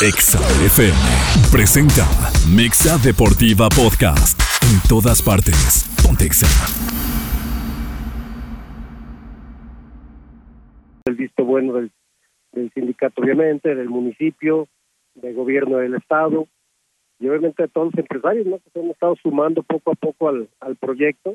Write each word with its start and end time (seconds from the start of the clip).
Exa 0.00 0.38
FM 0.62 0.94
presenta 1.50 2.06
Mexa 2.46 3.02
Deportiva 3.02 3.66
Podcast. 3.66 4.38
En 4.62 4.78
todas 4.88 5.20
partes. 5.20 5.90
Pontexa. 6.06 6.46
El 11.04 11.16
visto 11.16 11.44
bueno 11.44 11.72
del, 11.72 11.90
sindicato, 12.74 13.22
obviamente, 13.22 13.74
del 13.74 13.88
municipio, 13.88 14.68
del 15.16 15.34
gobierno 15.34 15.78
del 15.78 15.96
estado 15.96 16.46
y 17.18 17.26
obviamente 17.26 17.64
de 17.64 17.68
todos 17.68 17.86
los 17.86 17.98
empresarios, 17.98 18.46
¿no? 18.46 18.58
Que 18.58 18.70
se 18.70 18.78
han 18.78 18.90
estado 18.90 19.16
sumando 19.20 19.64
poco 19.64 19.90
a 19.90 19.94
poco 19.96 20.28
al, 20.28 20.48
al 20.60 20.76
proyecto 20.76 21.34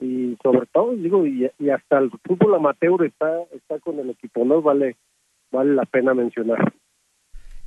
y 0.00 0.36
sobre 0.42 0.66
todo, 0.66 0.96
digo, 0.96 1.24
y, 1.24 1.48
y 1.60 1.70
hasta 1.70 1.98
el 1.98 2.10
fútbol 2.26 2.56
amateur 2.56 3.04
está, 3.04 3.30
está 3.52 3.78
con 3.78 3.96
el 4.00 4.10
equipo, 4.10 4.44
¿no? 4.44 4.60
Vale, 4.60 4.96
vale 5.52 5.74
la 5.74 5.84
pena 5.84 6.14
mencionar. 6.14 6.72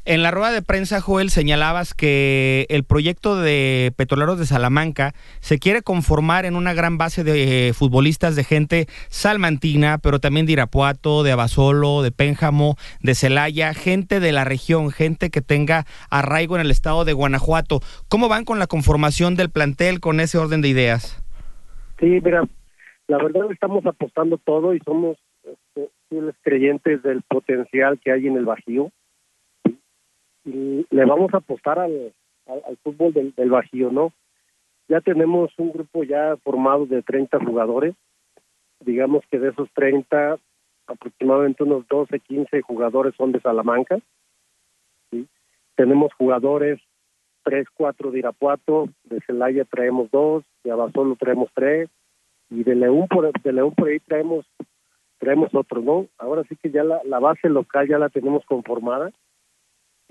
En 0.05 0.21
la 0.21 0.31
rueda 0.31 0.51
de 0.51 0.61
prensa, 0.61 0.99
Joel, 0.99 1.29
señalabas 1.29 1.93
que 1.93 2.65
el 2.67 2.83
proyecto 2.83 3.37
de 3.37 3.93
Petroleros 3.95 4.37
de 4.37 4.45
Salamanca 4.45 5.13
se 5.39 5.59
quiere 5.59 5.81
conformar 5.81 6.43
en 6.43 6.57
una 6.57 6.73
gran 6.73 6.97
base 6.97 7.23
de 7.23 7.71
futbolistas 7.73 8.35
de 8.35 8.43
gente 8.43 8.87
salmantina, 9.07 9.99
pero 9.99 10.19
también 10.19 10.45
de 10.45 10.51
Irapuato, 10.51 11.23
de 11.23 11.31
Abasolo, 11.31 12.01
de 12.01 12.11
Pénjamo, 12.11 12.75
de 13.01 13.15
Celaya, 13.15 13.73
gente 13.73 14.19
de 14.19 14.33
la 14.33 14.43
región, 14.43 14.91
gente 14.91 15.29
que 15.29 15.39
tenga 15.39 15.85
arraigo 16.09 16.55
en 16.55 16.61
el 16.63 16.71
estado 16.71 17.05
de 17.05 17.13
Guanajuato. 17.13 17.79
¿Cómo 18.09 18.27
van 18.27 18.43
con 18.43 18.59
la 18.59 18.67
conformación 18.67 19.35
del 19.35 19.51
plantel 19.51 20.01
con 20.01 20.19
ese 20.19 20.37
orden 20.37 20.61
de 20.61 20.67
ideas? 20.67 21.23
Sí, 22.01 22.19
mira, 22.21 22.43
la 23.07 23.23
verdad 23.23 23.49
estamos 23.49 23.85
apostando 23.85 24.37
todo 24.37 24.73
y 24.73 24.79
somos 24.79 25.15
este, 25.45 25.89
creyentes 26.41 27.01
del 27.03 27.21
potencial 27.21 28.01
que 28.03 28.11
hay 28.11 28.27
en 28.27 28.35
el 28.35 28.43
Bajío 28.43 28.91
le 30.45 31.05
vamos 31.05 31.33
a 31.33 31.37
apostar 31.37 31.79
al, 31.79 32.13
al, 32.47 32.77
fútbol 32.83 33.13
del, 33.13 33.33
del, 33.35 33.49
Bajío, 33.49 33.91
¿no? 33.91 34.11
Ya 34.87 35.01
tenemos 35.01 35.51
un 35.57 35.71
grupo 35.71 36.03
ya 36.03 36.35
formado 36.43 36.85
de 36.85 37.01
30 37.01 37.39
jugadores, 37.39 37.95
digamos 38.81 39.23
que 39.31 39.39
de 39.39 39.49
esos 39.49 39.69
30, 39.73 40.37
aproximadamente 40.87 41.63
unos 41.63 41.87
12, 41.87 42.19
15 42.19 42.61
jugadores 42.61 43.15
son 43.15 43.31
de 43.31 43.39
Salamanca, 43.39 43.99
¿sí? 45.11 45.27
Tenemos 45.75 46.13
jugadores, 46.13 46.79
3, 47.43 47.67
4 47.73 48.11
de 48.11 48.19
Irapuato, 48.19 48.89
de 49.03 49.21
Celaya 49.21 49.65
traemos 49.65 50.09
dos, 50.11 50.43
de 50.63 50.71
Abasolo 50.71 51.15
traemos 51.15 51.49
tres, 51.53 51.89
y 52.49 52.63
de 52.63 52.75
León 52.75 53.07
por, 53.07 53.31
de 53.31 53.53
León 53.53 53.73
por 53.75 53.87
ahí 53.87 53.99
traemos 53.99 54.45
traemos 55.17 55.55
otro, 55.55 55.81
¿no? 55.81 56.07
Ahora 56.17 56.43
sí 56.49 56.57
que 56.57 56.69
ya 56.69 56.83
la, 56.83 57.01
la 57.05 57.19
base 57.19 57.47
local 57.47 57.87
ya 57.87 57.97
la 57.97 58.09
tenemos 58.09 58.43
conformada, 58.45 59.11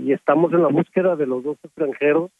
y 0.02 0.12
estamos 0.12 0.52
en 0.52 0.62
la 0.62 0.68
búsqueda 0.68 1.16
de 1.16 1.26
los 1.26 1.44
dos 1.44 1.56
extranjeros 1.62 2.30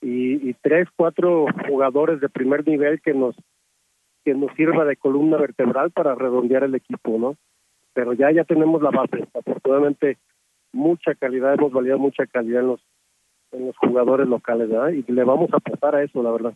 y, 0.00 0.48
y, 0.48 0.54
tres, 0.54 0.88
cuatro 0.96 1.46
jugadores 1.68 2.20
de 2.20 2.28
primer 2.28 2.66
nivel 2.66 3.00
que 3.00 3.14
nos 3.14 3.36
que 4.24 4.34
nos 4.34 4.54
sirva 4.54 4.84
de 4.84 4.96
columna 4.96 5.38
vertebral 5.38 5.90
para 5.92 6.14
redondear 6.14 6.64
el 6.64 6.74
equipo, 6.74 7.16
¿no? 7.18 7.36
Pero 7.94 8.12
ya 8.12 8.30
ya 8.30 8.44
tenemos 8.44 8.82
la 8.82 8.90
base. 8.90 9.26
Afortunadamente 9.34 10.18
mucha 10.72 11.14
calidad, 11.14 11.54
hemos 11.54 11.72
validado 11.72 11.98
mucha 11.98 12.26
calidad 12.26 12.60
en 12.60 12.68
los 12.68 12.80
en 13.52 13.66
los 13.66 13.76
jugadores 13.76 14.28
locales, 14.28 14.68
¿verdad? 14.68 14.90
Y 14.90 15.10
le 15.10 15.24
vamos 15.24 15.50
a 15.52 15.56
apostar 15.56 15.94
a 15.94 16.02
eso, 16.02 16.22
la 16.22 16.30
verdad. 16.30 16.54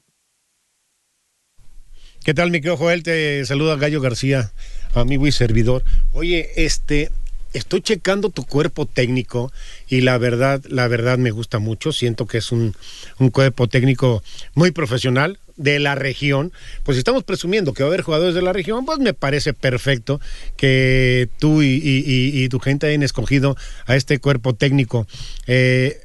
¿Qué 2.24 2.32
tal, 2.32 2.50
mi 2.50 2.58
querido 2.58 2.76
Joel? 2.76 3.02
Te 3.02 3.44
saluda 3.44 3.76
Gallo 3.76 4.00
García, 4.00 4.50
amigo 4.94 5.26
y 5.26 5.32
servidor. 5.32 5.82
Oye, 6.14 6.46
este, 6.56 7.10
estoy 7.54 7.80
checando 7.80 8.28
tu 8.28 8.44
cuerpo 8.44 8.84
técnico 8.84 9.52
y 9.88 10.02
la 10.02 10.18
verdad, 10.18 10.62
la 10.68 10.86
verdad 10.88 11.16
me 11.16 11.30
gusta 11.30 11.58
mucho. 11.58 11.92
Siento 11.92 12.26
que 12.26 12.38
es 12.38 12.52
un, 12.52 12.74
un 13.18 13.30
cuerpo 13.30 13.68
técnico 13.68 14.22
muy 14.54 14.72
profesional 14.72 15.38
de 15.56 15.78
la 15.78 15.94
región. 15.94 16.52
Pues 16.82 16.98
estamos 16.98 17.24
presumiendo 17.24 17.72
que 17.72 17.82
va 17.82 17.88
a 17.88 17.90
haber 17.90 18.02
jugadores 18.02 18.34
de 18.34 18.42
la 18.42 18.52
región, 18.52 18.84
pues 18.84 18.98
me 18.98 19.14
parece 19.14 19.54
perfecto 19.54 20.20
que 20.56 21.28
tú 21.38 21.62
y 21.62 22.48
tu 22.50 22.58
gente 22.60 22.88
hayan 22.88 23.02
escogido 23.02 23.56
a 23.86 23.96
este 23.96 24.18
cuerpo 24.18 24.54
técnico. 24.54 25.06
Eh, 25.46 26.00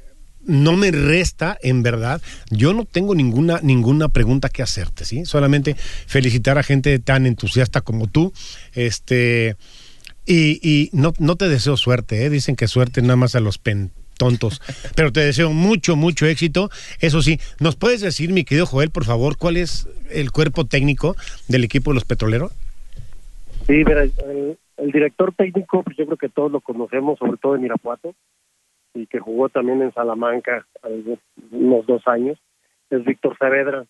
no 0.50 0.76
me 0.76 0.92
resta, 0.92 1.58
en 1.62 1.84
verdad, 1.84 2.22
yo 2.50 2.74
no 2.74 2.86
tengo 2.86 3.14
ninguna, 3.14 3.60
ninguna 3.62 4.10
pregunta 4.10 4.50
que 4.50 4.64
hacerte, 4.64 5.06
¿sí? 5.06 5.26
Solamente 5.26 5.76
felicitar 6.08 6.58
a 6.58 6.64
gente 6.64 6.98
tan 7.00 7.26
entusiasta 7.26 7.82
como 7.82 8.08
tú. 8.08 8.34
Este, 8.74 9.58
y, 10.30 10.60
y 10.62 10.90
no, 10.94 11.12
no, 11.18 11.36
te 11.38 11.50
deseo 11.50 11.76
suerte, 11.76 12.24
¿eh? 12.24 12.30
dicen 12.30 12.56
que 12.56 12.68
suerte 12.68 13.02
nada 13.02 13.16
más 13.16 13.34
a 13.34 13.40
los 13.40 13.58
pen 13.58 13.90
tontos, 14.16 14.62
pero 14.96 15.12
te 15.12 15.22
deseo 15.22 15.52
mucho, 15.52 15.96
mucho 15.96 16.28
éxito. 16.28 16.70
Eso 17.02 17.24
sí, 17.24 17.40
¿nos 17.60 17.76
puedes 17.76 18.02
decir, 18.02 18.32
mi 18.32 18.44
querido 18.44 18.68
Joel, 18.68 18.92
por 18.92 19.06
favor, 19.06 19.38
cuál 19.38 19.58
es 19.58 19.90
el 20.12 20.32
cuerpo 20.32 20.66
técnico 20.66 21.16
del 21.48 21.64
equipo 21.64 21.90
de 21.90 21.96
los 21.96 22.06
petroleros? 22.06 22.52
Sí, 23.66 23.84
mira, 23.84 24.04
el, 24.04 24.58
el 24.78 24.92
director 24.92 25.34
técnico, 25.34 25.82
pues 25.82 25.98
yo 25.98 26.06
creo 26.06 26.18
que 26.18 26.30
todos 26.30 26.52
lo 26.52 26.62
conocemos, 26.62 27.18
sobre 27.18 27.38
todo 27.38 27.56
en 27.56 27.66
Irapuato, 27.66 28.14
y 28.94 29.08
que 29.08 29.20
jugó 29.20 29.50
también 29.50 29.82
en 29.82 29.94
Salamanca 29.94 30.68
unos 31.52 31.88
dos 31.88 32.08
años, 32.08 32.38
es 32.92 33.04
Víctor 33.04 33.36
Saavedra, 33.40 33.86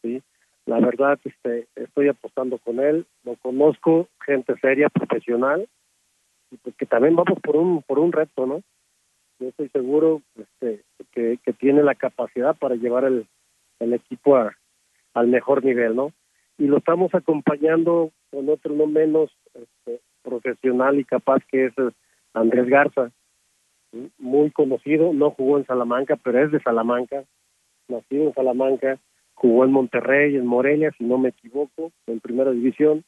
¿sí? 0.00 0.22
La 0.68 0.80
verdad 0.80 1.18
este 1.24 1.66
estoy 1.76 2.08
apostando 2.08 2.58
con 2.58 2.78
él. 2.78 3.06
Lo 3.24 3.36
conozco 3.36 4.06
gente 4.24 4.54
seria 4.60 4.90
profesional 4.90 5.66
y 6.50 6.56
pues 6.58 6.76
que 6.76 6.84
también 6.84 7.16
vamos 7.16 7.40
por 7.40 7.56
un 7.56 7.82
por 7.82 7.98
un 7.98 8.12
reto 8.12 8.46
no 8.46 8.60
yo 9.40 9.48
estoy 9.48 9.68
seguro 9.70 10.20
este 10.36 10.82
que, 11.12 11.38
que 11.42 11.52
tiene 11.54 11.82
la 11.82 11.94
capacidad 11.94 12.54
para 12.54 12.74
llevar 12.74 13.04
el, 13.04 13.26
el 13.80 13.94
equipo 13.94 14.36
a, 14.36 14.54
al 15.14 15.28
mejor 15.28 15.64
nivel 15.64 15.96
no 15.96 16.12
y 16.58 16.66
lo 16.66 16.78
estamos 16.78 17.14
acompañando 17.14 18.10
con 18.30 18.48
otro 18.50 18.74
no 18.74 18.86
menos 18.86 19.30
este, 19.54 20.00
profesional 20.22 20.98
y 20.98 21.04
capaz 21.04 21.42
que 21.50 21.66
es 21.66 21.72
Andrés 22.34 22.66
Garza 22.66 23.10
muy 24.18 24.50
conocido 24.50 25.14
no 25.14 25.30
jugó 25.30 25.56
en 25.56 25.66
Salamanca 25.66 26.16
pero 26.16 26.44
es 26.44 26.52
de 26.52 26.60
Salamanca 26.60 27.24
nacido 27.88 28.24
en 28.24 28.34
Salamanca 28.34 28.98
jugó 29.38 29.64
en 29.64 29.70
Monterrey, 29.70 30.34
en 30.34 30.46
Morelia, 30.46 30.90
si 30.98 31.04
no 31.04 31.16
me 31.16 31.28
equivoco, 31.28 31.92
en 32.08 32.18
primera 32.18 32.50
división, 32.50 33.04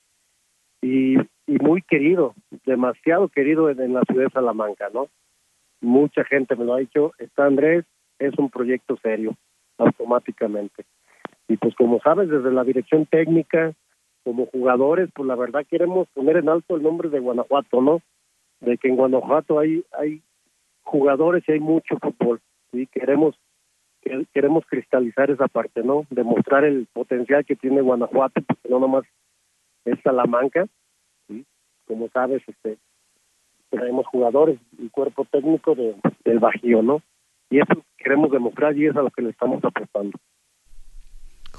y, 0.80 1.16
muy 1.46 1.82
querido, 1.82 2.34
demasiado 2.64 3.28
querido 3.28 3.68
en, 3.68 3.80
en, 3.80 3.94
la 3.94 4.02
ciudad 4.02 4.26
de 4.26 4.30
Salamanca, 4.30 4.88
¿no? 4.94 5.08
Mucha 5.80 6.24
gente 6.24 6.54
me 6.54 6.64
lo 6.64 6.74
ha 6.74 6.78
dicho, 6.78 7.12
está 7.18 7.46
Andrés, 7.46 7.84
es 8.20 8.38
un 8.38 8.48
proyecto 8.48 8.96
serio, 9.02 9.34
automáticamente. 9.76 10.84
Y 11.48 11.56
pues 11.56 11.74
como 11.74 11.98
sabes, 12.00 12.28
desde 12.28 12.52
la 12.52 12.62
dirección 12.62 13.06
técnica, 13.06 13.72
como 14.22 14.46
jugadores, 14.46 15.10
pues 15.12 15.26
la 15.26 15.34
verdad 15.34 15.66
queremos 15.68 16.06
poner 16.14 16.36
en 16.36 16.48
alto 16.48 16.76
el 16.76 16.82
nombre 16.84 17.08
de 17.08 17.18
Guanajuato, 17.18 17.82
¿no? 17.82 18.00
De 18.60 18.78
que 18.78 18.88
en 18.88 18.96
Guanajuato 18.96 19.58
hay, 19.58 19.82
hay 19.98 20.22
jugadores 20.82 21.42
y 21.48 21.52
hay 21.52 21.60
mucho 21.60 21.98
fútbol, 21.98 22.40
y 22.72 22.86
queremos 22.86 23.34
queremos 24.32 24.64
cristalizar 24.66 25.30
esa 25.30 25.48
parte, 25.48 25.82
¿no? 25.82 26.06
Demostrar 26.10 26.64
el 26.64 26.86
potencial 26.92 27.44
que 27.44 27.56
tiene 27.56 27.80
Guanajuato, 27.80 28.40
porque 28.46 28.68
no 28.68 28.78
nomás 28.78 29.04
es 29.84 29.98
Salamanca, 30.02 30.66
¿sí? 31.28 31.44
Como 31.86 32.08
sabes, 32.08 32.42
este 32.46 32.78
tenemos 33.70 34.06
jugadores 34.08 34.58
y 34.78 34.88
cuerpo 34.88 35.24
técnico 35.30 35.74
de, 35.74 35.94
del 36.24 36.40
Bajío, 36.40 36.82
¿no? 36.82 37.02
Y 37.50 37.58
eso 37.58 37.84
queremos 37.96 38.30
demostrar 38.30 38.76
y 38.76 38.86
es 38.86 38.96
a 38.96 39.02
lo 39.02 39.10
que 39.10 39.22
le 39.22 39.30
estamos 39.30 39.64
apostando. 39.64 40.18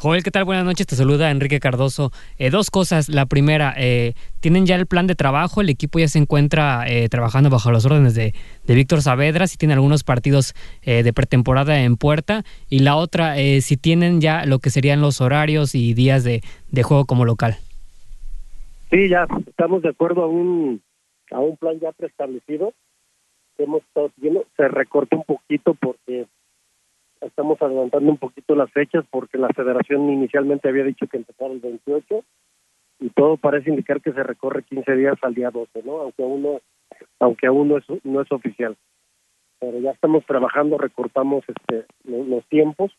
Joel, 0.01 0.23
¿qué 0.23 0.31
tal? 0.31 0.45
Buenas 0.45 0.65
noches, 0.65 0.87
te 0.87 0.95
saluda 0.95 1.29
Enrique 1.29 1.59
Cardoso. 1.59 2.09
Eh, 2.39 2.49
dos 2.49 2.71
cosas. 2.71 3.07
La 3.07 3.27
primera, 3.27 3.75
eh, 3.77 4.13
¿tienen 4.39 4.65
ya 4.65 4.75
el 4.75 4.87
plan 4.87 5.05
de 5.05 5.13
trabajo? 5.13 5.61
El 5.61 5.69
equipo 5.69 5.99
ya 5.99 6.07
se 6.07 6.17
encuentra 6.17 6.85
eh, 6.87 7.07
trabajando 7.07 7.51
bajo 7.51 7.71
las 7.71 7.85
órdenes 7.85 8.15
de, 8.15 8.33
de 8.65 8.73
Víctor 8.73 9.03
Saavedra, 9.03 9.45
si 9.45 9.57
tiene 9.57 9.75
algunos 9.75 10.03
partidos 10.03 10.55
eh, 10.81 11.03
de 11.03 11.13
pretemporada 11.13 11.83
en 11.83 11.97
puerta. 11.97 12.41
Y 12.67 12.79
la 12.79 12.95
otra, 12.95 13.37
eh, 13.37 13.61
si 13.61 13.77
tienen 13.77 14.21
ya 14.21 14.43
lo 14.47 14.57
que 14.57 14.71
serían 14.71 15.01
los 15.01 15.21
horarios 15.21 15.75
y 15.75 15.93
días 15.93 16.23
de, 16.23 16.41
juego 16.81 17.05
como 17.05 17.23
local. 17.23 17.57
Sí, 18.89 19.07
ya 19.07 19.27
estamos 19.45 19.83
de 19.83 19.89
acuerdo 19.89 20.23
a 20.23 20.27
un, 20.27 20.81
a 21.29 21.41
un 21.41 21.57
plan 21.57 21.79
ya 21.79 21.91
preestablecido. 21.91 22.73
Hemos 23.59 23.83
estado 23.83 24.09
siguiendo, 24.15 24.45
se 24.57 24.67
recortó 24.67 25.17
un 25.17 25.25
poquito 25.25 25.75
porque 25.75 26.25
estamos 27.21 27.61
adelantando 27.61 28.11
un 28.11 28.17
poquito 28.17 28.55
las 28.55 28.71
fechas 28.71 29.05
porque 29.09 29.37
la 29.37 29.49
federación 29.49 30.09
inicialmente 30.09 30.69
había 30.69 30.83
dicho 30.83 31.07
que 31.07 31.17
empezara 31.17 31.53
el 31.53 31.59
28 31.59 32.23
y 32.99 33.09
todo 33.09 33.37
parece 33.37 33.69
indicar 33.69 34.01
que 34.01 34.13
se 34.13 34.23
recorre 34.23 34.63
15 34.63 34.95
días 34.95 35.17
al 35.21 35.33
día 35.33 35.49
12, 35.49 35.83
¿no? 35.83 36.01
Aunque 36.01 36.23
aún 36.23 36.43
no, 36.43 36.61
aunque 37.19 37.47
aún 37.47 37.69
no 37.69 37.77
es, 37.77 37.85
no 38.03 38.21
es 38.21 38.31
oficial. 38.31 38.77
Pero 39.59 39.79
ya 39.79 39.91
estamos 39.91 40.25
trabajando, 40.25 40.77
recortamos 40.77 41.43
este 41.47 41.85
los, 42.03 42.45
tiempos 42.47 42.91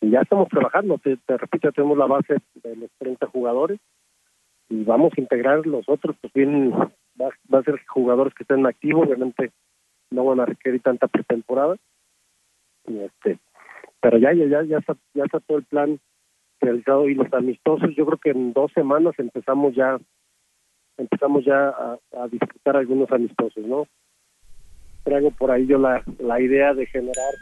y 0.00 0.10
ya 0.10 0.20
estamos 0.20 0.48
trabajando. 0.48 0.98
Te, 0.98 1.16
te, 1.16 1.36
repito, 1.36 1.72
tenemos 1.72 1.98
la 1.98 2.06
base 2.06 2.36
de 2.62 2.76
los 2.76 2.90
30 2.98 3.26
jugadores 3.26 3.80
y 4.68 4.84
vamos 4.84 5.12
a 5.16 5.20
integrar 5.20 5.66
los 5.66 5.88
otros, 5.88 6.16
pues 6.20 6.32
bien, 6.32 6.72
va, 6.72 7.30
va 7.52 7.58
a 7.58 7.64
ser 7.64 7.80
jugadores 7.86 8.34
que 8.34 8.44
estén 8.44 8.66
activos, 8.66 9.06
obviamente 9.06 9.50
no 10.10 10.24
van 10.24 10.40
a 10.40 10.46
requerir 10.46 10.80
tanta 10.80 11.08
pretemporada. 11.08 11.76
Este, 12.86 13.38
pero 14.00 14.18
ya, 14.18 14.32
ya, 14.32 14.62
ya, 14.64 14.78
está, 14.78 14.96
ya 15.14 15.24
está 15.24 15.40
todo 15.40 15.58
el 15.58 15.64
plan 15.64 15.98
realizado 16.60 17.08
y 17.08 17.14
los 17.14 17.32
amistosos, 17.32 17.94
yo 17.96 18.06
creo 18.06 18.18
que 18.18 18.30
en 18.30 18.52
dos 18.52 18.72
semanas 18.72 19.14
empezamos 19.18 19.74
ya 19.74 19.98
empezamos 20.96 21.44
ya 21.44 21.68
a, 21.68 21.98
a 22.18 22.28
disfrutar 22.28 22.76
algunos 22.76 23.10
amistosos, 23.10 23.66
¿no? 23.66 23.86
Traigo 25.02 25.30
por 25.32 25.50
ahí 25.50 25.66
yo 25.66 25.78
la, 25.78 26.02
la 26.18 26.40
idea 26.40 26.72
de 26.72 26.86
generar 26.86 27.34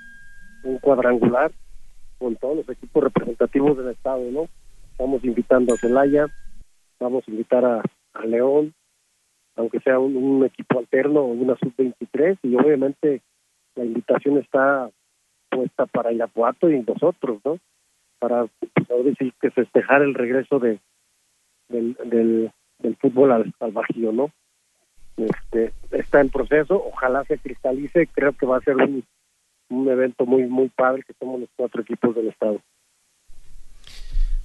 un 0.64 0.78
cuadrangular 0.78 1.52
con 2.18 2.36
todos 2.36 2.56
los 2.56 2.68
equipos 2.68 3.04
representativos 3.04 3.76
del 3.76 3.90
estado, 3.90 4.22
¿no? 4.30 4.48
Estamos 4.92 5.24
invitando 5.24 5.74
a 5.74 5.76
Celaya, 5.76 6.26
vamos 7.00 7.24
a 7.26 7.30
invitar 7.30 7.64
a, 7.64 7.82
a 8.14 8.26
León, 8.26 8.74
aunque 9.56 9.80
sea 9.80 9.98
un, 9.98 10.44
equipo 10.44 10.78
alterno 10.78 11.20
o 11.20 11.26
una 11.26 11.56
sub-23, 11.56 12.38
y 12.42 12.56
obviamente 12.56 13.22
la 13.74 13.84
invitación 13.84 14.38
está 14.38 14.90
puesta 15.52 15.86
para 15.86 16.12
Irapuato 16.12 16.70
y 16.70 16.80
nosotros, 16.80 17.40
¿no? 17.44 17.58
Para, 18.18 18.46
pues, 18.74 19.04
decir 19.04 19.32
que 19.40 19.50
festejar 19.50 20.02
el 20.02 20.14
regreso 20.14 20.58
de 20.58 20.80
del, 21.68 21.96
del, 22.04 22.52
del 22.78 22.96
fútbol 22.96 23.32
al, 23.32 23.54
al 23.60 23.72
Bajío, 23.72 24.12
¿no? 24.12 24.30
Este, 25.16 25.72
está 25.90 26.20
en 26.20 26.30
proceso, 26.30 26.82
ojalá 26.86 27.24
se 27.24 27.38
cristalice, 27.38 28.08
creo 28.08 28.32
que 28.32 28.46
va 28.46 28.58
a 28.58 28.62
ser 28.62 28.76
un, 28.76 29.04
un 29.68 29.88
evento 29.88 30.26
muy 30.26 30.44
muy 30.44 30.68
padre 30.68 31.02
que 31.06 31.14
somos 31.18 31.40
los 31.40 31.48
cuatro 31.56 31.82
equipos 31.82 32.14
del 32.14 32.28
estado. 32.28 32.60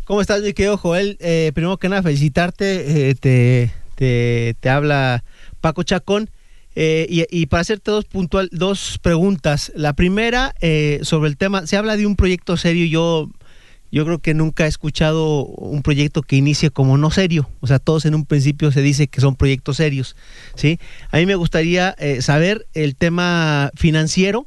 ¿Cómo 0.06 0.22
estás, 0.22 0.42
mi 0.42 0.54
querido 0.54 0.78
Joel? 0.78 1.18
Eh, 1.20 1.52
primero 1.54 1.78
que 1.78 1.90
nada, 1.90 2.02
felicitarte. 2.02 3.10
Eh, 3.10 3.16
te, 3.16 3.72
te, 3.96 4.56
te, 4.60 4.70
habla 4.70 5.24
Paco 5.60 5.84
Chacón. 5.84 6.30
Eh, 6.80 7.26
y, 7.32 7.48
para 7.48 7.62
hacerte 7.62 7.90
dos, 7.90 8.06
puntual, 8.06 8.50
dos 8.52 9.00
preguntas. 9.02 9.72
La 9.76 9.94
primera, 9.94 10.54
eh, 10.62 11.00
sobre 11.02 11.28
el 11.28 11.36
tema, 11.36 11.66
se 11.66 11.76
habla 11.76 11.98
de 11.98 12.06
un 12.06 12.16
proyecto 12.16 12.56
serio. 12.56 12.86
Yo, 12.86 13.32
yo 13.92 14.06
creo 14.06 14.20
que 14.20 14.36
nunca 14.36 14.66
he 14.66 14.68
escuchado 14.68 15.44
un 15.44 15.82
proyecto 15.82 16.22
que 16.22 16.36
inicie 16.36 16.70
como 16.70 17.00
no 17.00 17.10
serio. 17.10 17.50
O 17.62 17.68
sea, 17.68 17.80
todos 17.80 18.06
en 18.06 18.14
un 18.14 18.26
principio 18.26 18.72
se 18.72 18.84
dice 18.84 19.08
que 19.08 19.22
son 19.22 19.36
proyectos 19.36 19.78
serios. 19.78 20.16
¿sí? 20.54 20.78
A 21.10 21.18
mí 21.18 21.26
me 21.26 21.34
gustaría 21.34 21.96
eh, 21.98 22.22
saber 22.22 22.68
el 22.76 22.96
tema 22.96 23.72
financiero 23.74 24.46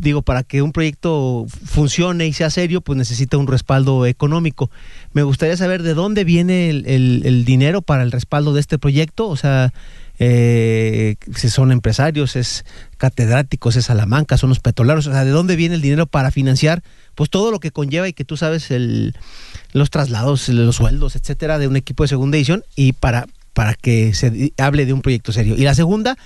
digo, 0.00 0.22
para 0.22 0.42
que 0.42 0.62
un 0.62 0.72
proyecto 0.72 1.46
funcione 1.48 2.26
y 2.26 2.32
sea 2.32 2.50
serio, 2.50 2.80
pues 2.80 2.96
necesita 2.96 3.36
un 3.36 3.46
respaldo 3.46 4.06
económico. 4.06 4.70
Me 5.12 5.22
gustaría 5.22 5.56
saber 5.56 5.82
de 5.82 5.94
dónde 5.94 6.24
viene 6.24 6.70
el, 6.70 7.44
dinero 7.44 7.82
para 7.82 8.02
el 8.02 8.10
respaldo 8.10 8.54
de 8.54 8.60
este 8.60 8.78
proyecto, 8.78 9.28
o 9.28 9.36
sea, 9.36 9.72
eh, 10.24 11.16
son 11.34 11.72
empresarios, 11.72 12.36
es 12.36 12.64
catedráticos, 12.96 13.74
es 13.74 13.86
Salamanca, 13.86 14.36
son 14.36 14.50
los 14.50 14.60
petroleros, 14.60 15.08
o 15.08 15.12
sea, 15.12 15.24
de 15.24 15.32
dónde 15.32 15.56
viene 15.56 15.74
el 15.74 15.80
dinero 15.80 16.06
para 16.06 16.30
financiar 16.30 16.84
pues 17.16 17.28
todo 17.28 17.50
lo 17.50 17.58
que 17.58 17.72
conlleva 17.72 18.06
y 18.06 18.12
que 18.12 18.24
tú 18.24 18.36
sabes 18.36 18.70
el, 18.70 19.16
los 19.72 19.90
traslados, 19.90 20.48
los 20.48 20.76
sueldos, 20.76 21.16
etcétera, 21.16 21.58
de 21.58 21.66
un 21.66 21.74
equipo 21.74 22.04
de 22.04 22.08
segunda 22.08 22.36
edición 22.36 22.62
y 22.76 22.92
para, 22.92 23.26
para 23.52 23.74
que 23.74 24.14
se 24.14 24.52
hable 24.58 24.86
de 24.86 24.92
un 24.92 25.02
proyecto 25.02 25.32
serio. 25.32 25.56
Y 25.58 25.62
la 25.62 25.74
segunda, 25.74 26.16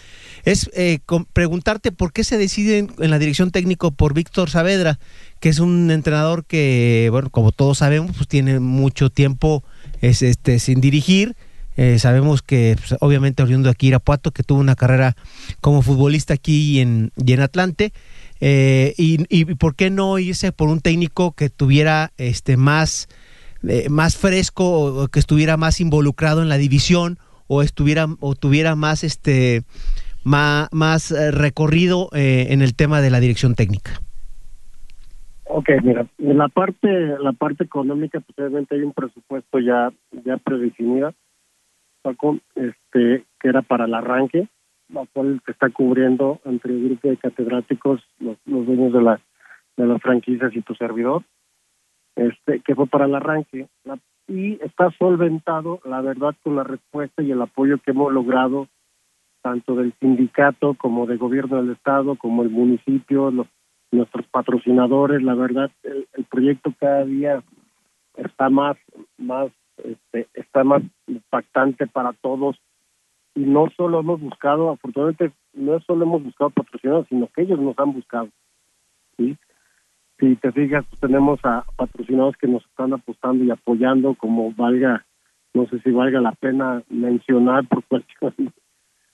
es 0.45 0.71
eh, 0.75 0.99
preguntarte 1.33 1.91
por 1.91 2.13
qué 2.13 2.23
se 2.23 2.37
decide 2.37 2.87
en, 2.99 3.11
la 3.11 3.19
dirección 3.19 3.51
técnico 3.51 3.93
por 3.93 4.13
Víctor 4.13 4.51
Saavedra, 4.51 4.99
que 5.41 5.49
es 5.49 5.59
un 5.59 5.91
entrenador 5.91 6.45
que, 6.45 7.09
bueno, 7.11 7.31
como 7.31 7.51
todos 7.51 7.79
sabemos, 7.79 8.15
pues 8.15 8.29
tiene 8.29 8.61
mucho 8.61 9.09
tiempo 9.09 9.65
es, 10.03 10.21
este, 10.21 10.59
sin 10.59 10.81
dirigir. 10.81 11.35
Eh, 11.77 11.99
sabemos 11.99 12.43
que, 12.43 12.77
pues, 12.79 12.97
obviamente, 13.01 13.43
oriundo 13.43 13.71
aquí 13.71 13.89
Irapuato, 13.89 14.31
que 14.31 14.43
tuvo 14.43 14.61
una 14.61 14.77
carrera 14.77 15.15
como 15.61 15.83
futbolista 15.83 16.35
aquí 16.35 16.77
y 16.77 16.81
en, 16.81 17.13
en 17.17 17.41
Atlante. 17.41 17.93
Eh, 18.41 18.95
y, 18.97 19.55
por 19.55 19.75
qué 19.75 19.91
no 19.91 20.19
irse 20.19 20.53
por 20.53 20.69
un 20.69 20.81
técnico 20.81 21.33
que 21.33 21.49
tuviera 21.49 22.13
este 22.19 22.57
más, 22.57 23.09
más 23.89 24.17
fresco 24.17 25.03
o 25.03 25.09
que 25.09 25.19
estuviera 25.19 25.57
más 25.57 25.81
involucrado 25.81 26.43
en 26.43 26.49
la 26.49 26.59
división 26.59 27.19
o 27.49 27.63
estuviera 27.63 28.07
o 28.21 28.35
tuviera 28.35 28.75
más 28.75 29.05
este 29.05 29.63
más, 30.27 30.69
más 30.73 31.13
eh, 31.13 31.31
recorrido 31.31 32.09
eh, 32.13 32.49
en 32.51 32.61
el 32.61 32.75
tema 32.75 33.01
de 33.01 33.11
la 33.11 33.21
dirección 33.21 33.55
técnica? 33.55 33.93
Ok, 35.49 35.69
mira, 35.85 36.07
en 36.19 36.39
la 36.39 36.49
parte 36.49 36.89
la 37.21 37.33
parte 37.33 37.65
económica, 37.65 38.21
pues 38.21 38.37
obviamente 38.39 38.75
hay 38.75 38.83
un 38.83 38.93
presupuesto 38.93 39.61
ya 39.61 39.93
ya 40.25 40.37
predefinido, 40.39 41.15
Paco, 42.07 42.39
este 42.55 43.25
que 43.41 43.49
era 43.49 43.63
para 43.63 43.87
el 43.87 43.95
arranque, 43.95 44.49
lo 44.89 45.07
cual 45.13 45.41
que 45.45 45.53
está 45.53 45.71
cubriendo 45.71 46.41
entre 46.45 46.73
el 46.73 46.85
grupo 46.85 47.09
de 47.09 47.17
catedráticos, 47.17 48.01
los, 48.21 48.37
los 48.45 48.67
dueños 48.67 48.93
de 48.93 49.03
la 49.03 49.21
de 49.77 49.87
las 49.87 50.01
franquicias 50.01 50.55
y 50.55 50.63
tu 50.63 50.75
servidor, 50.75 51.23
este 52.15 52.61
que 52.61 52.75
fue 52.75 52.87
para 52.87 53.07
el 53.07 53.15
arranque 53.15 53.67
y 54.29 54.55
está 54.63 54.91
solventado, 54.99 55.81
la 55.85 56.01
verdad, 56.01 56.35
con 56.43 56.57
la 56.57 56.65
respuesta 56.65 57.23
y 57.23 57.31
el 57.31 57.43
apoyo 57.43 57.79
que 57.79 57.93
hemos 57.93 58.13
logrado 58.13 58.69
tanto 59.43 59.77
del 59.77 59.93
sindicato 60.01 60.75
como 60.75 61.07
de 61.07 61.17
gobierno 61.17 61.63
del 61.63 61.73
estado, 61.73 62.17
como 62.17 62.43
el 62.43 62.51
municipio, 62.51 63.31
los, 63.31 63.47
nuestros 63.93 64.27
patrocinadores. 64.27 65.23
La 65.23 65.35
verdad, 65.35 65.71
el, 65.83 66.25
proyecto 66.25 66.73
cada 66.79 67.05
día 67.05 67.43
está 68.17 68.51
más, 68.51 68.77
más, 69.19 69.51
este, 69.79 70.29
está 70.35 70.65
más 70.65 70.83
impactante 71.07 71.87
para 71.87 72.13
todos. 72.15 72.57
Y 73.35 73.41
no 73.41 73.69
solo 73.77 74.01
hemos 74.01 74.21
buscado, 74.21 74.71
afortunadamente, 74.71 75.33
no 75.53 75.79
solo 75.81 76.05
hemos 76.05 76.25
buscado 76.25 76.51
patrocinadores, 76.51 77.09
sino 77.09 77.29
que 77.29 77.43
ellos 77.43 77.61
nos 77.61 77.79
han 77.79 77.93
buscado. 77.93 78.29
¿sí? 79.17 79.37
Si 80.19 80.37
te 80.37 80.53
fijas, 80.53 80.85
pues 80.89 81.01
tenemos 81.01 81.39
a 81.45 81.65
patrocinadores 81.77 82.39
que 82.39 82.49
nos 82.49 82.65
están 82.65 82.95
apostando 82.95 83.45
y 83.45 83.51
apoyando, 83.51 84.15
como 84.15 84.53
valga, 84.53 85.05
no 85.53 85.67
sé 85.67 85.81
si 85.81 85.91
valga 85.91 86.21
la 86.21 86.33
pena 86.33 86.83
mencionar 86.89 87.67
por 87.69 87.85
cuestiones 87.89 88.53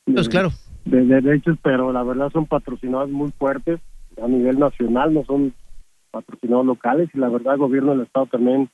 pues 0.05 0.29
claro. 0.29 0.50
de 0.85 1.05
derechos, 1.05 1.58
pero 1.62 1.93
la 1.93 2.03
verdad 2.03 2.31
son 2.32 2.47
patrocinados 2.47 3.11
muy 3.11 3.31
fuertes 3.32 3.81
a 4.23 4.29
nivel 4.29 4.58
nacional, 4.58 5.15
no 5.15 5.25
son 5.25 5.55
patrocinados 6.11 6.67
locales 6.67 7.08
y 7.15 7.19
la 7.19 7.29
verdad 7.29 7.55
el 7.55 7.61
gobierno 7.61 7.93
del 7.93 8.03
estado 8.03 8.26
también 8.26 8.69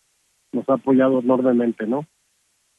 nos 0.52 0.68
ha 0.68 0.74
apoyado 0.74 1.20
enormemente, 1.20 1.86
¿no? 1.86 2.04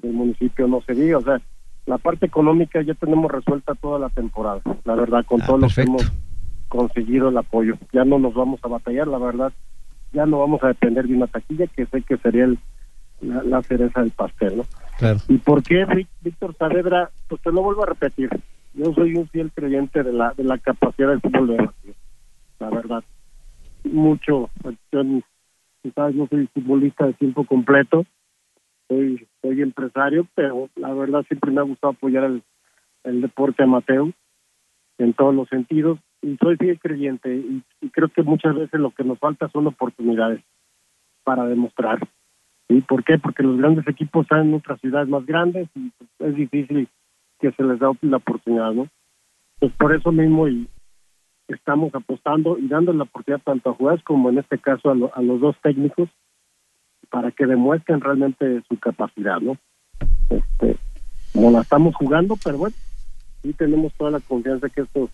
El 0.01 0.13
municipio 0.13 0.67
no 0.67 0.81
se 0.81 0.93
diga, 0.93 1.17
o 1.17 1.21
sea, 1.21 1.41
la 1.85 1.97
parte 1.97 2.25
económica 2.25 2.81
ya 2.81 2.93
tenemos 2.93 3.31
resuelta 3.31 3.75
toda 3.75 3.99
la 3.99 4.09
temporada, 4.09 4.61
la 4.85 4.95
verdad, 4.95 5.25
con 5.25 5.41
ah, 5.41 5.45
todo 5.45 5.57
lo 5.57 5.67
que 5.67 5.81
hemos 5.81 6.11
conseguido 6.67 7.29
el 7.29 7.37
apoyo. 7.37 7.75
Ya 7.91 8.05
no 8.05 8.19
nos 8.19 8.33
vamos 8.33 8.59
a 8.63 8.67
batallar, 8.67 9.07
la 9.07 9.17
verdad, 9.17 9.51
ya 10.13 10.25
no 10.25 10.39
vamos 10.39 10.63
a 10.63 10.67
depender 10.67 11.07
de 11.07 11.15
una 11.15 11.27
taquilla 11.27 11.67
que 11.67 11.85
sé 11.85 12.01
que 12.01 12.17
sería 12.17 12.45
el, 12.45 12.59
la, 13.21 13.61
cereza 13.63 14.01
del 14.01 14.11
pastel, 14.11 14.57
¿no? 14.57 14.63
Claro. 14.97 15.19
¿Y 15.27 15.37
por 15.37 15.63
qué 15.63 15.85
Víctor 16.21 16.55
Saavedra? 16.55 17.09
Pues 17.27 17.41
te 17.41 17.51
lo 17.51 17.61
vuelvo 17.61 17.83
a 17.83 17.87
repetir. 17.87 18.29
Yo 18.73 18.93
soy 18.93 19.15
un 19.15 19.27
fiel 19.27 19.51
creyente 19.51 20.03
de 20.03 20.13
la 20.13 20.33
de 20.35 20.43
la 20.43 20.57
capacidad 20.57 21.09
del 21.09 21.21
fútbol 21.21 21.47
de 21.47 21.69
la 22.59 22.69
verdad. 22.69 23.03
Mucho. 23.83 24.49
Quizás 25.81 26.13
no 26.13 26.27
soy 26.27 26.47
futbolista 26.47 27.05
de 27.05 27.13
tiempo 27.13 27.45
completo, 27.45 28.05
soy 28.87 29.27
soy 29.41 29.61
empresario, 29.61 30.27
pero 30.35 30.69
la 30.75 30.93
verdad 30.93 31.23
siempre 31.27 31.51
me 31.51 31.61
ha 31.61 31.63
gustado 31.63 31.93
apoyar 31.93 32.25
el, 32.25 32.43
el 33.03 33.21
deporte 33.21 33.63
amateur 33.63 34.11
en 34.97 35.13
todos 35.13 35.33
los 35.33 35.47
sentidos 35.47 35.99
y 36.21 36.35
soy 36.37 36.57
fiel 36.57 36.79
creyente 36.79 37.33
y 37.33 37.63
creo 37.91 38.09
que 38.09 38.23
muchas 38.23 38.55
veces 38.55 38.79
lo 38.79 38.91
que 38.91 39.03
nos 39.03 39.17
falta 39.19 39.47
son 39.49 39.67
oportunidades 39.67 40.43
para 41.23 41.45
demostrar. 41.45 41.99
¿Y 42.67 42.81
por 42.81 43.03
qué? 43.03 43.17
Porque 43.17 43.43
los 43.43 43.57
grandes 43.57 43.87
equipos 43.87 44.23
están 44.23 44.47
en 44.47 44.53
otras 44.53 44.79
ciudades 44.79 45.09
más 45.09 45.25
grandes 45.25 45.67
y 45.75 45.91
es 46.19 46.35
difícil 46.35 46.87
que 47.39 47.51
se 47.51 47.63
les 47.63 47.79
da 47.79 47.91
la 48.01 48.17
oportunidad, 48.17 48.73
¿no? 48.73 48.87
Pues 49.59 49.71
por 49.73 49.93
eso 49.95 50.11
mismo 50.11 50.47
y 50.47 50.67
estamos 51.49 51.93
apostando 51.93 52.57
y 52.57 52.67
dando 52.67 52.93
la 52.93 53.03
oportunidad 53.03 53.41
tanto 53.43 53.69
a 53.69 53.73
jugadores 53.73 54.03
como 54.03 54.29
en 54.29 54.39
este 54.39 54.57
caso 54.57 54.91
a, 54.91 55.21
los 55.21 55.41
dos 55.41 55.55
técnicos 55.61 56.09
para 57.09 57.31
que 57.31 57.45
demuestren 57.45 58.01
realmente 58.01 58.61
su 58.67 58.77
capacidad, 58.77 59.39
¿no? 59.39 59.57
Este, 60.29 60.77
no 61.33 61.51
la 61.51 61.61
estamos 61.61 61.95
jugando, 61.95 62.35
pero 62.43 62.57
bueno, 62.57 62.75
sí 63.41 63.53
tenemos 63.53 63.93
toda 63.93 64.11
la 64.11 64.19
confianza 64.19 64.69
que 64.69 64.81
esto 64.81 65.09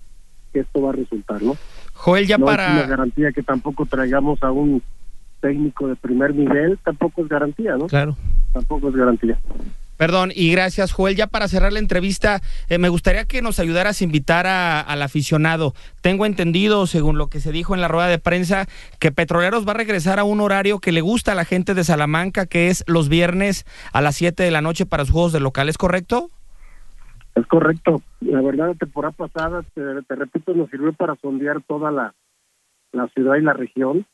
que 0.52 0.62
esto 0.62 0.82
va 0.82 0.90
a 0.90 0.94
resultar, 0.94 1.42
¿no? 1.42 1.56
Joel, 1.94 2.28
ya 2.28 2.38
para... 2.38 2.66
Es 2.66 2.72
una 2.72 2.88
garantía 2.88 3.32
que 3.34 3.44
tampoco 3.44 3.86
traigamos 3.86 4.42
a 4.42 4.52
un 4.52 4.82
técnico 5.42 5.88
de 5.88 5.96
primer 5.96 6.34
nivel 6.34 6.80
tampoco 6.80 7.22
es 7.22 7.28
garantía, 7.28 7.78
¿no? 7.78 7.88
Claro. 7.88 8.16
Tampoco 8.54 8.90
es 8.90 8.96
garantía. 8.96 9.38
Perdón, 9.98 10.32
y 10.36 10.52
gracias 10.52 10.92
Joel. 10.92 11.16
Ya 11.16 11.28
para 11.28 11.48
cerrar 11.48 11.72
la 11.72 11.80
entrevista, 11.80 12.42
eh, 12.70 12.78
me 12.78 12.90
gustaría 12.90 13.26
que 13.26 13.42
nos 13.42 13.60
ayudaras 13.60 14.02
a 14.02 14.04
invitar 14.04 14.46
al 14.48 15.02
aficionado. 15.02 15.74
Tengo 16.02 16.26
entendido, 16.26 16.86
según 16.88 17.18
lo 17.18 17.28
que 17.28 17.40
se 17.40 17.52
dijo 17.52 17.76
en 17.76 17.82
la 17.82 17.88
rueda 17.88 18.08
de 18.08 18.20
prensa, 18.20 18.66
que 19.00 19.12
Petroleros 19.12 19.68
va 19.68 19.72
a 19.72 19.76
regresar 19.76 20.20
a 20.20 20.24
un 20.24 20.42
horario 20.42 20.80
que 20.80 20.92
le 20.92 21.02
gusta 21.02 21.32
a 21.32 21.36
la 21.36 21.46
gente 21.46 21.74
de 21.74 21.84
Salamanca, 21.84 22.46
que 22.46 22.68
es 22.68 22.84
los 22.88 23.10
viernes 23.10 23.66
a 23.94 24.02
las 24.02 24.16
7 24.16 24.44
de 24.44 24.52
la 24.52 24.62
noche 24.62 24.86
para 24.86 25.06
sus 25.06 25.14
juegos 25.14 25.34
de 25.34 25.40
locales, 25.40 25.78
¿correcto? 25.78 26.30
Es 27.36 27.46
correcto. 27.48 28.02
La 28.22 28.42
verdad, 28.42 28.68
la 28.70 28.76
temporada 28.76 29.14
pasada, 29.14 29.64
te, 29.74 29.82
te 30.08 30.16
repito, 30.16 30.54
nos 30.54 30.70
sirvió 30.70 30.94
para 30.94 31.16
sondear 31.16 31.62
toda 31.64 31.92
la, 31.92 32.14
la 32.92 33.08
ciudad 33.10 33.36
y 33.36 33.42
la 33.42 33.54
región. 33.54 34.06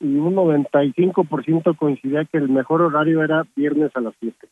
Y 0.00 0.16
un 0.16 0.34
95% 0.34 1.76
coincidía 1.76 2.24
que 2.24 2.38
el 2.38 2.48
mejor 2.48 2.82
horario 2.82 3.22
era 3.22 3.46
viernes 3.54 3.92
a 3.94 4.00
las 4.00 4.14
7. 4.18 4.48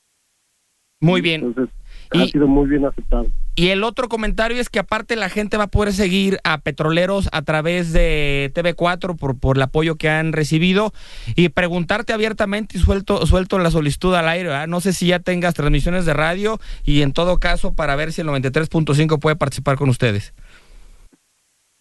Muy 1.00 1.20
bien. 1.20 1.44
Entonces, 1.46 1.74
Y- 2.12 2.22
ha 2.22 2.26
sido 2.26 2.46
muy 2.46 2.68
bien 2.68 2.84
aceptado. 2.84 3.26
Y 3.56 3.68
el 3.68 3.84
otro 3.84 4.08
comentario 4.08 4.58
es 4.60 4.68
que 4.70 4.78
aparte 4.78 5.16
la 5.16 5.28
gente 5.28 5.56
va 5.56 5.64
a 5.64 5.70
poder 5.70 5.92
seguir 5.92 6.38
a 6.44 6.58
Petroleros 6.58 7.28
a 7.32 7.42
través 7.42 7.92
de 7.92 8.50
TV4 8.54 9.16
por, 9.16 9.38
por 9.38 9.56
el 9.56 9.62
apoyo 9.62 9.96
que 9.96 10.08
han 10.08 10.32
recibido 10.32 10.92
y 11.36 11.50
preguntarte 11.50 12.12
abiertamente 12.12 12.78
y 12.78 12.80
suelto, 12.80 13.26
suelto 13.26 13.58
la 13.58 13.70
solicitud 13.70 14.14
al 14.14 14.28
aire. 14.28 14.48
¿verdad? 14.48 14.66
No 14.68 14.80
sé 14.80 14.92
si 14.92 15.08
ya 15.08 15.18
tengas 15.18 15.54
transmisiones 15.54 16.06
de 16.06 16.14
radio 16.14 16.58
y 16.84 17.02
en 17.02 17.12
todo 17.12 17.38
caso 17.38 17.74
para 17.74 17.96
ver 17.96 18.12
si 18.12 18.22
el 18.22 18.28
93.5 18.28 19.18
puede 19.20 19.36
participar 19.36 19.76
con 19.76 19.88
ustedes. 19.90 20.32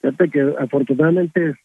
Fíjate 0.02 0.30
que 0.30 0.54
afortunadamente 0.60 1.56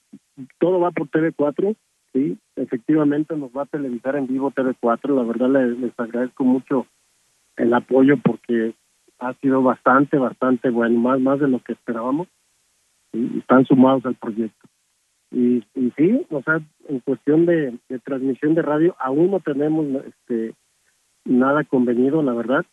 todo 0.58 0.80
va 0.80 0.90
por 0.90 1.08
TV4, 1.08 1.76
sí, 2.12 2.36
efectivamente 2.56 3.36
nos 3.36 3.50
va 3.50 3.62
a 3.62 3.66
televisar 3.66 4.16
en 4.16 4.26
vivo 4.26 4.50
TV4, 4.52 5.14
la 5.16 5.22
verdad 5.22 5.48
les, 5.50 5.78
les 5.78 5.92
agradezco 5.98 6.44
mucho 6.44 6.86
el 7.56 7.72
apoyo 7.72 8.16
porque 8.22 8.74
ha 9.18 9.34
sido 9.34 9.62
bastante, 9.62 10.18
bastante 10.18 10.70
bueno, 10.70 10.98
más, 10.98 11.20
más 11.20 11.40
de 11.40 11.48
lo 11.48 11.60
que 11.60 11.72
esperábamos, 11.72 12.28
y 13.12 13.38
están 13.38 13.64
sumados 13.64 14.04
al 14.06 14.16
proyecto. 14.16 14.68
Y, 15.30 15.64
y 15.74 15.90
sí, 15.96 16.26
o 16.30 16.42
sea, 16.42 16.60
en 16.88 17.00
cuestión 17.00 17.46
de, 17.46 17.78
de 17.88 17.98
transmisión 18.00 18.54
de 18.54 18.62
radio, 18.62 18.94
aún 18.98 19.30
no 19.30 19.40
tenemos 19.40 19.86
este 20.04 20.54
nada 21.24 21.64
convenido, 21.64 22.22
la 22.22 22.34
verdad, 22.34 22.64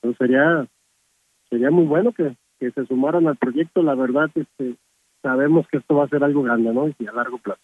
pero 0.00 0.14
sería 0.14 0.66
sería 1.50 1.70
muy 1.70 1.84
bueno 1.84 2.12
que, 2.12 2.36
que 2.60 2.70
se 2.70 2.86
sumaran 2.86 3.26
al 3.26 3.36
proyecto, 3.36 3.82
la 3.82 3.94
verdad, 3.94 4.30
este 4.34 4.76
sabemos 5.22 5.66
que 5.68 5.78
esto 5.78 5.96
va 5.96 6.04
a 6.04 6.08
ser 6.08 6.22
algo 6.22 6.42
grande, 6.42 6.72
¿no? 6.72 6.88
Y 6.88 7.06
a 7.06 7.12
largo 7.12 7.38
plazo. 7.38 7.60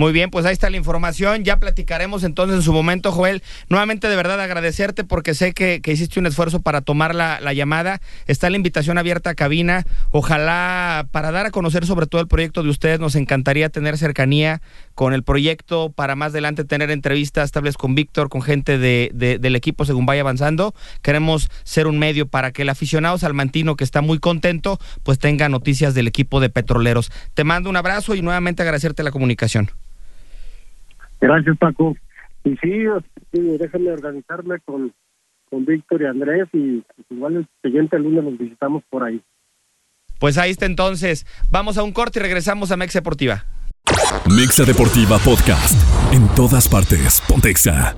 Muy 0.00 0.12
bien, 0.12 0.30
pues 0.30 0.46
ahí 0.46 0.54
está 0.54 0.70
la 0.70 0.78
información. 0.78 1.44
Ya 1.44 1.58
platicaremos 1.58 2.24
entonces 2.24 2.56
en 2.56 2.62
su 2.62 2.72
momento, 2.72 3.12
Joel. 3.12 3.42
Nuevamente, 3.68 4.08
de 4.08 4.16
verdad, 4.16 4.40
agradecerte 4.40 5.04
porque 5.04 5.34
sé 5.34 5.52
que, 5.52 5.82
hiciste 5.84 6.18
un 6.18 6.24
esfuerzo 6.24 6.60
para 6.62 6.80
tomar 6.80 7.14
la, 7.14 7.38
la, 7.38 7.52
llamada. 7.52 8.00
Está 8.26 8.48
la 8.48 8.56
invitación 8.56 8.96
abierta 8.96 9.28
a 9.28 9.34
cabina. 9.34 9.84
Ojalá 10.10 11.06
para 11.12 11.32
dar 11.32 11.44
a 11.44 11.50
conocer 11.50 11.84
sobre 11.84 12.06
todo 12.06 12.22
el 12.22 12.28
proyecto 12.28 12.62
de 12.62 12.70
ustedes, 12.70 12.98
nos 12.98 13.14
encantaría 13.14 13.68
tener 13.68 13.98
cercanía 13.98 14.62
con 14.94 15.12
el 15.12 15.22
proyecto 15.22 15.92
para 15.92 16.16
más 16.16 16.32
adelante 16.32 16.64
tener 16.64 16.90
entrevistas 16.90 17.52
tables 17.52 17.76
con 17.76 17.94
Víctor, 17.94 18.30
con 18.30 18.40
gente 18.40 18.78
de, 18.78 19.10
de, 19.12 19.38
del 19.38 19.54
equipo 19.54 19.84
según 19.84 20.06
vaya 20.06 20.22
avanzando. 20.22 20.74
Queremos 21.02 21.50
ser 21.64 21.86
un 21.86 21.98
medio 21.98 22.26
para 22.26 22.52
que 22.52 22.62
el 22.62 22.70
aficionado 22.70 23.18
salmantino 23.18 23.76
que 23.76 23.84
está 23.84 24.00
muy 24.00 24.18
contento, 24.18 24.80
pues 25.02 25.18
tenga 25.18 25.50
noticias 25.50 25.92
del 25.92 26.08
equipo 26.08 26.40
de 26.40 26.48
petroleros. 26.48 27.12
Te 27.34 27.44
mando 27.44 27.68
un 27.68 27.76
abrazo 27.76 28.14
y 28.14 28.22
nuevamente 28.22 28.62
agradecerte 28.62 29.02
la 29.02 29.10
comunicación. 29.10 29.70
Gracias, 31.20 31.56
Paco. 31.58 31.96
Y 32.44 32.50
sí, 32.56 32.84
sí 33.32 33.40
déjame 33.58 33.90
organizarme 33.90 34.58
con, 34.64 34.92
con 35.50 35.64
Víctor 35.64 36.02
y 36.02 36.06
Andrés 36.06 36.48
y 36.52 36.82
igual 37.10 37.36
el 37.36 37.46
siguiente 37.62 37.98
lunes 37.98 38.24
los 38.24 38.38
visitamos 38.38 38.82
por 38.88 39.04
ahí. 39.04 39.22
Pues 40.18 40.38
ahí 40.38 40.50
está 40.50 40.66
entonces. 40.66 41.26
Vamos 41.50 41.78
a 41.78 41.82
un 41.82 41.92
corte 41.92 42.18
y 42.18 42.22
regresamos 42.22 42.70
a 42.70 42.76
Mexa 42.76 42.98
Deportiva. 42.98 43.44
Mexa 44.28 44.64
Deportiva 44.64 45.18
Podcast. 45.18 45.74
En 46.12 46.28
todas 46.34 46.68
partes. 46.68 47.22
Pontexa. 47.26 47.96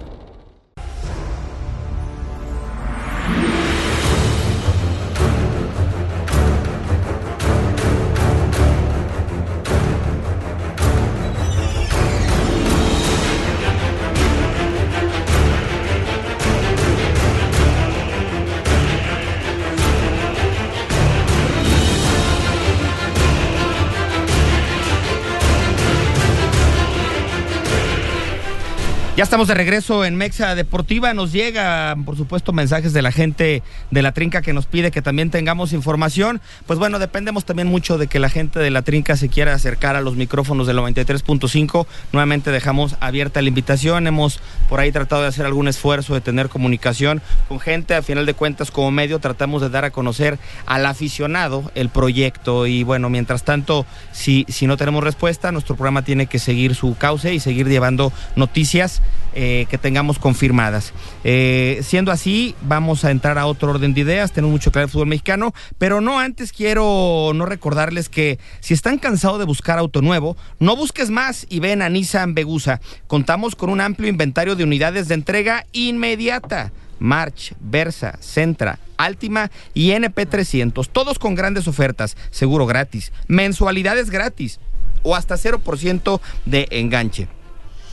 Ya 29.14 29.24
estamos 29.24 29.46
de 29.46 29.52
regreso 29.52 30.06
en 30.06 30.16
Mexa 30.16 30.54
Deportiva. 30.54 31.12
Nos 31.12 31.32
llegan, 31.32 32.06
por 32.06 32.16
supuesto, 32.16 32.54
mensajes 32.54 32.94
de 32.94 33.02
la 33.02 33.12
gente 33.12 33.62
de 33.90 34.00
la 34.00 34.12
Trinca 34.12 34.40
que 34.40 34.54
nos 34.54 34.64
pide 34.64 34.90
que 34.90 35.02
también 35.02 35.30
tengamos 35.30 35.74
información. 35.74 36.40
Pues 36.66 36.78
bueno, 36.78 36.98
dependemos 36.98 37.44
también 37.44 37.68
mucho 37.68 37.98
de 37.98 38.06
que 38.06 38.18
la 38.18 38.30
gente 38.30 38.58
de 38.58 38.70
la 38.70 38.80
Trinca 38.80 39.18
se 39.18 39.28
quiera 39.28 39.52
acercar 39.52 39.96
a 39.96 40.00
los 40.00 40.16
micrófonos 40.16 40.66
del 40.66 40.78
93.5. 40.78 41.86
Nuevamente 42.12 42.50
dejamos 42.50 42.96
abierta 43.00 43.42
la 43.42 43.48
invitación. 43.48 44.06
Hemos 44.06 44.40
por 44.70 44.80
ahí 44.80 44.90
tratado 44.90 45.20
de 45.20 45.28
hacer 45.28 45.44
algún 45.44 45.68
esfuerzo 45.68 46.14
de 46.14 46.22
tener 46.22 46.48
comunicación 46.48 47.20
con 47.48 47.60
gente. 47.60 47.94
A 47.94 48.00
final 48.00 48.24
de 48.24 48.32
cuentas, 48.32 48.70
como 48.70 48.90
medio, 48.90 49.18
tratamos 49.18 49.60
de 49.60 49.68
dar 49.68 49.84
a 49.84 49.90
conocer 49.90 50.38
al 50.64 50.86
aficionado 50.86 51.70
el 51.74 51.90
proyecto. 51.90 52.66
Y 52.66 52.82
bueno, 52.82 53.10
mientras 53.10 53.44
tanto, 53.44 53.84
si, 54.10 54.46
si 54.48 54.66
no 54.66 54.78
tenemos 54.78 55.04
respuesta, 55.04 55.52
nuestro 55.52 55.76
programa 55.76 56.02
tiene 56.02 56.28
que 56.28 56.38
seguir 56.38 56.74
su 56.74 56.96
cauce 56.96 57.34
y 57.34 57.40
seguir 57.40 57.68
llevando 57.68 58.10
noticias 58.36 59.02
eh, 59.34 59.66
que 59.70 59.78
tengamos 59.78 60.18
confirmadas. 60.18 60.92
Eh, 61.24 61.80
siendo 61.82 62.12
así, 62.12 62.54
vamos 62.62 63.04
a 63.04 63.10
entrar 63.10 63.38
a 63.38 63.46
otro 63.46 63.70
orden 63.70 63.94
de 63.94 64.00
ideas. 64.00 64.32
Tenemos 64.32 64.52
mucho 64.52 64.72
claro 64.72 64.86
el 64.86 64.90
fútbol 64.90 65.08
mexicano, 65.08 65.54
pero 65.78 66.00
no 66.00 66.18
antes 66.18 66.52
quiero 66.52 67.32
no 67.34 67.46
recordarles 67.46 68.08
que 68.08 68.38
si 68.60 68.74
están 68.74 68.98
cansados 68.98 69.38
de 69.38 69.44
buscar 69.44 69.78
auto 69.78 70.02
nuevo, 70.02 70.36
no 70.58 70.76
busques 70.76 71.10
más 71.10 71.46
y 71.48 71.60
ven 71.60 71.82
a 71.82 71.88
Nissan 71.88 72.34
Begusa. 72.34 72.80
Contamos 73.06 73.56
con 73.56 73.70
un 73.70 73.80
amplio 73.80 74.08
inventario 74.08 74.56
de 74.56 74.64
unidades 74.64 75.08
de 75.08 75.14
entrega 75.14 75.66
inmediata. 75.72 76.72
March, 76.98 77.54
Versa, 77.60 78.16
Centra, 78.20 78.78
Altima 78.96 79.50
y 79.74 79.90
NP300, 79.90 80.88
todos 80.90 81.18
con 81.18 81.34
grandes 81.34 81.66
ofertas, 81.66 82.16
seguro 82.30 82.64
gratis, 82.64 83.12
mensualidades 83.26 84.08
gratis 84.08 84.60
o 85.02 85.16
hasta 85.16 85.34
0% 85.34 86.20
de 86.44 86.68
enganche. 86.70 87.28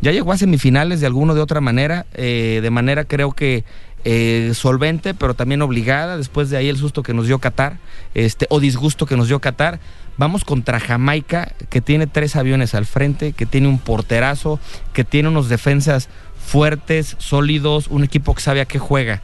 Ya 0.00 0.12
llegó 0.12 0.30
a 0.30 0.38
semifinales 0.38 1.00
de 1.00 1.06
alguna 1.06 1.34
de 1.34 1.40
otra 1.40 1.60
manera, 1.60 2.06
eh, 2.14 2.60
de 2.62 2.70
manera 2.70 3.04
creo 3.04 3.32
que 3.32 3.64
eh, 4.04 4.52
solvente, 4.54 5.14
pero 5.14 5.34
también 5.34 5.62
obligada, 5.62 6.16
después 6.16 6.50
de 6.50 6.56
ahí 6.56 6.68
el 6.68 6.76
susto 6.76 7.02
que 7.02 7.14
nos 7.14 7.26
dio 7.26 7.38
Qatar, 7.38 7.78
este, 8.14 8.46
o 8.48 8.58
disgusto 8.60 9.06
que 9.06 9.16
nos 9.16 9.28
dio 9.28 9.40
Qatar. 9.40 9.80
Vamos 10.22 10.44
contra 10.44 10.78
Jamaica, 10.78 11.52
que 11.68 11.80
tiene 11.80 12.06
tres 12.06 12.36
aviones 12.36 12.76
al 12.76 12.86
frente, 12.86 13.32
que 13.32 13.44
tiene 13.44 13.66
un 13.66 13.80
porterazo, 13.80 14.60
que 14.92 15.02
tiene 15.02 15.28
unos 15.28 15.48
defensas 15.48 16.08
fuertes, 16.38 17.16
sólidos, 17.18 17.88
un 17.88 18.04
equipo 18.04 18.32
que 18.32 18.40
sabe 18.40 18.60
a 18.60 18.64
qué 18.66 18.78
juega 18.78 19.20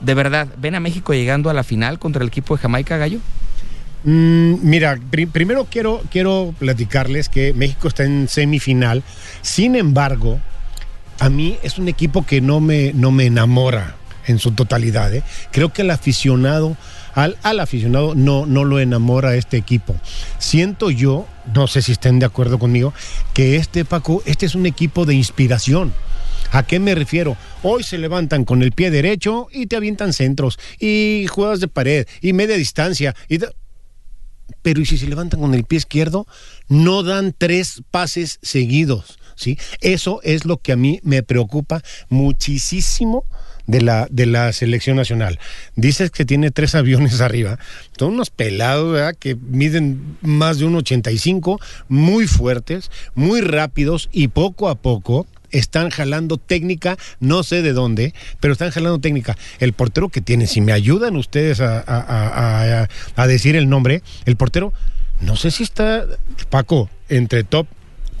de 0.00 0.14
verdad, 0.14 0.48
¿ven 0.58 0.74
a 0.74 0.80
México 0.80 1.12
llegando 1.12 1.50
a 1.50 1.54
la 1.54 1.62
final 1.62 1.98
contra 1.98 2.22
el 2.22 2.28
equipo 2.28 2.56
de 2.56 2.62
Jamaica, 2.62 2.96
Gallo? 2.96 3.18
Mm, 4.04 4.54
mira, 4.62 4.98
pri 5.10 5.26
primero 5.26 5.66
quiero, 5.70 6.02
quiero 6.10 6.54
platicarles 6.58 7.28
que 7.28 7.52
México 7.52 7.88
está 7.88 8.04
en 8.04 8.28
semifinal. 8.28 9.02
Sin 9.42 9.76
embargo, 9.76 10.40
a 11.18 11.28
mí 11.28 11.58
es 11.62 11.78
un 11.78 11.88
equipo 11.88 12.24
que 12.24 12.40
no 12.40 12.60
me, 12.60 12.92
no 12.94 13.10
me 13.10 13.26
enamora 13.26 13.96
en 14.26 14.38
su 14.38 14.52
totalidad. 14.52 15.14
¿eh? 15.14 15.22
Creo 15.52 15.70
que 15.72 15.82
el 15.82 15.90
aficionado 15.90 16.76
al, 17.14 17.38
al 17.42 17.60
aficionado 17.60 18.14
no, 18.14 18.46
no 18.46 18.64
lo 18.64 18.78
enamora 18.80 19.36
este 19.36 19.56
equipo. 19.56 19.96
Siento 20.38 20.90
yo, 20.90 21.26
no 21.54 21.66
sé 21.66 21.82
si 21.82 21.92
estén 21.92 22.18
de 22.18 22.26
acuerdo 22.26 22.58
conmigo, 22.58 22.92
que 23.34 23.56
este 23.56 23.84
Paco, 23.84 24.22
este 24.26 24.46
es 24.46 24.54
un 24.54 24.66
equipo 24.66 25.04
de 25.06 25.14
inspiración. 25.14 25.92
¿A 26.52 26.64
qué 26.64 26.80
me 26.80 26.94
refiero? 26.94 27.36
Hoy 27.62 27.82
se 27.84 27.98
levantan 27.98 28.44
con 28.44 28.62
el 28.62 28.72
pie 28.72 28.90
derecho 28.90 29.46
y 29.52 29.66
te 29.66 29.76
avientan 29.76 30.12
centros 30.12 30.58
y 30.78 31.26
juegas 31.28 31.60
de 31.60 31.68
pared 31.68 32.06
y 32.20 32.32
media 32.32 32.56
distancia. 32.56 33.14
Pero 34.62 34.80
¿y 34.80 34.86
si 34.86 34.98
se 34.98 35.06
levantan 35.06 35.40
con 35.40 35.54
el 35.54 35.64
pie 35.64 35.78
izquierdo? 35.78 36.26
No 36.68 37.02
dan 37.02 37.34
tres 37.36 37.82
pases 37.90 38.40
seguidos. 38.42 39.18
¿sí? 39.36 39.58
Eso 39.80 40.20
es 40.22 40.44
lo 40.44 40.58
que 40.58 40.72
a 40.72 40.76
mí 40.76 41.00
me 41.04 41.22
preocupa 41.22 41.82
muchísimo 42.08 43.24
de 43.70 43.80
la, 43.82 44.08
de 44.10 44.26
la 44.26 44.52
selección 44.52 44.96
nacional. 44.96 45.38
Dices 45.76 46.10
que 46.10 46.24
tiene 46.24 46.50
tres 46.50 46.74
aviones 46.74 47.20
arriba. 47.20 47.58
Son 47.98 48.14
unos 48.14 48.30
pelados 48.30 48.92
¿verdad? 48.92 49.14
que 49.18 49.36
miden 49.36 50.16
más 50.22 50.58
de 50.58 50.64
un 50.64 50.76
85, 50.76 51.60
muy 51.88 52.26
fuertes, 52.26 52.90
muy 53.14 53.40
rápidos 53.40 54.08
y 54.12 54.28
poco 54.28 54.68
a 54.68 54.74
poco 54.76 55.26
están 55.52 55.90
jalando 55.90 56.36
técnica, 56.36 56.96
no 57.18 57.42
sé 57.42 57.60
de 57.62 57.72
dónde, 57.72 58.14
pero 58.38 58.52
están 58.52 58.70
jalando 58.70 59.00
técnica. 59.00 59.36
El 59.58 59.72
portero 59.72 60.08
que 60.08 60.20
tiene, 60.20 60.46
si 60.46 60.60
me 60.60 60.72
ayudan 60.72 61.16
ustedes 61.16 61.60
a, 61.60 61.78
a- 61.80 62.84
a- 62.84 62.88
a- 63.16 63.26
decir 63.26 63.56
el 63.56 63.68
nombre, 63.68 64.02
el 64.26 64.36
portero, 64.36 64.72
no 65.20 65.34
sé 65.34 65.50
si 65.50 65.64
está, 65.64 66.06
Paco, 66.50 66.88
entre 67.08 67.42
top 67.42 67.66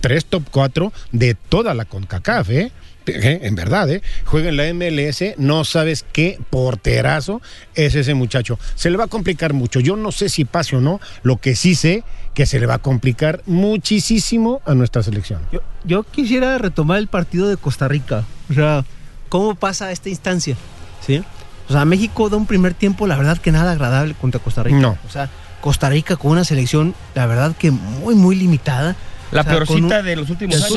3, 0.00 0.24
top 0.24 0.42
4 0.50 0.92
de 1.12 1.34
toda 1.34 1.72
la 1.74 1.84
CONCACAF, 1.84 2.50
¿eh? 2.50 2.72
Eh, 3.06 3.40
En 3.42 3.54
verdad, 3.54 3.90
¿eh? 3.90 4.02
Juega 4.24 4.48
en 4.50 4.56
la 4.56 4.72
MLS, 4.72 5.34
no 5.38 5.64
sabes 5.64 6.04
qué 6.12 6.38
porterazo 6.50 7.40
es 7.74 7.94
ese 7.94 8.14
muchacho. 8.14 8.58
Se 8.74 8.90
le 8.90 8.96
va 8.96 9.04
a 9.04 9.08
complicar 9.08 9.52
mucho. 9.52 9.80
Yo 9.80 9.96
no 9.96 10.12
sé 10.12 10.28
si 10.28 10.44
pase 10.44 10.76
o 10.76 10.80
no. 10.80 11.00
Lo 11.22 11.38
que 11.38 11.56
sí 11.56 11.74
sé 11.74 12.04
que 12.34 12.46
se 12.46 12.60
le 12.60 12.66
va 12.66 12.74
a 12.74 12.78
complicar 12.78 13.42
muchísimo 13.46 14.60
a 14.64 14.74
nuestra 14.74 15.02
selección. 15.02 15.40
Yo, 15.52 15.60
yo 15.84 16.02
quisiera 16.04 16.56
retomar 16.58 16.98
el 16.98 17.08
partido 17.08 17.48
de 17.48 17.56
Costa 17.56 17.88
Rica. 17.88 18.24
O 18.50 18.54
sea, 18.54 18.84
¿cómo 19.28 19.54
pasa 19.54 19.90
esta 19.90 20.08
instancia? 20.08 20.56
¿Sí? 21.04 21.22
O 21.68 21.72
sea, 21.72 21.84
México 21.84 22.28
da 22.28 22.36
un 22.36 22.46
primer 22.46 22.74
tiempo, 22.74 23.06
la 23.06 23.16
verdad 23.16 23.38
que 23.38 23.52
nada 23.52 23.72
agradable 23.72 24.14
contra 24.14 24.40
Costa 24.40 24.62
Rica. 24.62 24.78
No. 24.78 24.98
O 25.06 25.10
sea, 25.10 25.30
Costa 25.60 25.88
Rica 25.88 26.16
con 26.16 26.32
una 26.32 26.44
selección, 26.44 26.94
la 27.14 27.26
verdad 27.26 27.54
que 27.56 27.70
muy, 27.70 28.14
muy 28.14 28.36
limitada. 28.36 28.96
La 29.32 29.42
O 29.42 29.44
sea, 29.44 29.52
peorcita 29.52 30.00
un- 30.00 30.04
de 30.06 30.16
los 30.16 30.28
últimos 30.30 30.56
años. 30.56 30.72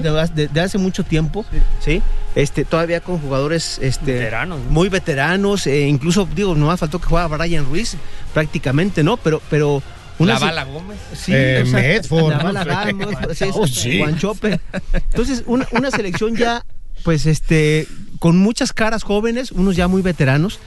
creo. 0.00 0.14
de, 0.14 0.28
de- 0.34 0.48
de 0.48 0.60
hace 0.60 0.76
mucho 0.78 1.04
tiempo, 1.04 1.44
sí. 1.80 2.02
Este, 2.34 2.64
todavía 2.64 3.00
con 3.00 3.18
jugadores 3.18 3.78
este, 3.82 4.12
Veteranos, 4.14 4.60
¿no? 4.64 4.70
muy 4.70 4.88
veteranos, 4.88 5.66
eh, 5.66 5.88
incluso 5.88 6.28
digo, 6.36 6.54
nomás 6.54 6.78
faltó 6.80 7.00
que 7.00 7.06
jugara 7.06 7.26
Brian 7.28 7.64
Ruiz, 7.64 7.96
prácticamente, 8.34 9.02
¿no? 9.02 9.16
Pero, 9.16 9.40
pero 9.50 9.82
La 10.18 10.38
bala 10.38 10.64
Gómez. 10.64 10.98
Sí, 11.14 11.32
Eh, 11.34 11.62
o 11.62 11.66
sea, 11.66 11.80
Medford, 11.80 12.30
la 12.30 12.38
¿no? 12.38 12.44
bala 12.44 12.92
Oh, 13.54 13.66
sí. 13.66 13.98
Guanchope. 13.98 14.60
Entonces, 14.92 15.42
una, 15.46 15.66
una 15.72 15.90
selección 15.90 16.36
ya, 16.36 16.64
pues, 17.04 17.24
este, 17.26 17.86
con 18.18 18.36
muchas 18.38 18.72
caras 18.72 19.02
jóvenes, 19.02 19.50
unos 19.52 19.76
ya 19.76 19.88
muy 19.88 20.02
veteranos, 20.02 20.58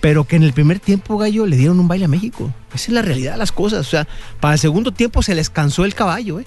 pero 0.00 0.24
que 0.24 0.36
en 0.36 0.42
el 0.44 0.52
primer 0.54 0.80
tiempo, 0.80 1.18
Gallo, 1.18 1.44
le 1.46 1.56
dieron 1.56 1.78
un 1.80 1.88
baile 1.88 2.06
a 2.06 2.08
México. 2.08 2.52
Esa 2.74 2.84
es 2.84 2.88
la 2.90 3.02
realidad 3.02 3.32
de 3.32 3.38
las 3.38 3.52
cosas. 3.52 3.80
O 3.86 3.90
sea, 3.90 4.06
para 4.38 4.54
el 4.54 4.60
segundo 4.60 4.92
tiempo 4.92 5.22
se 5.22 5.34
les 5.34 5.50
cansó 5.50 5.84
el 5.84 5.94
caballo, 5.94 6.40
¿eh? 6.40 6.46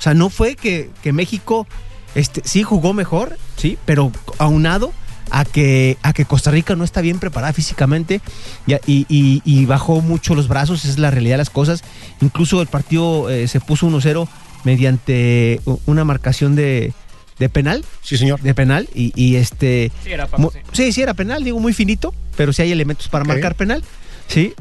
O 0.00 0.02
sea, 0.02 0.14
no 0.14 0.30
fue 0.30 0.56
que, 0.56 0.90
que 1.02 1.12
México, 1.12 1.66
este, 2.14 2.40
sí 2.44 2.62
jugó 2.64 2.92
mejor, 2.94 3.36
sí, 3.56 3.76
pero 3.84 4.10
aunado 4.38 4.92
a 5.30 5.44
que, 5.44 5.96
a 6.02 6.12
que 6.12 6.24
Costa 6.24 6.50
Rica 6.50 6.74
no 6.74 6.82
está 6.82 7.02
bien 7.02 7.20
preparada 7.20 7.52
físicamente 7.52 8.20
y, 8.66 8.72
y- 8.86 9.06
y- 9.08 9.42
y 9.44 9.66
bajó 9.66 10.00
mucho 10.00 10.34
los 10.34 10.48
brazos, 10.48 10.80
esa 10.80 10.88
es 10.94 10.98
la 10.98 11.10
realidad 11.12 11.34
de 11.34 11.38
las 11.38 11.50
cosas. 11.50 11.84
Incluso 12.20 12.60
el 12.62 12.66
partido 12.66 13.30
eh, 13.30 13.46
se 13.46 13.60
puso 13.60 13.86
1-0 13.86 14.26
mediante 14.64 15.60
una 15.86 16.04
marcación 16.04 16.56
de, 16.56 16.92
de 17.38 17.48
penal, 17.48 17.84
Sí, 18.02 18.16
señor. 18.16 18.40
de 18.40 18.54
penal, 18.54 18.88
y, 18.94 19.12
y 19.14 19.36
este... 19.36 19.92
Sí, 20.02 20.10
era 20.12 20.26
sí. 20.26 20.58
sí, 20.72 20.92
sí, 20.92 21.02
era 21.02 21.14
penal, 21.14 21.44
digo, 21.44 21.60
muy 21.60 21.72
finito, 21.74 22.14
pero 22.36 22.52
sí 22.52 22.62
hay 22.62 22.72
elementos 22.72 23.08
para 23.08 23.24
marcar 23.24 23.54
penal, 23.54 23.84
sí. 24.28 24.54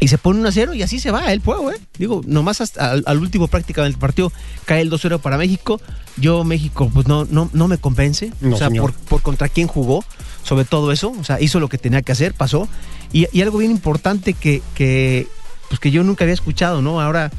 Y 0.00 0.08
se 0.08 0.18
pone 0.18 0.40
1-0 0.40 0.76
y 0.76 0.82
así 0.82 0.98
se 0.98 1.10
va 1.10 1.32
el 1.32 1.40
juego, 1.40 1.70
¿eh? 1.70 1.80
Digo, 1.98 2.20
nomás 2.26 2.60
hasta 2.60 2.90
al, 2.90 3.04
al 3.06 3.18
último 3.18 3.48
prácticamente 3.48 3.92
del 3.92 4.00
partido 4.00 4.32
cae 4.64 4.80
el 4.80 4.90
2-0 4.90 5.20
para 5.20 5.38
México. 5.38 5.80
Yo, 6.16 6.44
México, 6.44 6.90
pues 6.92 7.06
no, 7.06 7.24
no, 7.30 7.48
no 7.52 7.68
me 7.68 7.78
convence. 7.78 8.32
No, 8.40 8.56
o 8.56 8.58
sea, 8.58 8.70
por, 8.70 8.92
por 8.92 9.22
contra 9.22 9.48
quién 9.48 9.68
jugó, 9.68 10.04
sobre 10.42 10.64
todo 10.64 10.92
eso. 10.92 11.14
O 11.18 11.24
sea, 11.24 11.40
hizo 11.40 11.60
lo 11.60 11.68
que 11.68 11.78
tenía 11.78 12.02
que 12.02 12.12
hacer, 12.12 12.34
pasó. 12.34 12.68
Y, 13.12 13.26
y 13.32 13.42
algo 13.42 13.58
bien 13.58 13.70
importante 13.70 14.34
que, 14.34 14.62
que, 14.74 15.28
pues 15.68 15.80
que 15.80 15.90
yo 15.90 16.02
nunca 16.02 16.24
había 16.24 16.34
escuchado, 16.34 16.82
¿no? 16.82 17.00
Ahora 17.00 17.30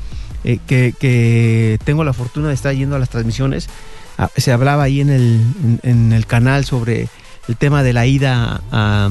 eh, 0.44 0.60
que, 0.66 0.94
que 0.98 1.80
tengo 1.84 2.04
la 2.04 2.14
fortuna 2.14 2.50
de 2.50 2.54
estar 2.54 2.74
yendo 2.74 2.96
a 2.96 3.00
las 3.00 3.10
transmisiones, 3.10 3.68
ah, 4.18 4.30
se 4.38 4.52
hablaba 4.52 4.84
ahí 4.84 5.02
en 5.02 5.10
el, 5.10 5.42
en, 5.64 5.80
en 5.84 6.14
el 6.14 6.26
canal 6.26 6.66
sobre 6.66 7.10
el 7.48 7.58
tema 7.58 7.84
de 7.84 7.94
la 7.94 8.06
ida 8.06 8.62
a, 8.72 9.08
a, 9.08 9.10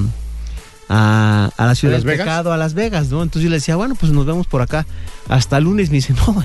a 0.88 1.50
la 1.58 1.74
ciudad 1.74 1.94
¿A 1.94 1.98
Las 1.98 2.04
del 2.04 2.12
Vegas? 2.12 2.26
pecado, 2.26 2.52
a 2.52 2.56
Las 2.56 2.74
Vegas, 2.74 3.08
¿no? 3.08 3.22
Entonces 3.22 3.42
yo 3.44 3.50
le 3.50 3.56
decía, 3.56 3.76
bueno, 3.76 3.94
pues 3.94 4.12
nos 4.12 4.26
vemos 4.26 4.46
por 4.46 4.62
acá 4.62 4.86
hasta 5.28 5.58
el 5.58 5.64
lunes. 5.64 5.90
Me 5.90 5.96
dice, 5.96 6.12
no, 6.14 6.44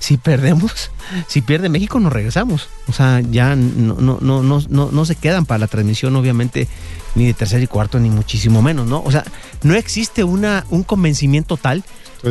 si 0.00 0.16
perdemos, 0.16 0.90
si 1.26 1.40
pierde 1.42 1.68
México, 1.68 2.00
nos 2.00 2.12
regresamos. 2.12 2.68
O 2.88 2.92
sea, 2.92 3.20
ya 3.20 3.56
no, 3.56 3.94
no, 3.94 4.18
no, 4.20 4.42
no, 4.42 4.62
no, 4.68 4.90
no 4.90 5.04
se 5.04 5.16
quedan 5.16 5.46
para 5.46 5.58
la 5.58 5.66
transmisión, 5.66 6.16
obviamente, 6.16 6.68
ni 7.14 7.26
de 7.26 7.34
tercer 7.34 7.62
y 7.62 7.66
cuarto, 7.66 7.98
ni 7.98 8.10
muchísimo 8.10 8.62
menos, 8.62 8.86
¿no? 8.86 9.02
O 9.04 9.10
sea, 9.10 9.24
no 9.62 9.74
existe 9.74 10.24
una, 10.24 10.64
un 10.70 10.82
convencimiento 10.82 11.56
tal 11.56 11.84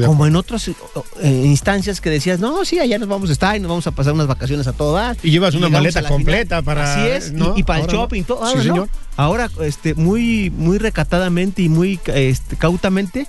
como 0.06 0.26
en 0.28 0.36
otras 0.36 0.68
eh, 0.68 0.76
eh, 1.22 1.44
instancias 1.46 2.02
que 2.02 2.10
decías, 2.10 2.40
no, 2.40 2.66
sí, 2.66 2.80
allá 2.80 2.98
nos 2.98 3.08
vamos 3.08 3.30
a 3.30 3.34
estar 3.34 3.56
y 3.56 3.60
nos 3.60 3.70
vamos 3.70 3.88
a 3.88 3.92
pasar 3.92 4.14
unas 4.14 4.28
vacaciones 4.28 4.68
a 4.68 4.74
todo 4.74 4.94
dar. 4.96 5.16
Y 5.24 5.32
llevas 5.32 5.54
una 5.56 5.70
maleta 5.70 6.04
completa 6.04 6.62
final. 6.62 6.64
para- 6.64 6.94
Así 6.94 7.08
es, 7.08 7.30
y- 7.32 7.34
¿no? 7.36 7.54
y, 7.58 7.64
para 7.64 7.82
el 7.82 7.88
no. 7.88 7.92
shopping, 7.94 8.24
todo. 8.24 8.46
Sí, 8.50 8.58
no. 8.58 8.64
señor. 8.64 8.90
Ahora, 9.18 9.50
este, 9.62 9.94
muy, 9.96 10.50
muy 10.50 10.78
recatadamente 10.78 11.62
y 11.62 11.70
muy 11.70 12.00
este, 12.08 12.56
cautamente 12.56 13.28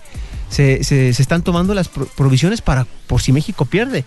se, 0.50 0.82
se- 0.84 1.12
se 1.14 1.22
están 1.22 1.42
tomando 1.42 1.74
las 1.74 1.88
pro- 1.88 2.06
provisiones 2.16 2.60
para 2.62 2.86
por 3.06 3.20
si 3.22 3.32
México 3.32 3.64
pierde. 3.64 4.04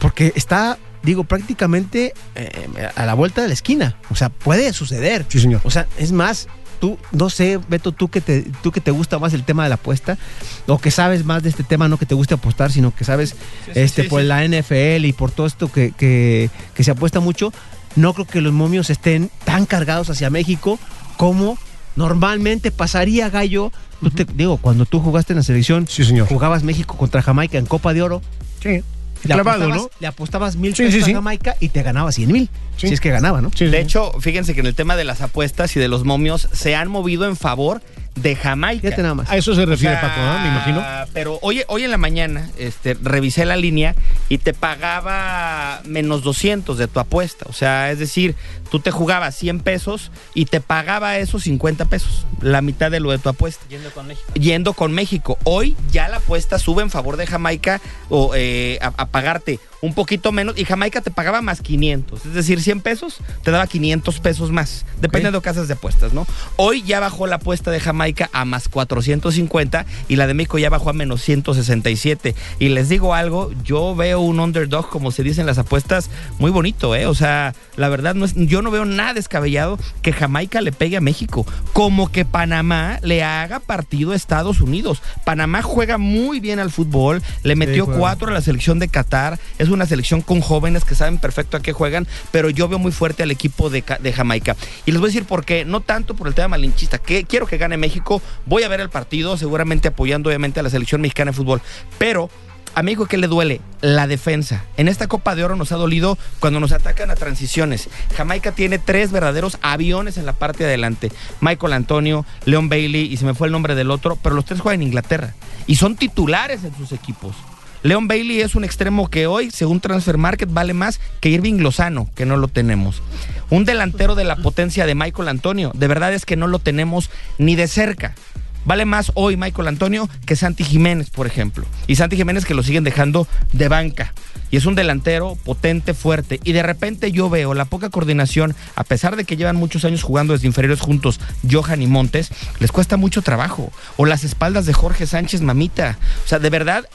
Porque 0.00 0.32
está, 0.34 0.78
digo, 1.02 1.24
prácticamente 1.24 2.14
eh, 2.34 2.68
a 2.96 3.06
la 3.06 3.14
vuelta 3.14 3.42
de 3.42 3.48
la 3.48 3.54
esquina. 3.54 3.96
O 4.10 4.16
sea, 4.16 4.30
puede 4.30 4.72
suceder. 4.72 5.26
Sí, 5.28 5.38
señor. 5.40 5.60
O 5.64 5.70
sea, 5.70 5.86
es 5.98 6.12
más, 6.12 6.48
tú, 6.82 6.98
no 7.12 7.30
sé, 7.30 7.60
Beto, 7.68 7.92
tú 7.92 8.08
que 8.08 8.20
te, 8.20 8.42
tú 8.60 8.72
que 8.72 8.80
te 8.80 8.90
gusta 8.90 9.20
más 9.20 9.32
el 9.34 9.44
tema 9.44 9.62
de 9.62 9.68
la 9.68 9.76
apuesta, 9.76 10.18
o 10.66 10.78
que 10.78 10.90
sabes 10.90 11.24
más 11.24 11.44
de 11.44 11.48
este 11.48 11.62
tema, 11.62 11.86
no 11.86 11.96
que 11.96 12.06
te 12.06 12.16
guste 12.16 12.34
apostar, 12.34 12.72
sino 12.72 12.92
que 12.92 13.04
sabes 13.04 13.36
este 13.76 14.02
sí, 14.02 14.08
por 14.08 14.20
la 14.22 14.42
NFL 14.44 15.04
y 15.04 15.12
por 15.12 15.30
todo 15.30 15.46
esto 15.46 15.70
que, 15.70 15.92
que, 15.92 16.50
que 16.74 16.82
se 16.82 16.90
apuesta 16.90 17.20
mucho, 17.20 17.52
no 17.94 18.12
creo 18.14 18.26
que 18.26 18.40
los 18.40 18.52
momios 18.52 18.90
estén 18.90 19.30
tan 19.44 19.64
cargados 19.64 20.10
hacia 20.10 20.28
México 20.28 20.76
como 21.18 21.56
normalmente 21.94 22.72
pasaría, 22.72 23.30
Gallo. 23.30 23.70
Tú 24.00 24.10
te- 24.10 24.24
digo, 24.24 24.56
cuando 24.56 24.84
tú 24.84 24.98
jugaste 24.98 25.34
en 25.34 25.36
la 25.36 25.44
selección, 25.44 25.86
Sí, 25.86 26.04
señor. 26.04 26.26
jugabas 26.26 26.64
México 26.64 26.96
contra 26.96 27.22
Jamaica 27.22 27.58
en 27.58 27.66
Copa 27.66 27.94
de 27.94 28.02
Oro, 28.02 28.22
Sí. 28.60 28.82
Le 29.24 29.34
Clavado, 29.34 29.64
apostabas, 29.64 29.76
¿no? 29.82 29.90
le 30.00 30.06
apostabas 30.06 30.56
mil 30.56 30.74
Sí, 30.74 30.82
pesos 30.84 30.98
sí, 31.00 31.04
sí. 31.06 31.10
a 31.12 31.14
Jamaica 31.16 31.56
y 31.60 31.68
te 31.68 31.82
ganaba 31.82 32.10
cien 32.12 32.32
mil. 32.32 32.48
Sí. 32.76 32.88
Si 32.88 32.94
es 32.94 33.00
que 33.00 33.10
ganaba, 33.10 33.40
¿no? 33.40 33.50
Sí, 33.54 33.66
De 33.66 33.70
sí. 33.72 33.76
hecho, 33.84 34.12
fíjense 34.20 34.54
que 34.54 34.60
en 34.60 34.66
el 34.66 34.74
tema 34.74 34.96
de 34.96 35.04
las 35.04 35.20
apuestas 35.20 35.74
y 35.76 35.80
de 35.80 35.88
los 35.88 36.04
momios 36.04 36.48
se 36.52 36.74
han 36.74 36.88
movido 36.88 37.26
en 37.26 37.36
favor 37.36 37.80
de 38.16 38.34
Jamaica. 38.36 38.82
Fíjate 38.82 39.02
nada 39.02 39.14
más. 39.14 39.30
a 39.30 39.36
eso 39.36 39.54
se 39.54 39.62
O 39.62 39.66
refiere 39.66 39.94
sea, 39.98 40.02
Paco, 40.08 40.20
¿no? 40.20 40.38
Me 40.40 40.48
imagino. 40.48 40.84
Pero 41.14 41.38
hoy, 41.42 41.62
hoy 41.68 41.84
en 41.84 41.90
la 41.90 41.96
mañana 41.98 42.50
este, 42.58 42.94
revisé 43.00 43.44
la 43.46 43.56
línea 43.56 43.94
y 44.28 44.38
te 44.38 44.52
pagaba 44.52 45.80
menos 45.86 46.22
200 46.22 46.76
de 46.78 46.88
tu 46.88 47.00
apuesta. 47.00 47.46
O 47.48 47.52
sea, 47.52 47.90
es 47.90 47.98
decir, 47.98 48.34
tú 48.72 48.80
te 48.80 48.90
jugabas 48.90 49.36
100 49.36 49.60
pesos 49.60 50.10
y 50.32 50.46
te 50.46 50.62
pagaba 50.62 51.18
esos 51.18 51.42
50 51.42 51.84
pesos, 51.84 52.24
la 52.40 52.62
mitad 52.62 52.90
de 52.90 53.00
lo 53.00 53.10
de 53.10 53.18
tu 53.18 53.28
apuesta. 53.28 53.62
Yendo 53.68 53.90
con 53.90 54.06
México. 54.06 54.32
Yendo 54.34 54.72
con 54.72 54.92
México. 54.92 55.38
Hoy 55.44 55.76
ya 55.90 56.08
la 56.08 56.16
apuesta 56.16 56.58
sube 56.58 56.82
en 56.82 56.88
favor 56.88 57.18
de 57.18 57.26
Jamaica 57.26 57.82
o 58.08 58.32
eh, 58.34 58.78
a, 58.80 58.86
a 58.96 59.06
pagarte 59.08 59.60
un 59.82 59.94
poquito 59.94 60.30
menos 60.30 60.56
y 60.56 60.64
Jamaica 60.64 61.00
te 61.00 61.10
pagaba 61.10 61.42
más 61.42 61.60
500. 61.60 62.24
Es 62.24 62.34
decir, 62.34 62.62
100 62.62 62.80
pesos 62.82 63.18
te 63.42 63.50
daba 63.50 63.66
500 63.66 64.20
pesos 64.20 64.50
más. 64.52 64.86
Depende 65.00 65.28
Ok. 65.28 65.34
de 65.34 65.40
casas 65.42 65.66
de 65.68 65.74
apuestas, 65.74 66.12
¿no? 66.12 66.24
Hoy 66.56 66.82
ya 66.84 67.00
bajó 67.00 67.26
la 67.26 67.36
apuesta 67.36 67.70
de 67.72 67.80
Jamaica 67.80 68.30
a 68.32 68.44
más 68.44 68.68
450 68.68 69.84
y 70.08 70.16
la 70.16 70.26
de 70.28 70.34
México 70.34 70.58
ya 70.58 70.70
bajó 70.70 70.88
a 70.90 70.92
menos 70.92 71.20
167. 71.22 72.34
Y 72.60 72.68
les 72.68 72.88
digo 72.88 73.14
algo, 73.14 73.50
yo 73.64 73.94
veo 73.96 74.20
un 74.20 74.40
underdog, 74.40 74.88
como 74.88 75.10
se 75.10 75.22
dice 75.24 75.40
en 75.40 75.46
las 75.48 75.58
apuestas, 75.58 76.10
muy 76.38 76.50
bonito, 76.52 76.94
¿eh? 76.94 77.06
O 77.06 77.14
sea, 77.14 77.54
la 77.76 77.88
verdad, 77.88 78.14
no 78.14 78.24
es, 78.24 78.34
yo 78.36 78.61
no 78.62 78.70
veo 78.70 78.84
nada 78.84 79.14
descabellado 79.14 79.78
que 80.02 80.12
Jamaica 80.12 80.60
le 80.60 80.72
pegue 80.72 80.96
a 80.96 81.00
México. 81.00 81.46
Como 81.72 82.10
que 82.10 82.24
Panamá 82.24 82.98
le 83.02 83.22
haga 83.22 83.60
partido 83.60 84.12
a 84.12 84.16
Estados 84.16 84.60
Unidos. 84.60 85.02
Panamá 85.24 85.62
juega 85.62 85.98
muy 85.98 86.40
bien 86.40 86.58
al 86.58 86.70
fútbol, 86.70 87.22
le 87.42 87.56
metió 87.56 87.86
cuatro 87.86 88.28
a 88.28 88.32
la 88.32 88.40
selección 88.40 88.78
de 88.78 88.88
Qatar. 88.88 89.38
Es 89.58 89.68
una 89.68 89.86
selección 89.86 90.22
con 90.22 90.40
jóvenes 90.40 90.84
que 90.84 90.94
saben 90.94 91.18
perfecto 91.18 91.56
a 91.56 91.60
qué 91.60 91.72
juegan, 91.72 92.06
pero 92.30 92.50
yo 92.50 92.68
veo 92.68 92.78
muy 92.78 92.92
fuerte 92.92 93.22
al 93.22 93.30
equipo 93.30 93.70
de, 93.70 93.84
de 94.00 94.12
Jamaica. 94.12 94.56
Y 94.86 94.92
les 94.92 95.00
voy 95.00 95.08
a 95.08 95.12
decir 95.12 95.24
por 95.24 95.44
qué, 95.44 95.64
no 95.64 95.80
tanto 95.80 96.14
por 96.14 96.28
el 96.28 96.34
tema 96.34 96.48
malinchista, 96.48 96.98
que 96.98 97.24
quiero 97.24 97.46
que 97.46 97.58
gane 97.58 97.76
México, 97.76 98.22
voy 98.46 98.62
a 98.62 98.68
ver 98.68 98.80
el 98.80 98.90
partido, 98.90 99.36
seguramente 99.36 99.88
apoyando 99.88 100.28
obviamente 100.28 100.60
a 100.60 100.62
la 100.62 100.70
selección 100.70 101.00
mexicana 101.00 101.30
de 101.30 101.36
fútbol, 101.36 101.60
pero 101.98 102.30
a 102.74 102.82
México, 102.82 103.06
¿qué 103.06 103.18
le 103.18 103.26
duele? 103.26 103.60
La 103.80 104.06
defensa. 104.06 104.64
En 104.76 104.88
esta 104.88 105.06
Copa 105.06 105.34
de 105.34 105.44
Oro 105.44 105.56
nos 105.56 105.72
ha 105.72 105.76
dolido 105.76 106.16
cuando 106.40 106.60
nos 106.60 106.72
atacan 106.72 107.10
a 107.10 107.14
transiciones. 107.14 107.88
Jamaica 108.16 108.52
tiene 108.52 108.78
tres 108.78 109.12
verdaderos 109.12 109.58
aviones 109.62 110.16
en 110.16 110.26
la 110.26 110.32
parte 110.32 110.64
de 110.64 110.70
adelante. 110.70 111.12
Michael 111.40 111.74
Antonio, 111.74 112.24
Leon 112.44 112.68
Bailey 112.68 113.12
y 113.12 113.16
se 113.16 113.24
me 113.24 113.34
fue 113.34 113.48
el 113.48 113.52
nombre 113.52 113.74
del 113.74 113.90
otro, 113.90 114.16
pero 114.22 114.34
los 114.34 114.44
tres 114.44 114.60
juegan 114.60 114.80
en 114.80 114.88
Inglaterra 114.88 115.34
y 115.66 115.76
son 115.76 115.96
titulares 115.96 116.64
en 116.64 116.76
sus 116.76 116.92
equipos. 116.92 117.34
Leon 117.82 118.06
Bailey 118.06 118.40
es 118.40 118.54
un 118.54 118.62
extremo 118.62 119.10
que 119.10 119.26
hoy, 119.26 119.50
según 119.50 119.80
Transfer 119.80 120.16
Market, 120.16 120.48
vale 120.52 120.72
más 120.72 121.00
que 121.20 121.30
Irving 121.30 121.58
Lozano, 121.58 122.08
que 122.14 122.26
no 122.26 122.36
lo 122.36 122.46
tenemos. 122.46 123.02
Un 123.50 123.64
delantero 123.64 124.14
de 124.14 124.24
la 124.24 124.36
potencia 124.36 124.86
de 124.86 124.94
Michael 124.94 125.28
Antonio, 125.28 125.72
de 125.74 125.88
verdad 125.88 126.14
es 126.14 126.24
que 126.24 126.36
no 126.36 126.46
lo 126.46 126.60
tenemos 126.60 127.10
ni 127.38 127.56
de 127.56 127.66
cerca. 127.66 128.14
Vale 128.64 128.84
más 128.84 129.12
hoy 129.14 129.36
Michael 129.36 129.68
Antonio 129.68 130.08
que 130.26 130.36
Santi 130.36 130.64
Jiménez, 130.64 131.10
por 131.10 131.26
ejemplo. 131.26 131.64
Y 131.86 131.96
Santi 131.96 132.16
Jiménez 132.16 132.44
que 132.44 132.54
lo 132.54 132.62
siguen 132.62 132.84
dejando 132.84 133.26
de 133.52 133.68
banca. 133.68 134.12
Y 134.50 134.56
es 134.56 134.66
un 134.66 134.74
delantero 134.74 135.36
potente, 135.44 135.94
fuerte. 135.94 136.38
Y 136.44 136.52
de 136.52 136.62
repente 136.62 137.10
yo 137.10 137.30
veo 137.30 137.54
la 137.54 137.64
poca 137.64 137.88
coordinación, 137.88 138.54
a 138.76 138.84
pesar 138.84 139.16
de 139.16 139.24
que 139.24 139.36
llevan 139.36 139.56
muchos 139.56 139.84
años 139.84 140.02
jugando 140.02 140.34
desde 140.34 140.46
inferiores 140.46 140.80
juntos, 140.80 141.20
Johan 141.50 141.80
y 141.80 141.86
Montes, 141.86 142.30
les 142.60 142.70
cuesta 142.70 142.96
mucho 142.96 143.22
trabajo. 143.22 143.72
O 143.96 144.04
las 144.04 144.24
espaldas 144.24 144.66
de 144.66 144.74
Jorge 144.74 145.06
Sánchez 145.06 145.40
Mamita. 145.40 145.98
O 146.24 146.28
sea, 146.28 146.38
de 146.38 146.50
verdad, 146.50 146.86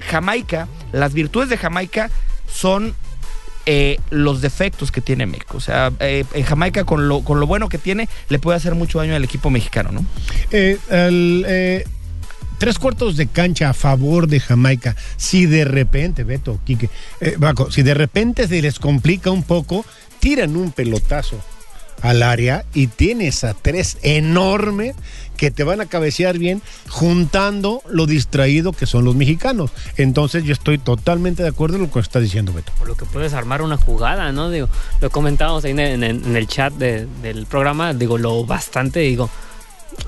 Jamaica, 0.00 0.68
las 0.92 1.14
virtudes 1.14 1.48
de 1.48 1.56
Jamaica 1.56 2.10
son 2.46 2.94
eh, 3.66 3.98
los 4.10 4.40
defectos 4.40 4.90
que 4.90 5.00
tiene 5.00 5.26
México. 5.26 5.56
O 5.56 5.60
sea, 5.60 5.92
eh, 6.00 6.24
en 6.32 6.42
Jamaica 6.44 6.84
con 6.84 7.08
lo, 7.08 7.22
con 7.22 7.40
lo 7.40 7.46
bueno 7.46 7.68
que 7.68 7.78
tiene, 7.78 8.08
le 8.28 8.38
puede 8.38 8.56
hacer 8.56 8.74
mucho 8.74 8.98
daño 8.98 9.14
al 9.14 9.24
equipo 9.24 9.50
mexicano, 9.50 9.90
¿no? 9.92 10.04
Eh, 10.50 11.84
tres 12.58 12.78
cuartos 12.78 13.16
de 13.16 13.26
cancha 13.26 13.70
a 13.70 13.74
favor 13.74 14.26
de 14.26 14.40
Jamaica. 14.40 14.96
Si 15.16 15.46
de 15.46 15.64
repente, 15.64 16.24
Beto, 16.24 16.58
Quique, 16.64 16.90
Baco, 17.38 17.70
si 17.70 17.82
de 17.82 17.94
repente 17.94 18.48
se 18.48 18.60
les 18.62 18.78
complica 18.78 19.30
un 19.30 19.42
poco, 19.42 19.84
tiran 20.18 20.56
un 20.56 20.72
pelotazo 20.72 21.40
al 22.02 22.22
área 22.22 22.64
y 22.74 22.86
tienes 22.86 23.44
a 23.44 23.54
tres 23.54 23.98
enorme 24.02 24.94
que 25.36 25.50
te 25.50 25.64
van 25.64 25.80
a 25.80 25.86
cabecear 25.86 26.36
bien 26.36 26.60
juntando 26.88 27.80
lo 27.88 28.06
distraído 28.06 28.72
que 28.72 28.86
son 28.86 29.04
los 29.04 29.14
mexicanos. 29.14 29.70
Entonces 29.96 30.44
yo 30.44 30.52
estoy 30.52 30.78
totalmente 30.78 31.42
de 31.42 31.48
acuerdo 31.48 31.76
en 31.76 31.82
lo 31.82 31.90
que 31.90 32.00
está 32.00 32.20
diciendo 32.20 32.52
Beto. 32.52 32.72
Por 32.76 32.88
lo 32.88 32.96
que 32.96 33.06
puedes 33.06 33.32
armar 33.32 33.62
una 33.62 33.76
jugada, 33.76 34.32
¿no? 34.32 34.50
Digo, 34.50 34.68
lo 35.00 35.10
comentábamos 35.10 35.64
ahí 35.64 35.70
en, 35.70 36.02
el 36.02 36.46
chat 36.48 36.74
del 36.74 37.46
programa, 37.46 37.94
digo, 37.94 38.18
lo 38.18 38.44
bastante, 38.44 39.00
digo, 39.00 39.30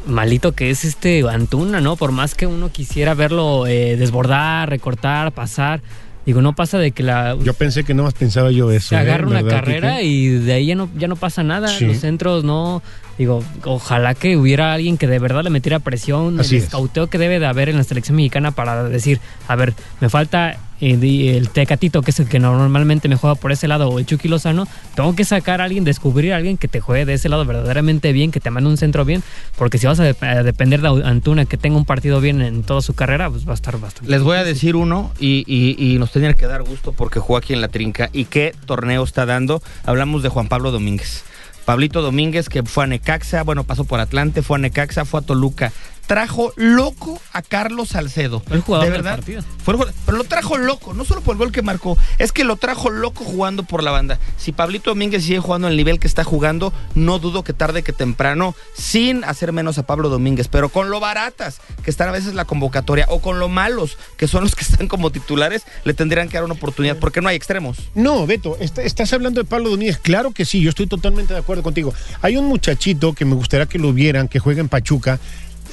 malito 0.07 0.53
que 0.53 0.71
es 0.71 0.85
este 0.85 1.23
Antuna, 1.29 1.81
¿no? 1.81 1.97
Por 1.97 2.13
más 2.13 2.35
que 2.35 2.47
uno 2.47 2.71
quisiera 2.73 3.15
verlo 3.15 3.67
eh, 3.67 3.97
desbordar, 3.97 4.69
recortar, 4.69 5.33
pasar 5.33 5.81
Digo, 6.27 6.43
no 6.43 6.55
pasa 6.55 6.79
de 6.79 6.93
que 6.93 7.03
la. 7.03 7.37
Yo 7.43 7.55
pensé 7.55 7.85
que 7.85 7.95
no 7.95 8.03
más 8.03 8.15
pensaba 8.15 8.51
yo 8.51 8.71
eso. 8.71 8.91
Se 8.91 8.97
agarra 8.97 9.25
¿eh? 9.25 9.27
una 9.27 9.45
carrera 9.45 10.03
y 10.03 10.29
de 10.29 10.53
ahí 10.53 10.67
ya 10.67 10.75
no, 10.75 10.89
ya 10.97 11.09
no 11.09 11.17
pasa 11.17 11.43
nada. 11.43 11.69
Los 11.81 11.99
centros 11.99 12.45
no. 12.45 12.83
Digo, 13.19 13.45
ojalá 13.65 14.15
que 14.15 14.37
hubiera 14.37 14.73
alguien 14.73 14.97
que 14.97 15.07
de 15.07 15.19
verdad 15.19 15.45
le 15.45 15.51
metiera 15.51 15.79
presión, 15.79 16.41
el 16.41 16.55
escauteo 16.55 17.09
que 17.09 17.19
debe 17.19 17.39
de 17.39 17.47
haber 17.47 17.69
en 17.69 17.77
la 17.77 17.85
selección 17.85 18.17
mexicana 18.17 18.51
para 18.51 18.85
decir, 18.85 19.21
a 19.47 19.57
ver, 19.57 19.75
me 20.01 20.09
falta 20.09 20.59
el 20.81 21.49
Tecatito, 21.51 22.03
que 22.03 22.11
es 22.11 22.21
el 22.21 22.29
que 22.29 22.39
normalmente 22.39 23.09
me 23.09 23.17
juega 23.17 23.35
por 23.35 23.53
ese 23.53 23.69
lado, 23.69 23.89
o 23.89 23.99
el 23.99 24.07
Chucky 24.07 24.29
Lozano, 24.29 24.67
tengo 24.95 25.15
que 25.15 25.25
sacar 25.25 25.61
a 25.61 25.65
alguien, 25.65 25.85
descubrir 25.85 26.33
a 26.33 26.37
alguien 26.37 26.57
que 26.57 26.69
te 26.69 26.81
juegue 26.81 27.05
de 27.05 27.15
ese 27.15 27.29
lado 27.29 27.45
verdaderamente 27.45 28.13
bien, 28.13 28.31
que 28.31 28.41
te 28.41 28.51
mande 28.51 28.71
un 28.71 28.77
centro 28.77 29.05
bien, 29.05 29.23
porque 29.57 29.79
si 29.79 29.87
vas 29.87 30.01
a, 30.01 30.05
depender 30.05 30.81
de 30.81 30.89
Antuna, 31.05 31.45
que 31.45 31.57
tenga 31.57 31.77
un 31.77 31.85
partido 31.85 32.21
bien 32.21 32.41
en 32.43 32.63
toda 32.63 32.81
su 32.81 32.95
carrera, 32.95 33.31
pues 33.31 33.47
va 33.47 33.53
a 33.53 33.55
estar 33.55 33.79
bastante. 33.79 34.11
Les 34.11 34.23
voy 34.23 34.37
a 34.37 34.45
decir 34.45 34.77
uno 34.77 35.13
y, 35.19 35.45
y 35.47 35.99
nos 35.99 36.13
tenía 36.13 36.33
que 36.35 36.47
dar 36.47 36.63
gusto 36.63 36.93
porque 36.93 37.21
jugó 37.21 37.37
aquí 37.37 37.53
en 37.53 37.61
la 37.61 37.69
trinca. 37.69 38.09
¿Y 38.13 38.25
qué 38.25 38.55
torneo 38.67 39.05
está 39.05 39.27
dando? 39.27 39.63
Hablamos 39.85 40.23
de 40.23 40.29
Juan 40.29 40.49
Pablo 40.49 40.71
Domínguez. 40.71 41.25
Pablito 41.65 42.03
Domínguez, 42.03 42.49
que 42.49 42.63
fue 42.63 42.85
a 42.85 42.87
Necaxa, 42.87 43.43
bueno, 43.43 43.65
pasó 43.65 43.85
por 43.85 44.01
Atlante, 44.01 44.43
fue 44.43 44.57
a 44.57 44.61
Necaxa, 44.61 45.05
fue 45.05 45.21
a 45.21 45.23
Toluca 45.23 45.73
trajo 46.11 46.53
loco 46.57 47.23
a 47.33 47.41
Carlos 47.41 47.91
Salcedo. 47.91 48.43
El 48.51 48.63
jugador 48.63 48.87
de 48.87 48.91
verdad. 48.91 49.21
Del 49.21 49.45
fue 49.63 49.77
pero 50.05 50.19
lo 50.19 50.25
trajo 50.25 50.59
loco, 50.59 50.93
no 50.93 51.05
solo 51.05 51.21
por 51.21 51.35
el 51.35 51.39
gol 51.39 51.53
que 51.53 51.63
marcó, 51.63 51.97
es 52.19 52.33
que 52.33 52.43
lo 52.43 52.57
trajo 52.57 52.91
loco 52.91 53.23
jugando 53.23 53.63
por 53.63 53.85
la 53.85 53.93
banda. 53.93 54.19
Si 54.37 54.51
Pablito 54.51 54.91
Domínguez 54.91 55.23
sigue 55.23 55.39
jugando 55.39 55.69
al 55.69 55.77
nivel 55.77 56.01
que 56.01 56.09
está 56.09 56.25
jugando, 56.25 56.73
no 56.97 57.21
dudo 57.21 57.45
que 57.45 57.53
tarde 57.53 57.85
que 57.85 57.93
temprano, 57.93 58.57
sin 58.75 59.23
hacer 59.23 59.53
menos 59.53 59.79
a 59.79 59.87
Pablo 59.87 60.09
Domínguez, 60.09 60.49
pero 60.49 60.69
con 60.69 60.91
lo 60.91 60.99
baratas 60.99 61.61
que 61.85 61.91
están 61.93 62.09
a 62.09 62.13
veces 62.13 62.35
la 62.35 62.45
convocatoria 62.45 63.07
o 63.09 63.21
con 63.21 63.39
lo 63.39 63.49
malos 63.49 63.97
que 64.17 64.27
son 64.27 64.43
los 64.43 64.57
que 64.57 64.65
están 64.65 64.89
como 64.89 65.13
titulares, 65.13 65.63
le 65.85 65.95
tendrían 65.95 66.29
que 66.29 66.39
dar 66.39 66.45
una 66.45 66.55
oportunidad 66.55 66.97
porque 66.97 67.21
no 67.21 67.29
hay 67.29 67.37
extremos. 67.37 67.79
No, 67.95 68.27
Beto, 68.27 68.59
estás 68.59 69.13
hablando 69.13 69.41
de 69.41 69.49
Pablo 69.49 69.71
Domínguez, 69.71 69.99
claro 69.99 70.33
que 70.33 70.45
sí, 70.45 70.61
yo 70.61 70.71
estoy 70.71 70.89
totalmente 70.89 71.35
de 71.35 71.39
acuerdo 71.39 71.63
contigo. 71.63 71.95
Hay 72.21 72.37
un 72.37 72.47
muchachito 72.47 73.13
que 73.13 73.25
me 73.25 73.37
gustaría 73.37 73.67
que 73.67 73.79
lo 73.79 73.93
vieran, 73.93 74.27
que 74.27 74.41
juega 74.41 74.61
en 74.61 74.69
Pachuca, 74.69 75.21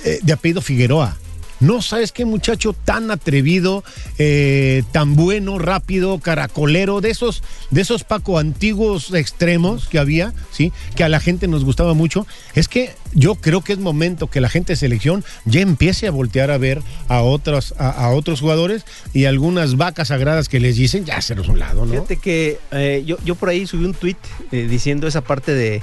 eh, 0.04 0.20
de 0.22 0.34
apellido 0.34 0.62
Figueroa. 0.62 1.18
No 1.60 1.82
sabes 1.82 2.12
qué 2.12 2.24
muchacho 2.24 2.74
tan 2.74 3.10
atrevido, 3.10 3.84
eh, 4.20 4.84
tan 4.92 5.16
bueno, 5.16 5.58
rápido, 5.58 6.20
caracolero, 6.20 7.02
de 7.02 7.10
esos, 7.10 7.42
de 7.72 7.82
esos 7.82 8.04
Paco 8.04 8.38
antiguos 8.38 9.12
extremos 9.14 9.88
que 9.88 9.98
había, 9.98 10.34
sí, 10.52 10.72
que 10.96 11.04
a 11.04 11.10
la 11.10 11.20
gente 11.20 11.48
nos 11.48 11.66
gustaba 11.66 11.96
mucho. 11.96 12.28
Es 12.54 12.68
que 12.68 12.94
yo 13.14 13.36
creo 13.36 13.62
que 13.62 13.74
es 13.74 13.80
momento 13.80 14.28
que 14.28 14.40
la 14.40 14.50
gente 14.50 14.74
de 14.74 14.78
selección 14.78 15.26
ya 15.46 15.62
empiece 15.62 16.08
a 16.08 16.12
voltear 16.12 16.52
a 16.52 16.60
ver 16.60 16.84
a 17.08 17.22
otros, 17.22 17.74
a, 17.80 18.10
otros 18.12 18.42
jugadores 18.42 18.86
y 19.14 19.26
algunas 19.26 19.78
vacas 19.78 20.10
sagradas 20.10 20.50
que 20.50 20.60
les 20.60 20.76
dicen, 20.76 21.06
ya 21.06 21.18
hacerlos 21.18 21.48
un 21.48 21.58
lado, 21.58 21.86
¿no? 21.86 21.92
Fíjate 21.92 22.18
que 22.18 22.60
eh, 22.72 23.04
yo, 23.06 23.18
yo 23.26 23.34
por 23.34 23.50
ahí 23.50 23.66
subí 23.66 23.86
un 23.86 23.96
tuit 23.96 24.18
diciendo 24.52 25.08
esa 25.08 25.22
parte 25.22 25.54
de, 25.54 25.82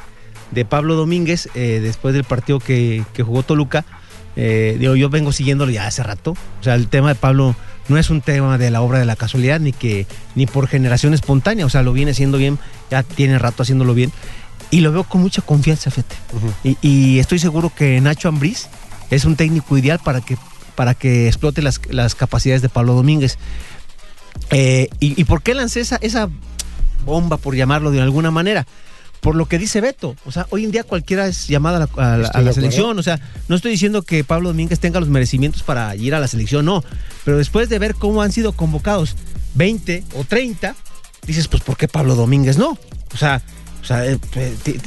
de 0.52 0.64
Pablo 0.64 0.94
Domínguez 0.94 1.48
después 1.54 2.14
del 2.14 2.24
partido 2.24 2.60
que, 2.60 3.02
que 3.12 3.24
jugó 3.24 3.42
Toluca 3.42 3.84
eh, 4.36 4.76
digo, 4.78 4.96
yo 4.96 5.10
vengo 5.10 5.32
siguiéndolo 5.32 5.70
ya 5.70 5.86
hace 5.86 6.02
rato. 6.02 6.32
O 6.32 6.62
sea, 6.62 6.74
el 6.74 6.88
tema 6.88 7.08
de 7.08 7.14
Pablo 7.14 7.54
no 7.88 7.98
es 7.98 8.10
un 8.10 8.20
tema 8.20 8.58
de 8.58 8.70
la 8.70 8.80
obra 8.80 8.98
de 8.98 9.04
la 9.04 9.16
casualidad 9.16 9.60
ni 9.60 9.72
que 9.72 10.06
ni 10.34 10.46
por 10.46 10.68
generación 10.68 11.14
espontánea. 11.14 11.66
O 11.66 11.70
sea, 11.70 11.82
lo 11.82 11.92
viene 11.92 12.12
haciendo 12.12 12.38
bien, 12.38 12.58
ya 12.90 13.02
tiene 13.02 13.38
rato 13.38 13.62
haciéndolo 13.62 13.94
bien. 13.94 14.12
Y 14.70 14.80
lo 14.80 14.92
veo 14.92 15.04
con 15.04 15.20
mucha 15.20 15.42
confianza, 15.42 15.90
fíjate. 15.90 16.16
y, 16.82 17.18
estoy 17.18 17.38
seguro 17.38 17.70
que 17.74 18.00
Nacho 18.00 18.28
Ambriz 18.28 18.68
es 19.10 19.24
un 19.24 19.36
técnico 19.36 19.78
ideal 19.78 20.00
para 20.02 20.20
que, 20.20 20.36
para 20.74 20.94
que 20.94 21.28
explote 21.28 21.62
las, 21.62 22.14
capacidades 22.14 22.62
de 22.62 22.68
Pablo 22.68 22.94
Domínguez. 22.94 23.38
Eh, 24.50 24.88
y, 24.98 25.22
por 25.24 25.42
qué 25.42 25.54
lancé 25.54 25.80
esa, 25.80 25.96
esa 25.96 26.28
bomba, 27.04 27.36
por 27.36 27.54
llamarlo 27.54 27.90
de 27.90 28.00
alguna 28.00 28.30
manera? 28.30 28.66
Por 29.24 29.36
lo 29.36 29.46
que 29.46 29.58
dice 29.58 29.80
Beto. 29.80 30.14
O 30.26 30.32
sea, 30.32 30.46
hoy 30.50 30.64
en 30.64 30.70
día 30.70 30.84
cualquiera 30.84 31.26
es 31.26 31.48
llamada 31.48 31.88
a 31.96 32.18
la, 32.18 32.52
selección. 32.52 32.98
O 32.98 33.02
sea, 33.02 33.18
no 33.48 33.56
estoy 33.56 33.70
diciendo 33.70 34.02
que 34.02 34.22
Pablo 34.22 34.50
Domínguez 34.50 34.80
tenga 34.80 35.00
los 35.00 35.08
merecimientos 35.08 35.62
para 35.62 35.96
ir 35.96 36.14
a 36.14 36.20
la 36.20 36.28
selección, 36.28 36.66
no. 36.66 36.84
Pero 37.24 37.38
después 37.38 37.70
de 37.70 37.78
ver 37.78 37.94
cómo 37.94 38.20
han 38.20 38.32
sido 38.32 38.52
convocados 38.52 39.16
20 39.54 40.04
o 40.16 40.24
30, 40.24 40.76
dices, 41.26 41.48
pues 41.48 41.62
¿por 41.62 41.78
qué 41.78 41.88
Pablo 41.88 42.16
Domínguez 42.16 42.58
no? 42.58 42.76
O 43.14 43.16
sea, 43.16 43.40
o 43.80 43.86
sea, 43.86 44.04
eh, 44.04 44.18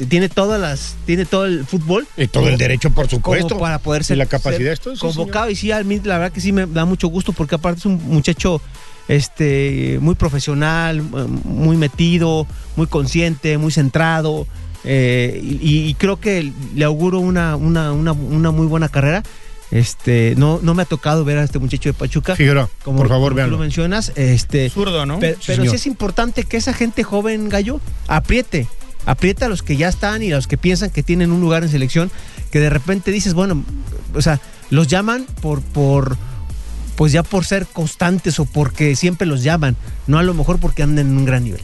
tiene 0.08 0.28
todas 0.28 0.60
las, 0.60 0.94
tiene 1.04 1.24
todo 1.24 1.44
el 1.44 1.66
fútbol. 1.66 2.06
Y 2.16 2.28
todo 2.28 2.48
el 2.48 2.58
derecho, 2.58 2.90
por 2.90 3.08
supuesto. 3.08 3.58
para 3.58 3.80
poder 3.80 4.04
ser, 4.04 4.18
la 4.18 4.26
capacidad 4.26 4.72
esto, 4.72 4.92
convocado. 5.00 5.50
y 5.50 5.56
sí, 5.56 5.66
la 5.66 5.82
verdad 5.82 6.30
que 6.30 6.40
sí 6.40 6.52
me 6.52 6.64
da 6.64 6.84
mucho 6.84 7.08
gusto 7.08 7.32
porque 7.32 7.56
aparte 7.56 7.80
es 7.80 7.86
un 7.86 8.00
muchacho 8.06 8.62
este, 9.08 9.98
muy 10.00 10.14
profesional, 10.14 11.02
muy 11.02 11.76
metido, 11.76 12.46
muy 12.76 12.86
consciente, 12.86 13.58
muy 13.58 13.72
centrado. 13.72 14.46
Eh, 14.84 15.40
y, 15.42 15.94
creo 15.94 16.20
que 16.20 16.52
le 16.74 16.84
auguro 16.84 17.18
una, 17.18 17.56
una, 17.56 17.92
una, 17.92 18.12
una, 18.12 18.50
muy 18.50 18.66
buena 18.66 18.88
carrera. 18.88 19.22
Este, 19.70 20.34
no, 20.38 20.60
no 20.62 20.74
me 20.74 20.82
ha 20.82 20.86
tocado 20.86 21.24
ver 21.24 21.38
a 21.38 21.42
este 21.42 21.58
muchacho 21.58 21.90
de 21.90 21.94
Pachuca. 21.94 22.36
Figueroa, 22.36 22.70
como, 22.84 22.98
por 22.98 23.08
favor, 23.08 23.34
lo 23.34 23.58
mencionas. 23.58 24.12
Este, 24.14 24.70
Zurdo, 24.70 25.04
¿no? 25.04 25.18
Pero, 25.18 25.36
sí, 25.40 25.52
es 25.52 25.86
importante 25.86 26.44
que 26.44 26.56
esa 26.56 26.72
gente 26.72 27.02
joven, 27.02 27.48
Gallo, 27.48 27.80
apriete. 28.06 28.66
Aprieta 29.04 29.46
a 29.46 29.48
los 29.48 29.62
que 29.62 29.76
ya 29.76 29.88
están 29.88 30.22
y 30.22 30.32
a 30.32 30.36
los 30.36 30.46
que 30.46 30.58
piensan 30.58 30.90
que 30.90 31.02
tienen 31.02 31.32
un 31.32 31.40
lugar 31.40 31.62
en 31.62 31.70
selección, 31.70 32.10
que 32.50 32.60
de 32.60 32.68
repente 32.68 33.10
dices, 33.10 33.32
bueno, 33.32 33.64
o 34.14 34.20
sea, 34.20 34.40
los 34.70 34.86
llaman 34.86 35.26
por, 35.40 35.62
por, 35.62 36.16
pues 36.98 37.12
ya 37.12 37.22
por 37.22 37.44
ser 37.44 37.64
constantes 37.64 38.40
o 38.40 38.44
porque 38.44 38.96
siempre 38.96 39.24
los 39.24 39.44
llaman, 39.44 39.76
no 40.08 40.18
a 40.18 40.24
lo 40.24 40.34
mejor 40.34 40.58
porque 40.58 40.82
andan 40.82 41.06
en 41.06 41.16
un 41.16 41.24
gran 41.24 41.44
nivel. 41.44 41.60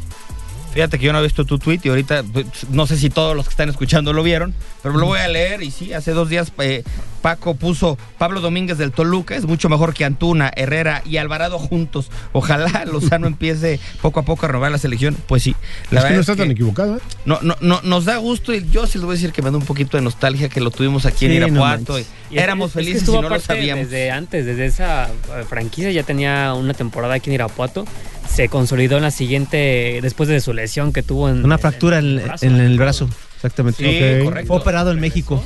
Fíjate 0.75 0.99
que 0.99 1.07
yo 1.07 1.13
no 1.13 1.21
he 1.21 1.23
visto 1.23 1.45
tu 1.45 1.61
tweet 1.61 1.79
y 1.85 1.89
ahorita 1.89 2.25
pues, 2.25 2.47
no 2.71 2.85
sé 2.89 2.97
si 2.97 3.09
todos 3.09 3.37
los 3.37 3.47
que 3.47 3.51
están 3.51 3.69
escuchando 3.69 4.13
lo 4.13 4.25
vieron, 4.25 4.53
pero 4.83 4.99
lo 4.99 5.07
voy 5.07 5.21
a 5.21 5.29
leer 5.29 5.63
y 5.63 5.71
sí, 5.71 5.93
hace 5.93 6.11
dos 6.11 6.29
días 6.29 6.53
eh, 6.59 6.83
Paco 7.23 7.55
puso 7.55 7.97
Pablo 8.19 8.41
Domínguez 8.41 8.77
del 8.77 8.91
Toluca, 8.91 9.37
es 9.37 9.47
mucho 9.47 9.69
mejor 9.69 9.95
que 9.95 10.05
Antuna, 10.05 10.51
Herrera 10.57 11.03
y 11.07 11.19
Alvarado 11.19 11.61
juntos. 11.61 12.11
Ojalá 12.33 12.85
Lozano 12.93 13.29
empiece 13.29 13.79
poco 14.03 14.19
a 14.19 14.25
poco 14.25 14.47
a 14.47 14.49
robar 14.49 14.73
la 14.73 14.79
selección. 14.79 15.17
Pues 15.29 15.45
sí, 15.45 15.55
la 15.93 16.01
es 16.01 16.07
que 16.07 16.15
no 16.15 16.21
está 16.21 16.35
tan 16.35 16.51
equivocado. 16.51 16.97
¿eh? 16.97 17.01
No, 17.25 17.39
no, 17.41 17.57
no, 17.61 17.81
nos 17.83 18.05
da 18.05 18.17
gusto 18.17 18.53
y 18.53 18.69
yo 18.69 18.89
sí 18.89 18.99
les 18.99 19.05
voy 19.05 19.13
a 19.13 19.17
decir 19.17 19.33
que 19.33 19.43
me 19.43 19.53
da 19.53 19.57
un 19.57 19.65
poquito 19.65 19.97
de 19.97 20.03
nostalgia 20.03 20.49
que 20.49 20.61
lo 20.61 20.73
tuvimos 20.73 21.07
aquí 21.07 21.27
en 21.27 21.33
Irapuato. 21.33 22.01
y, 22.01 22.05
éramos 22.33 22.73
felices 22.73 23.09
y 23.09 23.13
no 23.13 23.29
lo 23.29 23.39
sabíamos. 23.39 23.85
Desde 23.89 24.11
antes, 24.11 24.45
desde 24.45 24.67
esa 24.67 25.07
eh, 25.07 25.45
franquicia 25.49 25.93
ya 25.93 26.03
tenía 26.03 26.53
una 26.53 26.75
temporada 26.75 27.15
aquí 27.15 27.31
en 27.31 27.35
Irapuato 27.35 27.87
se 28.35 28.49
consolidó 28.49 28.97
en 28.97 29.03
la 29.05 29.13
siguiente, 29.13 30.01
después 30.03 30.29
de 30.29 30.41
su 30.41 30.53
lesión 30.53 30.93
que 30.93 31.03
tuvo 31.03 31.29
en... 31.29 31.45
Una 31.45 31.57
fractura 31.57 31.99
en, 31.99 32.21
el 32.43 32.77
brazo, 32.79 33.09
exactamente. 33.37 34.25
Fue 34.47 34.57
operado 34.57 34.91
en 34.91 34.99
México. 34.99 35.45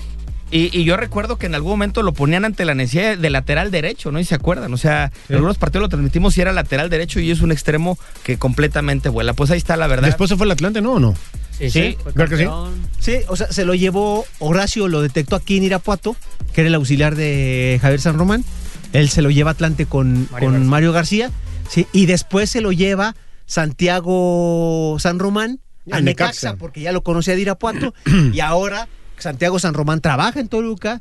Y, 0.51 0.85
yo 0.85 0.97
recuerdo 0.97 1.37
que 1.37 1.45
en 1.45 1.55
algún 1.55 1.73
momento 1.73 2.03
lo 2.03 2.15
ponían 2.15 2.47
ante 2.47 2.65
la 2.65 2.75
necesidad 2.75 3.19
de 3.19 3.29
lateral 3.29 3.71
derecho, 3.71 4.11
¿no? 4.11 4.19
Y 4.19 4.25
se 4.25 4.35
acuerdan, 4.35 4.73
o 4.73 4.79
sea, 4.79 5.13
en 5.29 5.35
algunos 5.35 5.59
partidos 5.59 5.83
lo 5.83 5.89
transmitimos 5.91 6.39
y 6.39 6.41
era 6.41 6.53
lateral 6.55 6.89
derecho 6.89 7.21
y 7.21 7.31
es 7.31 7.43
un 7.43 7.53
extremo 7.53 7.99
que 8.23 8.39
completamente 8.39 9.11
vuela. 9.11 9.35
Pues 9.35 9.51
ahí 9.51 9.59
está 9.59 9.77
la 9.77 9.87
verdad. 9.87 10.09
¿Después 10.09 10.31
se 10.31 10.37
fue 10.37 10.47
el 10.47 10.53
Atlante, 10.53 10.81
no 10.81 10.95
o 10.95 11.01
no? 11.01 11.15
Sí, 11.59 11.71
sí, 11.71 11.99
que 12.17 12.37
sí. 12.37 12.47
Sí, 13.01 13.17
o 13.29 13.37
sea, 13.37 13.53
se 13.53 13.67
lo 13.67 13.75
llevó 13.75 14.25
Horacio, 14.39 14.89
lo 14.89 15.03
detectó 15.03 15.37
aquí 15.37 15.59
en 15.59 15.65
Irapuato, 15.65 16.17
que 16.55 16.63
era 16.63 16.69
el 16.69 16.75
auxiliar 16.77 17.15
de 17.15 17.79
Javier 17.83 18.01
San 18.01 18.17
Román. 18.17 18.43
Él 18.95 19.11
se 19.11 19.21
lo 19.21 19.31
lleva 19.31 19.51
a 19.51 19.53
Atlante 19.53 19.85
con 19.85 20.29
con 20.41 20.67
Mario 20.67 20.93
García 20.93 21.31
Sí, 21.69 21.87
y 21.93 22.07
después 22.07 22.51
se 22.51 22.61
lo 22.61 22.73
lleva 22.73 23.15
Santiago 23.47 24.97
San 24.99 25.19
Román 25.19 25.61
a 25.91 26.01
Necaxa, 26.01 26.57
porque 26.57 26.81
ya 26.81 26.93
lo 26.93 27.03
conocía 27.03 27.35
de 27.35 27.43
Irapuato, 27.43 27.95
y 28.33 28.41
ahora 28.41 28.89
Santiago 29.19 29.59
San 29.59 29.75
Román 29.75 30.01
trabaja 30.01 30.41
en 30.41 30.49
Toluca 30.49 31.01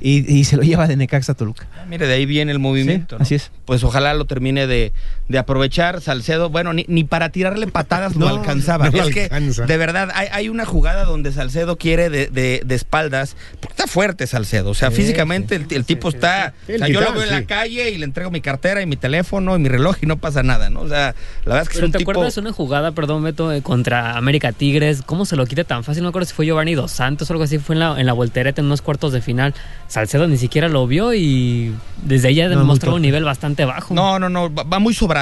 y, 0.00 0.44
se 0.44 0.56
lo 0.56 0.62
lleva 0.62 0.86
de 0.86 0.96
Necaxa 0.96 1.32
a 1.32 1.34
Toluca. 1.34 1.66
Ah, 1.76 1.84
mire, 1.88 2.06
de 2.06 2.14
ahí 2.14 2.26
viene 2.26 2.52
el 2.52 2.58
movimiento. 2.58 3.16
Así 3.18 3.34
es. 3.34 3.50
Pues 3.64 3.82
ojalá 3.82 4.14
lo 4.14 4.24
termine 4.24 4.66
de, 4.66 4.92
aprovechar. 5.38 6.00
Salcedo, 6.00 6.50
bueno, 6.50 6.72
ni, 6.72 7.04
para 7.04 7.30
tirarle 7.30 7.66
patadas 7.66 8.16
no, 8.16 8.28
alcanzaba. 8.28 8.88
es 8.88 9.14
que, 9.14 9.28
de 9.28 9.76
verdad, 9.76 10.10
hay, 10.14 10.48
una 10.48 10.64
jugada 10.64 11.04
donde 11.04 11.32
Salcedo 11.32 11.76
quiere 11.76 12.10
de, 12.10 12.64
espaldas. 12.68 13.36
Está 13.62 13.86
fuerte 13.86 14.26
Salcedo. 14.26 14.70
O 14.70 14.74
sea, 14.74 14.90
físicamente 14.90 15.54
el, 15.56 15.84
tipo 15.84 16.08
está. 16.08 16.54
yo 16.68 17.00
lo 17.00 17.12
veo 17.12 17.22
en 17.22 17.30
la 17.30 17.44
calle 17.44 17.90
y 17.90 17.98
le 17.98 18.04
entrego 18.04 18.30
mi 18.30 18.40
cartera 18.40 18.82
y 18.82 18.86
mi 18.86 18.96
teléfono 18.96 19.56
y 19.56 19.58
mi 19.58 19.68
reloj 19.68 19.96
y 20.02 20.06
no 20.06 20.18
pasa 20.18 20.42
nada, 20.42 20.70
¿no? 20.70 20.80
O 20.80 20.88
sea, 20.88 21.14
la 21.44 21.54
verdad 21.54 21.62
es 21.62 21.68
que 21.68 21.78
es 21.78 21.84
un 21.84 21.92
¿te 21.92 21.98
tipo... 21.98 22.10
acuerdas 22.10 22.36
una 22.36 22.52
jugada, 22.52 22.92
perdón, 22.92 23.22
Beto, 23.22 23.52
eh, 23.52 23.62
contra 23.62 24.16
América 24.16 24.52
Tigres? 24.52 25.02
¿Cómo 25.04 25.24
se 25.26 25.36
lo 25.36 25.46
quita 25.46 25.64
tan 25.64 25.84
fácil? 25.84 26.02
No 26.02 26.08
me 26.08 26.10
acuerdo 26.10 26.26
si 26.26 26.34
fue 26.34 26.46
Giovanni 26.46 26.74
Dos 26.74 26.92
Santos 26.92 27.30
o 27.30 27.42
así 27.42 27.58
fue 27.58 27.74
en 27.74 27.80
la, 27.80 28.00
en 28.00 28.06
la 28.06 28.12
voltereta 28.12 28.60
en 28.60 28.66
unos 28.66 28.82
cuartos 28.82 29.12
de 29.12 29.20
final. 29.20 29.54
Salcedo 29.88 30.26
ni 30.26 30.36
siquiera 30.36 30.68
lo 30.68 30.86
vio 30.86 31.14
y 31.14 31.74
desde 32.02 32.30
ella 32.30 32.48
demostró 32.48 32.94
un 32.94 33.02
nivel 33.02 33.24
bastante 33.24 33.64
bajo. 33.64 33.94
No, 33.94 34.18
no, 34.18 34.28
no, 34.28 34.52
va 34.52 34.78
muy 34.78 34.94
sobrado 34.94 35.19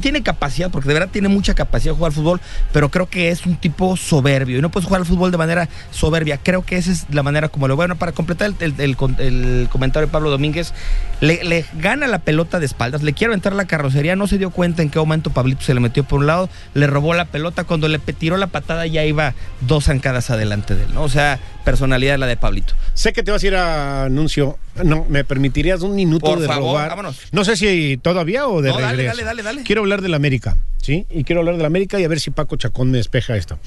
Tiene 0.00 0.22
capacidad, 0.22 0.70
porque 0.70 0.88
de 0.88 0.94
verdad 0.94 1.08
tiene 1.10 1.28
mucha 1.28 1.54
capacidad 1.54 1.92
de 1.92 1.96
jugar 1.96 2.10
al 2.10 2.16
fútbol, 2.16 2.40
pero 2.72 2.90
creo 2.90 3.08
que 3.08 3.30
es 3.30 3.46
un 3.46 3.56
tipo 3.56 3.96
soberbio 3.96 4.58
y 4.58 4.62
no 4.62 4.70
puedes 4.70 4.86
jugar 4.86 5.00
al 5.00 5.06
fútbol 5.06 5.30
de 5.30 5.38
manera 5.38 5.68
soberbia. 5.90 6.38
Creo 6.42 6.64
que 6.64 6.76
esa 6.76 6.92
es 6.92 7.06
la 7.10 7.22
manera 7.22 7.48
como 7.48 7.68
lo 7.68 7.76
bueno. 7.76 7.96
Para 7.96 8.12
completar 8.12 8.52
el, 8.60 8.96
comentario 8.96 10.06
de 10.06 10.12
Pablo 10.12 10.30
Domínguez, 10.30 10.72
le, 11.20 11.64
gana 11.74 12.06
la 12.06 12.18
pelota 12.18 12.60
de 12.60 12.66
espaldas, 12.66 13.02
le 13.02 13.12
quiero 13.12 13.34
entrar 13.34 13.54
la 13.54 13.66
carrocería, 13.66 14.16
no 14.16 14.26
se 14.26 14.38
dio 14.38 14.50
cuenta 14.50 14.82
en 14.82 14.90
qué 14.90 14.98
momento 14.98 15.30
Pablito 15.30 15.62
se 15.62 15.74
le 15.74 15.80
metió 15.80 16.04
por 16.04 16.20
un 16.20 16.26
lado, 16.26 16.48
le 16.74 16.86
robó 16.86 17.14
la 17.14 17.26
pelota, 17.26 17.64
cuando 17.64 17.88
le 17.88 17.98
tiró 17.98 18.36
la 18.36 18.46
patada 18.46 18.86
ya 18.86 19.04
iba 19.04 19.34
dos 19.60 19.84
zancadas 19.84 20.30
adelante 20.30 20.74
de 20.74 20.84
él, 20.84 20.94
¿no? 20.94 21.02
O 21.02 21.08
sea, 21.08 21.38
personalidad 21.64 22.18
la 22.18 22.26
de 22.26 22.36
Pablito. 22.36 22.74
Sé 22.94 23.12
que 23.12 23.22
te 23.22 23.30
vas 23.30 23.42
a 23.42 23.46
ir 23.46 23.56
a 23.56 24.04
anuncio. 24.04 24.58
No, 24.82 25.06
¿me 25.08 25.24
permitirías 25.24 25.82
un 25.82 25.94
minuto 25.94 26.26
Por 26.26 26.40
de 26.40 26.46
favor, 26.46 26.70
robar? 26.70 26.88
Vámonos. 26.90 27.20
No 27.32 27.44
sé 27.44 27.56
si 27.56 27.98
todavía 28.02 28.48
o 28.48 28.60
de 28.60 28.70
no, 28.70 28.78
regreso. 28.78 29.08
Dale, 29.08 29.22
dale, 29.22 29.42
dale, 29.42 29.62
Quiero 29.62 29.82
hablar 29.82 30.02
de 30.02 30.08
la 30.08 30.16
América, 30.16 30.56
¿sí? 30.82 31.06
Y 31.10 31.24
quiero 31.24 31.40
hablar 31.40 31.56
de 31.56 31.62
la 31.62 31.68
América 31.68 32.00
y 32.00 32.04
a 32.04 32.08
ver 32.08 32.18
si 32.18 32.30
Paco 32.30 32.56
Chacón 32.56 32.90
me 32.90 32.98
despeja 32.98 33.36
esto. 33.36 33.58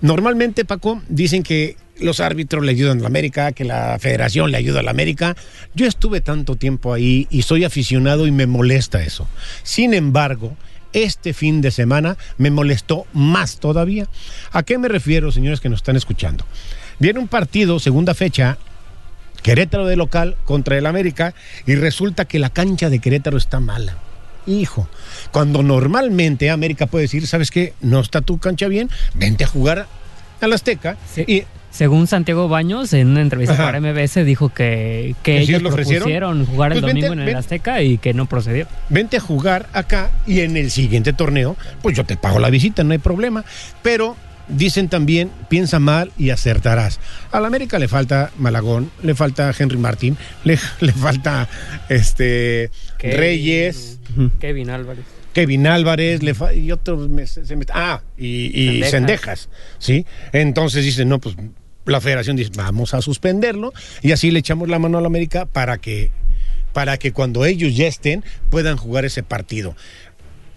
Normalmente, 0.00 0.64
Paco, 0.64 1.02
dicen 1.08 1.42
que 1.42 1.76
los 2.00 2.20
árbitros 2.20 2.64
le 2.64 2.72
ayudan 2.72 2.98
a 2.98 3.02
la 3.02 3.06
América, 3.06 3.52
que 3.52 3.64
la 3.64 3.98
federación 4.00 4.50
le 4.50 4.56
ayuda 4.56 4.80
a 4.80 4.82
la 4.82 4.90
América. 4.90 5.36
Yo 5.74 5.86
estuve 5.86 6.20
tanto 6.20 6.56
tiempo 6.56 6.92
ahí 6.92 7.28
y 7.30 7.42
soy 7.42 7.64
aficionado 7.64 8.26
y 8.26 8.32
me 8.32 8.46
molesta 8.46 9.02
eso. 9.02 9.28
Sin 9.62 9.94
embargo, 9.94 10.56
este 10.92 11.32
fin 11.32 11.60
de 11.60 11.70
semana 11.70 12.16
me 12.38 12.50
molestó 12.50 13.06
más 13.12 13.60
todavía. 13.60 14.08
¿A 14.50 14.62
qué 14.62 14.78
me 14.78 14.88
refiero, 14.88 15.30
señores 15.30 15.60
que 15.60 15.68
nos 15.68 15.78
están 15.78 15.96
escuchando? 15.96 16.44
Viene 16.98 17.18
un 17.18 17.28
partido, 17.28 17.78
segunda 17.78 18.14
fecha, 18.14 18.58
Querétaro 19.42 19.86
de 19.86 19.96
local 19.96 20.36
contra 20.44 20.76
el 20.76 20.86
América, 20.86 21.34
y 21.66 21.74
resulta 21.74 22.24
que 22.24 22.38
la 22.38 22.50
cancha 22.50 22.90
de 22.90 22.98
Querétaro 22.98 23.36
está 23.36 23.60
mala. 23.60 23.96
Hijo, 24.46 24.88
cuando 25.32 25.62
normalmente 25.62 26.50
América 26.50 26.86
puede 26.86 27.02
decir, 27.02 27.26
¿sabes 27.26 27.50
qué? 27.50 27.74
No 27.80 28.00
está 28.00 28.20
tu 28.20 28.38
cancha 28.38 28.68
bien, 28.68 28.88
vente 29.14 29.44
a 29.44 29.46
jugar 29.46 29.86
al 30.40 30.52
Azteca. 30.52 30.96
Y 31.26 31.44
según 31.70 32.06
Santiago 32.06 32.48
Baños, 32.48 32.92
en 32.92 33.08
una 33.08 33.20
entrevista 33.20 33.56
para 33.56 33.80
MBS, 33.80 34.24
dijo 34.24 34.48
que, 34.48 35.14
que 35.22 35.40
ellos 35.40 35.62
propusieron 35.62 36.46
jugar 36.46 36.72
el 36.72 36.80
pues 36.80 36.92
domingo 36.92 37.12
en 37.12 37.20
el 37.20 37.36
Azteca 37.36 37.82
y 37.82 37.98
que 37.98 38.12
no 38.12 38.26
procedió. 38.26 38.66
Vente 38.88 39.18
a 39.18 39.20
jugar 39.20 39.68
acá 39.72 40.10
y 40.26 40.40
en 40.40 40.56
el 40.56 40.70
siguiente 40.70 41.12
torneo, 41.12 41.56
pues 41.82 41.96
yo 41.96 42.04
te 42.04 42.16
pago 42.16 42.38
la 42.38 42.50
visita, 42.50 42.82
no 42.82 42.92
hay 42.92 42.98
problema. 42.98 43.44
Pero 43.82 44.16
Dicen 44.56 44.88
también, 44.88 45.30
piensa 45.48 45.78
mal 45.78 46.12
y 46.18 46.30
acertarás. 46.30 47.00
Al 47.30 47.44
América 47.44 47.78
le 47.78 47.88
falta 47.88 48.30
Malagón, 48.38 48.90
le 49.02 49.14
falta 49.14 49.52
Henry 49.56 49.78
Martín, 49.78 50.16
le, 50.44 50.58
le 50.80 50.92
falta 50.92 51.48
este 51.88 52.70
Reyes. 52.98 53.98
Kevin 54.40 54.70
Álvarez. 54.70 55.04
Kevin 55.32 55.66
Álvarez, 55.66 56.22
le 56.22 56.34
y 56.56 56.72
otros 56.72 57.08
ah, 57.72 58.02
y, 58.18 58.82
Sendejas. 58.84 59.48
¿sí? 59.78 60.04
Entonces 60.32 60.84
dicen, 60.84 61.08
no, 61.08 61.20
pues 61.20 61.36
la 61.86 62.00
federación 62.00 62.36
dice, 62.36 62.50
vamos 62.56 62.94
a 62.94 63.02
suspenderlo 63.02 63.72
y 64.02 64.12
así 64.12 64.30
le 64.30 64.40
echamos 64.40 64.68
la 64.68 64.78
mano 64.78 64.98
al 64.98 65.06
América 65.06 65.46
para 65.46 65.78
que 65.78 66.10
para 66.72 66.98
que 66.98 67.12
cuando 67.12 67.44
ellos 67.44 67.74
ya 67.74 67.88
estén 67.88 68.24
puedan 68.48 68.76
jugar 68.76 69.04
ese 69.04 69.24
partido 69.24 69.74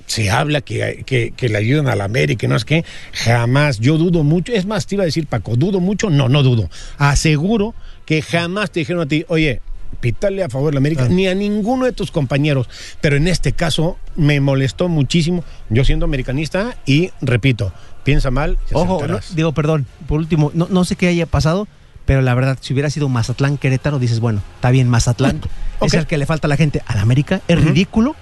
se 0.06 0.30
habla 0.30 0.62
que, 0.62 1.04
que, 1.06 1.50
le 1.50 1.58
ayudan 1.58 1.88
a 1.88 1.96
la 1.96 2.04
América, 2.06 2.48
no 2.48 2.56
es 2.56 2.66
que 2.66 2.86
jamás, 3.14 3.80
yo 3.80 3.98
dudo 3.98 4.24
mucho, 4.24 4.54
es 4.54 4.66
más, 4.66 4.86
te 4.86 4.96
iba 4.96 5.04
a 5.04 5.06
decir 5.06 5.28
Paco, 5.28 5.56
dudo 5.56 5.80
mucho, 5.80 6.10
no, 6.10 6.30
no 6.30 6.44
dudo, 6.44 6.70
aseguro 6.98 7.74
que 8.06 8.22
jamás 8.22 8.72
te 8.72 8.82
dijeron 8.82 9.02
a 9.02 9.06
ti, 9.08 9.26
oye, 9.28 9.62
pitale 10.00 10.44
a 10.44 10.50
favor 10.50 10.72
de 10.72 10.76
la 10.76 10.80
América, 10.80 11.08
ni 11.08 11.28
a 11.28 11.36
ninguno 11.36 11.86
de 11.86 11.92
tus 11.92 12.12
compañeros, 12.12 12.68
pero 13.02 13.16
en 13.16 13.28
este 13.28 13.54
caso 13.54 13.98
me 14.16 14.40
molestó 14.40 14.90
muchísimo, 14.90 15.44
yo 15.70 15.86
siendo 15.86 16.06
americanista, 16.06 16.76
y 16.86 17.12
repito, 17.22 17.72
piensa 18.04 18.32
mal. 18.32 18.58
Ojo, 18.74 19.02
digo, 19.36 19.54
perdón, 19.54 19.86
por 20.08 20.20
último, 20.20 20.52
no, 20.54 20.68
no 20.70 20.84
sé 20.86 20.96
qué 20.96 21.08
haya 21.08 21.26
pasado, 21.26 21.68
pero 22.06 22.22
la 22.22 22.36
verdad, 22.36 22.58
si 22.60 22.74
hubiera 22.74 22.90
sido 22.90 23.08
Mazatlán 23.08 23.58
Querétaro, 23.58 24.00
dices, 24.00 24.20
bueno, 24.20 24.42
está 24.56 24.72
bien, 24.72 24.90
Mazatlán 24.90 25.42
es 25.82 25.94
el 25.94 26.06
que 26.06 26.18
le 26.18 26.26
falta 26.26 26.48
a 26.48 26.50
la 26.50 26.58
gente. 26.58 26.82
A 26.86 26.96
la 26.96 27.02
América 27.02 27.42
es 27.48 27.64
ridículo 27.64 28.16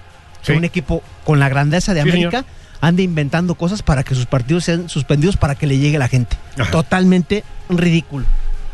un 0.48 0.64
equipo 0.64 1.02
con 1.24 1.38
la 1.40 1.48
grandeza 1.48 1.94
de 1.94 2.00
América 2.00 2.44
ande 2.82 3.04
inventando 3.04 3.54
cosas 3.54 3.82
para 3.82 4.02
que 4.02 4.14
sus 4.14 4.26
partidos 4.26 4.64
sean 4.64 4.88
suspendidos 4.88 5.36
para 5.36 5.54
que 5.54 5.66
le 5.66 5.78
llegue 5.78 5.98
la 5.98 6.08
gente. 6.08 6.36
Totalmente 6.70 7.44
ridículo. 7.70 8.26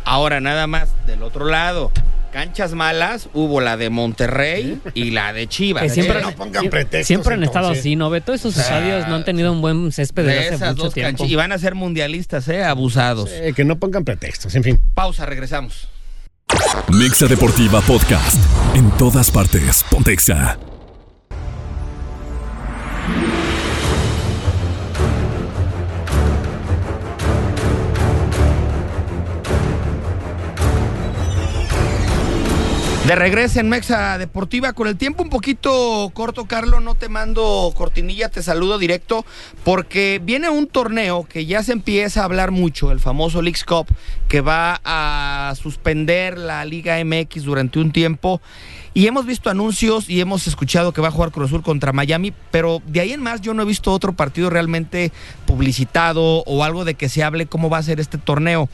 Ahora 0.04 0.40
nada 0.40 0.66
más 0.66 0.88
del 1.06 1.22
otro 1.22 1.44
lado. 1.44 1.92
Canchas 2.32 2.72
malas, 2.72 3.28
hubo 3.32 3.60
la 3.60 3.76
de 3.76 3.88
Monterrey 3.88 4.80
y 4.94 5.10
la 5.10 5.32
de 5.32 5.46
Chivas. 5.46 5.92
siempre, 5.92 6.20
no 6.20 6.32
pongan 6.32 6.68
pretextos, 6.68 7.06
siempre 7.06 7.34
han 7.34 7.42
estado 7.42 7.68
así, 7.70 7.96
¿no, 7.96 8.10
Beto? 8.10 8.34
Esos 8.34 8.56
estadios 8.56 9.08
no 9.08 9.16
han 9.16 9.24
tenido 9.24 9.50
un 9.50 9.62
buen 9.62 9.92
césped 9.92 10.26
desde 10.26 10.54
hace 10.54 10.66
mucho 10.74 10.90
tiempo. 10.90 11.24
Y 11.24 11.34
van 11.36 11.52
a 11.52 11.58
ser 11.58 11.74
mundialistas, 11.74 12.48
¿eh? 12.48 12.64
Abusados. 12.64 13.30
que 13.56 13.64
no 13.64 13.78
pongan 13.78 14.04
pretextos, 14.04 14.54
en 14.54 14.62
fin. 14.62 14.80
Pausa, 14.94 15.26
regresamos. 15.26 15.88
Mixa 16.88 17.26
Deportiva 17.26 17.80
Podcast. 17.82 18.38
En 18.74 18.90
todas 18.92 19.30
partes, 19.30 19.84
Pontexa. 19.90 20.58
De 33.08 33.16
regreso 33.16 33.58
en 33.58 33.70
Mexa 33.70 34.18
Deportiva, 34.18 34.74
con 34.74 34.86
el 34.86 34.98
tiempo 34.98 35.22
un 35.22 35.30
poquito 35.30 36.10
corto, 36.12 36.44
Carlos, 36.44 36.82
no 36.82 36.94
te 36.94 37.08
mando 37.08 37.72
cortinilla, 37.74 38.28
te 38.28 38.42
saludo 38.42 38.76
directo, 38.76 39.24
porque 39.64 40.20
viene 40.22 40.50
un 40.50 40.66
torneo 40.66 41.24
que 41.24 41.46
ya 41.46 41.62
se 41.62 41.72
empieza 41.72 42.20
a 42.20 42.24
hablar 42.24 42.50
mucho, 42.50 42.92
el 42.92 43.00
famoso 43.00 43.40
Leagues 43.40 43.64
Cup, 43.64 43.86
que 44.28 44.42
va 44.42 44.82
a 44.84 45.54
suspender 45.56 46.36
la 46.36 46.66
Liga 46.66 47.02
MX 47.02 47.44
durante 47.44 47.78
un 47.78 47.92
tiempo. 47.92 48.42
Y 48.92 49.06
hemos 49.06 49.24
visto 49.24 49.48
anuncios 49.48 50.10
y 50.10 50.20
hemos 50.20 50.46
escuchado 50.46 50.92
que 50.92 51.00
va 51.00 51.08
a 51.08 51.12
jugar 51.12 51.30
Cruz 51.30 51.48
Azul 51.48 51.62
contra 51.62 51.94
Miami, 51.94 52.34
pero 52.50 52.82
de 52.86 53.00
ahí 53.00 53.14
en 53.14 53.22
más 53.22 53.40
yo 53.40 53.54
no 53.54 53.62
he 53.62 53.66
visto 53.66 53.90
otro 53.90 54.12
partido 54.12 54.50
realmente 54.50 55.12
publicitado 55.46 56.42
o 56.44 56.62
algo 56.62 56.84
de 56.84 56.92
que 56.92 57.08
se 57.08 57.22
hable 57.22 57.46
cómo 57.46 57.70
va 57.70 57.78
a 57.78 57.82
ser 57.82 58.00
este 58.00 58.18
torneo. 58.18 58.68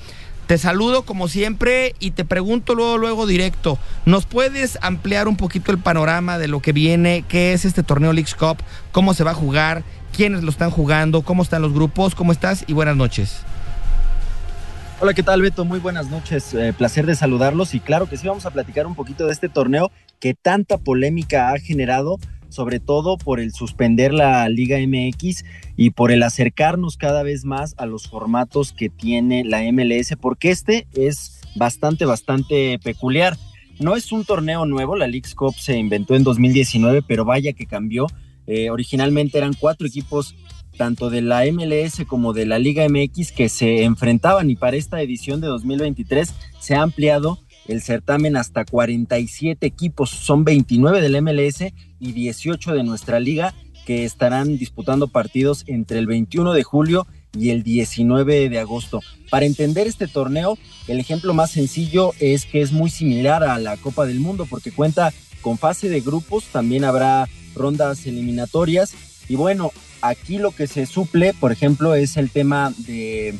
Te 0.47 0.59
saludo 0.59 1.03
como 1.03 1.27
siempre 1.29 1.95
y 2.01 2.11
te 2.11 2.27
pregunto 2.27 2.75
luego, 2.75 2.99
luego 2.99 3.27
directo, 3.27 3.79
¿nos 4.05 4.27
puedes 4.27 4.79
ampliar 4.83 5.27
un 5.27 5.39
poquito 5.39 5.73
el 5.73 5.79
panorama 5.79 6.37
de 6.37 6.49
lo 6.49 6.61
que 6.61 6.73
viene? 6.73 7.25
¿Qué 7.27 7.55
es 7.55 7.65
este 7.65 7.83
torneo 7.83 8.13
Leagues 8.13 8.35
Cup? 8.35 8.59
¿Cómo 8.93 9.15
se 9.15 9.25
va 9.25 9.31
a 9.31 9.35
jugar? 9.35 9.85
¿Quiénes 10.15 10.43
lo 10.43 10.51
están 10.51 10.71
jugando? 10.71 11.23
¿Cómo 11.23 11.43
están 11.43 11.63
los 11.63 11.73
grupos? 11.73 12.15
¿Cómo 12.15 12.31
estás? 12.31 12.65
Y 12.67 12.75
buenas 12.75 12.95
noches. 12.95 13.39
Hola, 15.01 15.15
¿qué 15.15 15.23
tal 15.23 15.41
Beto? 15.41 15.65
Muy 15.65 15.79
buenas 15.79 16.11
noches. 16.11 16.53
Eh, 16.53 16.75
placer 16.77 17.07
de 17.07 17.15
saludarlos 17.15 17.75
y 17.75 17.81
claro 17.81 18.07
que 18.07 18.19
sí 18.19 18.29
vamos 18.29 18.45
a 18.45 18.51
platicar 18.51 18.87
un 18.87 18.95
poquito 18.95 19.25
de 19.25 19.33
este 19.33 19.49
torneo 19.49 19.91
que 20.21 20.35
tanta 20.35 20.77
polémica 20.77 21.53
ha 21.53 21.59
generado 21.59 22.19
sobre 22.55 22.79
todo 22.79 23.19
por 23.19 23.41
el 23.41 23.53
suspender 23.53 24.15
la 24.15 24.49
Liga 24.49 24.79
MX 24.79 25.45
y 25.77 25.91
por 25.91 26.13
el 26.13 26.23
acercarnos 26.23 26.97
cada 26.97 27.23
vez 27.23 27.45
más 27.45 27.75
a 27.79 27.87
los 27.87 28.09
formatos 28.09 28.73
que 28.73 28.89
tiene 28.89 29.45
la 29.45 29.61
MLS, 29.73 30.15
porque 30.21 30.51
este 30.51 30.87
es 30.95 31.41
bastante, 31.57 32.05
bastante 32.05 32.79
peculiar. 32.79 33.37
No 33.81 33.97
es 33.97 34.13
un 34.13 34.25
torneo 34.25 34.67
nuevo, 34.67 34.95
la 34.95 35.09
League's 35.09 35.35
Cup 35.35 35.55
se 35.55 35.77
inventó 35.77 36.15
en 36.15 36.23
2019, 36.23 37.03
pero 37.03 37.25
vaya 37.25 37.53
que 37.53 37.67
cambió. 37.67 38.07
Eh, 38.47 38.71
originalmente 38.71 39.39
eran 39.39 39.55
cuatro 39.59 39.87
equipos, 39.87 40.37
tanto 40.77 41.11
de 41.11 41.23
la 41.23 41.43
MLS 41.51 42.05
como 42.07 42.33
de 42.33 42.47
la 42.47 42.61
Liga 42.61 42.87
MX, 42.89 43.33
que 43.33 43.49
se 43.49 43.83
enfrentaban 43.83 44.49
y 44.49 44.57
para 44.57 44.77
esta 44.77 45.03
edición 45.03 45.41
de 45.41 45.49
2023 45.49 46.33
se 46.61 46.75
ha 46.77 46.83
ampliado 46.83 47.39
el 47.67 47.83
certamen 47.83 48.37
hasta 48.37 48.65
47 48.65 49.67
equipos, 49.67 50.11
son 50.11 50.45
29 50.45 51.01
del 51.01 51.23
MLS 51.23 51.73
y 52.01 52.13
18 52.13 52.75
de 52.75 52.83
nuestra 52.85 53.21
liga 53.21 53.55
que 53.87 54.05
estarán 54.05 54.57
disputando 54.59 55.09
partidos 55.09 55.65
entre 55.67 55.99
el 55.99 56.07
21 56.07 56.53
de 56.53 56.63
julio 56.63 57.07
y 57.37 57.51
el 57.51 57.63
19 57.63 58.49
de 58.49 58.59
agosto. 58.59 59.01
Para 59.31 59.47
entender 59.47 59.87
este 59.87 60.07
torneo, 60.07 60.59
el 60.89 61.01
ejemplo 61.01 61.35
más 61.35 61.51
sencillo 61.51 62.13
es 62.21 62.47
que 62.47 62.63
es 62.63 62.73
muy 62.73 62.91
similar 62.91 63.43
a 63.43 63.59
la 63.59 63.77
Copa 63.77 64.07
del 64.07 64.21
Mundo 64.21 64.47
porque 64.49 64.73
cuenta 64.73 65.13
con 65.43 65.59
fase 65.59 65.89
de 65.89 66.01
grupos, 66.01 66.45
también 66.45 66.85
habrá 66.85 67.29
rondas 67.55 68.07
eliminatorias 68.07 68.95
y 69.29 69.37
bueno, 69.37 69.73
aquí 70.01 70.39
lo 70.39 70.53
que 70.53 70.67
se 70.67 70.87
suple, 70.87 71.35
por 71.35 71.53
ejemplo, 71.53 71.95
es 71.95 72.17
el 72.17 72.31
tema 72.31 72.73
de 72.79 73.35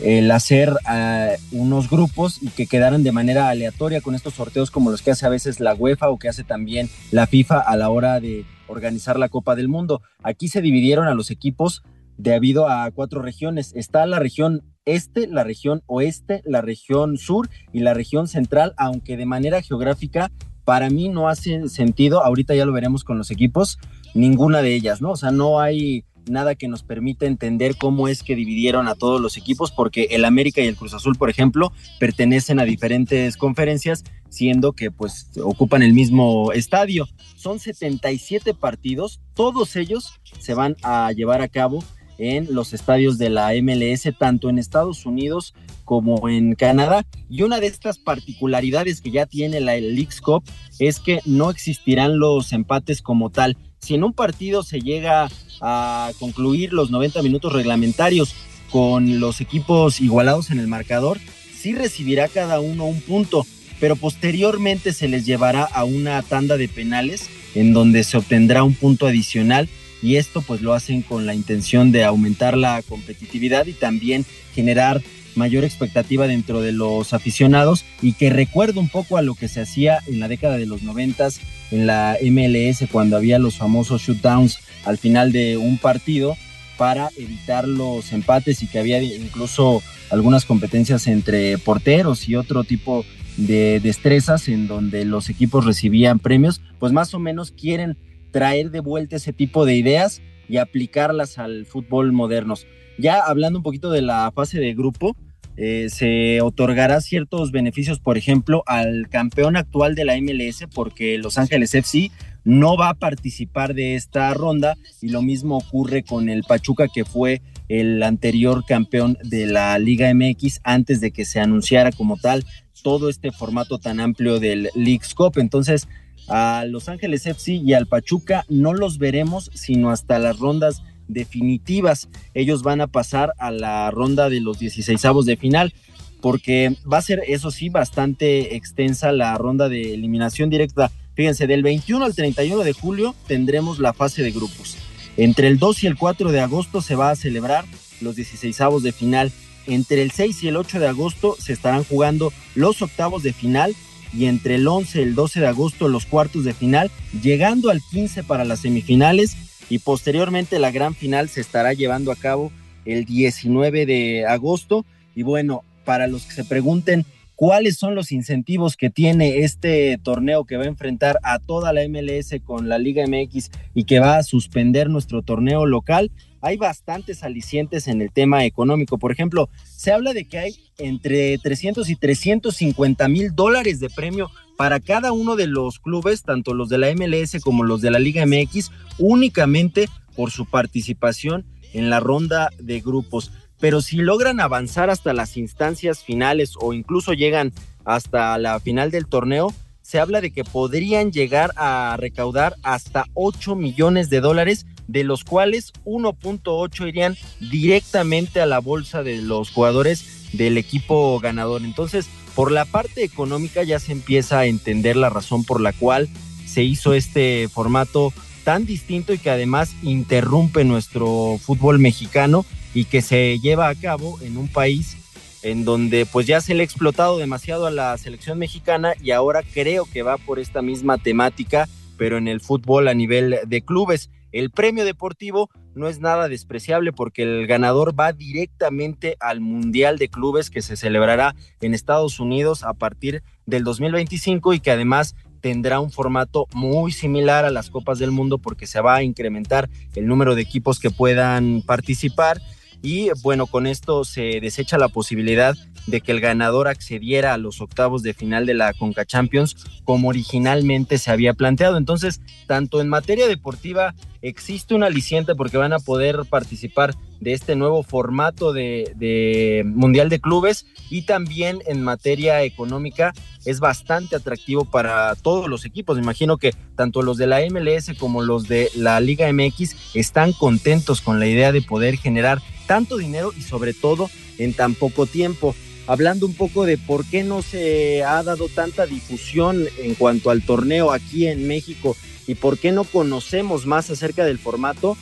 el 0.00 0.30
hacer 0.30 0.72
ah, 0.84 1.30
unos 1.52 1.88
grupos 1.88 2.42
y 2.42 2.48
que 2.48 2.66
quedaran 2.66 3.02
de 3.02 3.12
manera 3.12 3.48
aleatoria 3.48 4.00
con 4.00 4.14
estos 4.14 4.34
sorteos 4.34 4.70
como 4.70 4.90
los 4.90 5.02
que 5.02 5.10
hace 5.10 5.26
a 5.26 5.30
veces 5.30 5.60
la 5.60 5.74
UEFA 5.74 6.10
o 6.10 6.18
que 6.18 6.28
hace 6.28 6.44
también 6.44 6.88
la 7.10 7.26
FIFA 7.26 7.60
a 7.60 7.76
la 7.76 7.88
hora 7.90 8.20
de 8.20 8.44
organizar 8.66 9.18
la 9.18 9.28
Copa 9.28 9.54
del 9.54 9.68
Mundo. 9.68 10.02
Aquí 10.22 10.48
se 10.48 10.60
dividieron 10.60 11.06
a 11.08 11.14
los 11.14 11.30
equipos 11.30 11.82
debido 12.16 12.68
a 12.68 12.90
cuatro 12.90 13.22
regiones. 13.22 13.72
Está 13.74 14.06
la 14.06 14.18
región 14.18 14.62
este, 14.86 15.26
la 15.26 15.44
región 15.44 15.82
oeste, 15.86 16.42
la 16.44 16.60
región 16.60 17.18
sur 17.18 17.50
y 17.72 17.80
la 17.80 17.92
región 17.92 18.28
central, 18.28 18.72
aunque 18.76 19.16
de 19.16 19.26
manera 19.26 19.60
geográfica 19.60 20.30
para 20.64 20.90
mí 20.90 21.08
no 21.08 21.28
hace 21.28 21.68
sentido, 21.68 22.24
ahorita 22.24 22.54
ya 22.54 22.66
lo 22.66 22.72
veremos 22.72 23.04
con 23.04 23.18
los 23.18 23.30
equipos, 23.30 23.78
ninguna 24.14 24.62
de 24.62 24.74
ellas, 24.74 25.00
¿no? 25.00 25.12
O 25.12 25.16
sea, 25.16 25.30
no 25.30 25.60
hay 25.60 26.04
nada 26.28 26.54
que 26.54 26.68
nos 26.68 26.82
permita 26.82 27.26
entender 27.26 27.76
cómo 27.76 28.08
es 28.08 28.22
que 28.22 28.36
dividieron 28.36 28.88
a 28.88 28.94
todos 28.94 29.20
los 29.20 29.36
equipos, 29.36 29.72
porque 29.72 30.08
el 30.10 30.24
América 30.24 30.60
y 30.60 30.66
el 30.66 30.76
Cruz 30.76 30.94
Azul, 30.94 31.16
por 31.16 31.30
ejemplo, 31.30 31.72
pertenecen 31.98 32.60
a 32.60 32.64
diferentes 32.64 33.36
conferencias, 33.36 34.04
siendo 34.28 34.72
que 34.72 34.90
pues 34.90 35.30
ocupan 35.42 35.82
el 35.82 35.92
mismo 35.92 36.52
estadio. 36.52 37.08
Son 37.36 37.58
77 37.58 38.54
partidos, 38.54 39.20
todos 39.34 39.76
ellos 39.76 40.20
se 40.38 40.54
van 40.54 40.76
a 40.82 41.12
llevar 41.12 41.42
a 41.42 41.48
cabo 41.48 41.82
en 42.18 42.54
los 42.54 42.72
estadios 42.72 43.18
de 43.18 43.30
la 43.30 43.52
MLS, 43.62 44.08
tanto 44.18 44.48
en 44.48 44.58
Estados 44.58 45.06
Unidos 45.06 45.54
como 45.84 46.28
en 46.28 46.54
Canadá. 46.54 47.06
Y 47.28 47.42
una 47.42 47.60
de 47.60 47.66
estas 47.66 47.98
particularidades 47.98 49.00
que 49.00 49.10
ya 49.10 49.26
tiene 49.26 49.60
la 49.60 49.76
Leagues 49.76 50.20
Cup 50.20 50.42
es 50.78 50.98
que 51.00 51.20
no 51.24 51.50
existirán 51.50 52.18
los 52.18 52.52
empates 52.52 53.02
como 53.02 53.30
tal. 53.30 53.56
Si 53.78 53.94
en 53.94 54.04
un 54.04 54.12
partido 54.12 54.62
se 54.62 54.80
llega 54.80 55.28
a 55.60 56.10
concluir 56.18 56.72
los 56.72 56.90
90 56.90 57.22
minutos 57.22 57.52
reglamentarios 57.52 58.34
con 58.70 59.20
los 59.20 59.40
equipos 59.40 60.00
igualados 60.00 60.50
en 60.50 60.58
el 60.58 60.66
marcador, 60.66 61.18
sí 61.54 61.74
recibirá 61.74 62.28
cada 62.28 62.60
uno 62.60 62.84
un 62.84 63.00
punto, 63.00 63.46
pero 63.80 63.96
posteriormente 63.96 64.92
se 64.92 65.08
les 65.08 65.24
llevará 65.24 65.64
a 65.64 65.84
una 65.84 66.22
tanda 66.22 66.56
de 66.56 66.68
penales 66.68 67.28
en 67.54 67.72
donde 67.72 68.04
se 68.04 68.16
obtendrá 68.16 68.62
un 68.62 68.74
punto 68.74 69.06
adicional 69.06 69.68
y 70.02 70.16
esto 70.16 70.42
pues 70.42 70.60
lo 70.60 70.74
hacen 70.74 71.02
con 71.02 71.26
la 71.26 71.34
intención 71.34 71.90
de 71.90 72.04
aumentar 72.04 72.56
la 72.56 72.82
competitividad 72.82 73.66
y 73.66 73.72
también 73.72 74.26
generar 74.54 75.02
mayor 75.36 75.64
expectativa 75.64 76.26
dentro 76.26 76.60
de 76.60 76.72
los 76.72 77.12
aficionados 77.12 77.84
y 78.02 78.12
que 78.12 78.30
recuerda 78.30 78.80
un 78.80 78.88
poco 78.88 79.16
a 79.16 79.22
lo 79.22 79.34
que 79.34 79.48
se 79.48 79.60
hacía 79.60 79.98
en 80.06 80.20
la 80.20 80.28
década 80.28 80.56
de 80.56 80.66
los 80.66 80.82
noventas 80.82 81.40
en 81.70 81.86
la 81.86 82.16
MLS 82.22 82.84
cuando 82.90 83.16
había 83.16 83.38
los 83.38 83.56
famosos 83.56 84.02
shootdowns 84.02 84.58
al 84.84 84.98
final 84.98 85.32
de 85.32 85.56
un 85.56 85.78
partido 85.78 86.36
para 86.76 87.10
evitar 87.16 87.66
los 87.66 88.12
empates 88.12 88.62
y 88.62 88.66
que 88.66 88.78
había 88.78 89.02
incluso 89.02 89.82
algunas 90.10 90.44
competencias 90.44 91.06
entre 91.06 91.58
porteros 91.58 92.28
y 92.28 92.36
otro 92.36 92.64
tipo 92.64 93.04
de 93.36 93.80
destrezas 93.80 94.48
en 94.48 94.66
donde 94.66 95.04
los 95.04 95.28
equipos 95.28 95.64
recibían 95.64 96.18
premios, 96.18 96.60
pues 96.78 96.92
más 96.92 97.12
o 97.14 97.18
menos 97.18 97.50
quieren 97.50 97.96
traer 98.30 98.70
de 98.70 98.80
vuelta 98.80 99.16
ese 99.16 99.32
tipo 99.32 99.64
de 99.64 99.76
ideas 99.76 100.22
y 100.48 100.58
aplicarlas 100.58 101.38
al 101.38 101.66
fútbol 101.66 102.12
moderno. 102.12 102.54
Ya 102.98 103.20
hablando 103.20 103.58
un 103.58 103.62
poquito 103.62 103.90
de 103.90 104.02
la 104.02 104.30
fase 104.34 104.58
de 104.58 104.74
grupo, 104.74 105.16
eh, 105.56 105.88
se 105.90 106.40
otorgará 106.40 107.00
ciertos 107.00 107.50
beneficios, 107.50 107.98
por 107.98 108.18
ejemplo, 108.18 108.62
al 108.66 109.08
campeón 109.08 109.56
actual 109.56 109.94
de 109.94 110.04
la 110.04 110.16
MLS, 110.20 110.66
porque 110.74 111.18
Los 111.18 111.38
Ángeles 111.38 111.74
FC 111.74 112.10
no 112.44 112.76
va 112.76 112.90
a 112.90 112.94
participar 112.94 113.74
de 113.74 113.96
esta 113.96 114.32
ronda 114.34 114.76
y 115.02 115.08
lo 115.08 115.22
mismo 115.22 115.56
ocurre 115.56 116.02
con 116.02 116.28
el 116.28 116.44
Pachuca, 116.44 116.88
que 116.88 117.04
fue 117.04 117.42
el 117.68 118.02
anterior 118.02 118.64
campeón 118.64 119.18
de 119.24 119.46
la 119.46 119.78
Liga 119.78 120.12
MX 120.14 120.60
antes 120.62 121.00
de 121.00 121.10
que 121.10 121.24
se 121.24 121.40
anunciara 121.40 121.90
como 121.90 122.16
tal 122.16 122.44
todo 122.82 123.08
este 123.08 123.32
formato 123.32 123.78
tan 123.78 123.98
amplio 123.98 124.38
del 124.38 124.70
Leagues 124.74 125.14
Cup. 125.14 125.38
Entonces, 125.38 125.88
a 126.28 126.64
Los 126.68 126.88
Ángeles 126.88 127.26
FC 127.26 127.54
y 127.54 127.72
al 127.72 127.86
Pachuca 127.86 128.44
no 128.48 128.74
los 128.74 128.98
veremos 128.98 129.50
sino 129.54 129.90
hasta 129.90 130.18
las 130.18 130.38
rondas 130.38 130.82
definitivas. 131.08 132.08
Ellos 132.34 132.62
van 132.62 132.80
a 132.80 132.86
pasar 132.86 133.32
a 133.38 133.50
la 133.50 133.90
ronda 133.90 134.28
de 134.28 134.40
los 134.40 134.58
16 134.58 135.00
de 135.24 135.36
final, 135.36 135.74
porque 136.20 136.76
va 136.90 136.98
a 136.98 137.02
ser, 137.02 137.22
eso 137.28 137.50
sí, 137.50 137.68
bastante 137.68 138.56
extensa 138.56 139.12
la 139.12 139.36
ronda 139.36 139.68
de 139.68 139.94
eliminación 139.94 140.50
directa. 140.50 140.90
Fíjense, 141.14 141.46
del 141.46 141.62
21 141.62 142.04
al 142.04 142.14
31 142.14 142.62
de 142.62 142.72
julio 142.72 143.14
tendremos 143.26 143.78
la 143.78 143.92
fase 143.92 144.22
de 144.22 144.32
grupos. 144.32 144.76
Entre 145.16 145.48
el 145.48 145.58
2 145.58 145.84
y 145.84 145.86
el 145.86 145.96
4 145.96 146.30
de 146.30 146.40
agosto 146.40 146.82
se 146.82 146.94
va 146.94 147.10
a 147.10 147.16
celebrar 147.16 147.64
los 148.00 148.16
16 148.16 148.82
de 148.82 148.92
final. 148.92 149.32
Entre 149.66 150.02
el 150.02 150.10
6 150.10 150.42
y 150.44 150.48
el 150.48 150.56
8 150.56 150.78
de 150.78 150.88
agosto 150.88 151.36
se 151.38 151.52
estarán 151.52 151.84
jugando 151.84 152.32
los 152.54 152.82
octavos 152.82 153.22
de 153.22 153.32
final 153.32 153.74
y 154.12 154.26
entre 154.26 154.56
el 154.56 154.68
11 154.68 154.98
y 154.98 155.02
el 155.02 155.14
12 155.14 155.40
de 155.40 155.46
agosto 155.46 155.88
los 155.88 156.06
cuartos 156.06 156.44
de 156.44 156.54
final, 156.54 156.90
llegando 157.22 157.70
al 157.70 157.82
15 157.90 158.22
para 158.22 158.44
las 158.44 158.60
semifinales 158.60 159.36
y 159.68 159.78
posteriormente 159.78 160.58
la 160.58 160.70
gran 160.70 160.94
final 160.94 161.28
se 161.28 161.40
estará 161.40 161.72
llevando 161.72 162.12
a 162.12 162.16
cabo 162.16 162.52
el 162.84 163.04
19 163.04 163.86
de 163.86 164.26
agosto. 164.26 164.84
Y 165.14 165.22
bueno, 165.22 165.64
para 165.84 166.06
los 166.06 166.24
que 166.24 166.34
se 166.34 166.44
pregunten 166.44 167.04
cuáles 167.36 167.76
son 167.76 167.94
los 167.94 168.10
incentivos 168.10 168.76
que 168.76 168.90
tiene 168.90 169.40
este 169.40 169.98
torneo 170.02 170.44
que 170.44 170.56
va 170.56 170.64
a 170.64 170.68
enfrentar 170.68 171.18
a 171.22 171.38
toda 171.38 171.72
la 171.72 171.86
MLS 171.86 172.34
con 172.42 172.68
la 172.68 172.78
Liga 172.78 173.04
MX 173.06 173.50
y 173.74 173.84
que 173.84 174.00
va 174.00 174.16
a 174.16 174.22
suspender 174.22 174.88
nuestro 174.88 175.22
torneo 175.22 175.66
local, 175.66 176.10
hay 176.40 176.56
bastantes 176.56 177.22
alicientes 177.22 177.88
en 177.88 178.00
el 178.00 178.10
tema 178.10 178.44
económico. 178.44 178.98
Por 178.98 179.12
ejemplo, 179.12 179.50
se 179.64 179.92
habla 179.92 180.14
de 180.14 180.24
que 180.24 180.38
hay 180.38 180.56
entre 180.78 181.36
300 181.38 181.88
y 181.90 181.96
350 181.96 183.08
mil 183.08 183.34
dólares 183.34 183.80
de 183.80 183.90
premio 183.90 184.30
para 184.56 184.80
cada 184.80 185.12
uno 185.12 185.36
de 185.36 185.46
los 185.46 185.78
clubes, 185.78 186.22
tanto 186.22 186.54
los 186.54 186.68
de 186.68 186.78
la 186.78 186.94
MLS 186.94 187.40
como 187.42 187.64
los 187.64 187.82
de 187.82 187.90
la 187.90 187.98
Liga 187.98 188.24
MX, 188.24 188.70
únicamente 188.98 189.88
por 190.14 190.30
su 190.30 190.46
participación 190.46 191.44
en 191.74 191.90
la 191.90 192.00
ronda 192.00 192.50
de 192.58 192.80
grupos. 192.80 193.32
Pero 193.58 193.80
si 193.80 193.96
logran 193.96 194.40
avanzar 194.40 194.90
hasta 194.90 195.12
las 195.12 195.36
instancias 195.36 196.04
finales 196.04 196.54
o 196.60 196.72
incluso 196.72 197.12
llegan 197.12 197.52
hasta 197.84 198.36
la 198.38 198.60
final 198.60 198.90
del 198.90 199.06
torneo, 199.06 199.52
se 199.86 200.00
habla 200.00 200.20
de 200.20 200.32
que 200.32 200.42
podrían 200.42 201.12
llegar 201.12 201.52
a 201.56 201.96
recaudar 201.98 202.56
hasta 202.64 203.06
8 203.14 203.54
millones 203.54 204.10
de 204.10 204.20
dólares, 204.20 204.66
de 204.88 205.04
los 205.04 205.22
cuales 205.22 205.72
1.8 205.84 206.88
irían 206.88 207.16
directamente 207.38 208.40
a 208.40 208.46
la 208.46 208.58
bolsa 208.58 209.04
de 209.04 209.22
los 209.22 209.50
jugadores 209.50 210.32
del 210.32 210.58
equipo 210.58 211.18
ganador. 211.20 211.62
Entonces, 211.62 212.08
por 212.34 212.50
la 212.50 212.64
parte 212.64 213.04
económica 213.04 213.62
ya 213.62 213.78
se 213.78 213.92
empieza 213.92 214.40
a 214.40 214.46
entender 214.46 214.96
la 214.96 215.08
razón 215.08 215.44
por 215.44 215.60
la 215.60 215.72
cual 215.72 216.08
se 216.46 216.64
hizo 216.64 216.92
este 216.92 217.48
formato 217.48 218.12
tan 218.44 218.66
distinto 218.66 219.12
y 219.12 219.18
que 219.18 219.30
además 219.30 219.74
interrumpe 219.82 220.64
nuestro 220.64 221.38
fútbol 221.40 221.78
mexicano 221.78 222.44
y 222.76 222.84
que 222.84 223.00
se 223.00 223.38
lleva 223.38 223.70
a 223.70 223.74
cabo 223.74 224.20
en 224.20 224.36
un 224.36 224.48
país 224.48 224.98
en 225.42 225.64
donde 225.64 226.04
pues 226.04 226.26
ya 226.26 226.42
se 226.42 226.54
le 226.54 226.60
ha 226.60 226.64
explotado 226.64 227.16
demasiado 227.16 227.66
a 227.66 227.70
la 227.70 227.96
selección 227.96 228.38
mexicana 228.38 228.92
y 229.02 229.12
ahora 229.12 229.42
creo 229.42 229.86
que 229.90 230.02
va 230.02 230.18
por 230.18 230.38
esta 230.38 230.60
misma 230.60 230.98
temática, 230.98 231.70
pero 231.96 232.18
en 232.18 232.28
el 232.28 232.42
fútbol 232.42 232.88
a 232.88 232.94
nivel 232.94 233.38
de 233.46 233.62
clubes. 233.62 234.10
El 234.30 234.50
premio 234.50 234.84
deportivo 234.84 235.48
no 235.74 235.88
es 235.88 236.00
nada 236.00 236.28
despreciable 236.28 236.92
porque 236.92 237.22
el 237.22 237.46
ganador 237.46 237.98
va 237.98 238.12
directamente 238.12 239.16
al 239.20 239.40
Mundial 239.40 239.96
de 239.96 240.10
Clubes 240.10 240.50
que 240.50 240.60
se 240.60 240.76
celebrará 240.76 241.34
en 241.62 241.72
Estados 241.72 242.20
Unidos 242.20 242.62
a 242.62 242.74
partir 242.74 243.22
del 243.46 243.64
2025 243.64 244.52
y 244.52 244.60
que 244.60 244.72
además 244.72 245.14
tendrá 245.40 245.80
un 245.80 245.90
formato 245.90 246.46
muy 246.52 246.92
similar 246.92 247.46
a 247.46 247.50
las 247.50 247.70
Copas 247.70 247.98
del 247.98 248.10
Mundo 248.10 248.36
porque 248.36 248.66
se 248.66 248.82
va 248.82 248.96
a 248.96 249.02
incrementar 249.02 249.70
el 249.94 250.06
número 250.06 250.34
de 250.34 250.42
equipos 250.42 250.78
que 250.78 250.90
puedan 250.90 251.62
participar 251.62 252.42
y 252.86 253.10
bueno, 253.20 253.48
con 253.48 253.66
esto 253.66 254.04
se 254.04 254.38
desecha 254.40 254.78
la 254.78 254.86
posibilidad 254.86 255.56
de 255.88 256.00
que 256.00 256.12
el 256.12 256.20
ganador 256.20 256.68
accediera 256.68 257.34
a 257.34 257.36
los 257.36 257.60
octavos 257.60 258.04
de 258.04 258.14
final 258.14 258.46
de 258.46 258.54
la 258.54 258.72
Conca 258.74 259.04
Champions 259.04 259.56
como 259.82 260.08
originalmente 260.08 260.96
se 260.98 261.10
había 261.10 261.34
planteado. 261.34 261.78
Entonces, 261.78 262.20
tanto 262.46 262.80
en 262.80 262.88
materia 262.88 263.26
deportiva 263.26 263.96
existe 264.22 264.76
un 264.76 264.84
aliciente 264.84 265.34
porque 265.34 265.56
van 265.56 265.72
a 265.72 265.80
poder 265.80 266.26
participar 266.30 266.94
de 267.20 267.32
este 267.32 267.56
nuevo 267.56 267.82
formato 267.82 268.52
de, 268.52 269.64
Mundial 269.66 270.08
de 270.08 270.20
Clubes 270.20 270.66
y 270.88 271.02
también 271.02 271.62
en 271.66 271.82
materia 271.82 272.44
económica 272.44 273.14
es 273.44 273.58
bastante 273.58 274.14
atractivo 274.14 274.64
para 274.64 275.12
todos 275.16 275.48
los 275.48 275.64
equipos. 275.64 275.96
Me 275.96 276.04
imagino 276.04 276.36
que 276.36 276.52
tanto 276.76 277.02
los 277.02 277.16
de 277.18 277.26
la 277.26 277.40
MLS 277.50 277.98
como 277.98 278.22
los 278.22 278.46
de 278.46 278.70
la 278.76 279.00
Liga 279.00 279.32
MX 279.32 279.74
están 279.94 280.32
contentos 280.32 281.00
con 281.00 281.18
la 281.18 281.26
idea 281.26 281.50
de 281.50 281.62
poder 281.62 281.96
generar 281.96 282.40
tanto 282.66 282.96
dinero 282.96 283.32
y 283.36 283.42
sobre 283.42 283.74
todo 283.74 284.10
en 284.38 284.52
tan 284.52 284.74
poco 284.74 285.06
tiempo. 285.06 285.54
Hablando 285.86 286.26
un 286.26 286.34
poco 286.34 286.66
de 286.66 286.78
por 286.78 287.04
qué 287.04 287.22
no 287.22 287.42
se 287.42 288.02
ha 288.02 288.22
dado 288.22 288.48
tanta 288.48 288.86
difusión 288.86 289.66
en 289.78 289.94
cuanto 289.94 290.30
al 290.30 290.42
torneo 290.42 290.92
aquí 290.92 291.28
en 291.28 291.46
México 291.46 291.96
y 292.26 292.34
por 292.34 292.58
qué 292.58 292.72
no 292.72 292.84
conocemos 292.84 293.66
más 293.66 293.88
acerca 293.90 294.24
del 294.24 294.38
formato, 294.38 294.96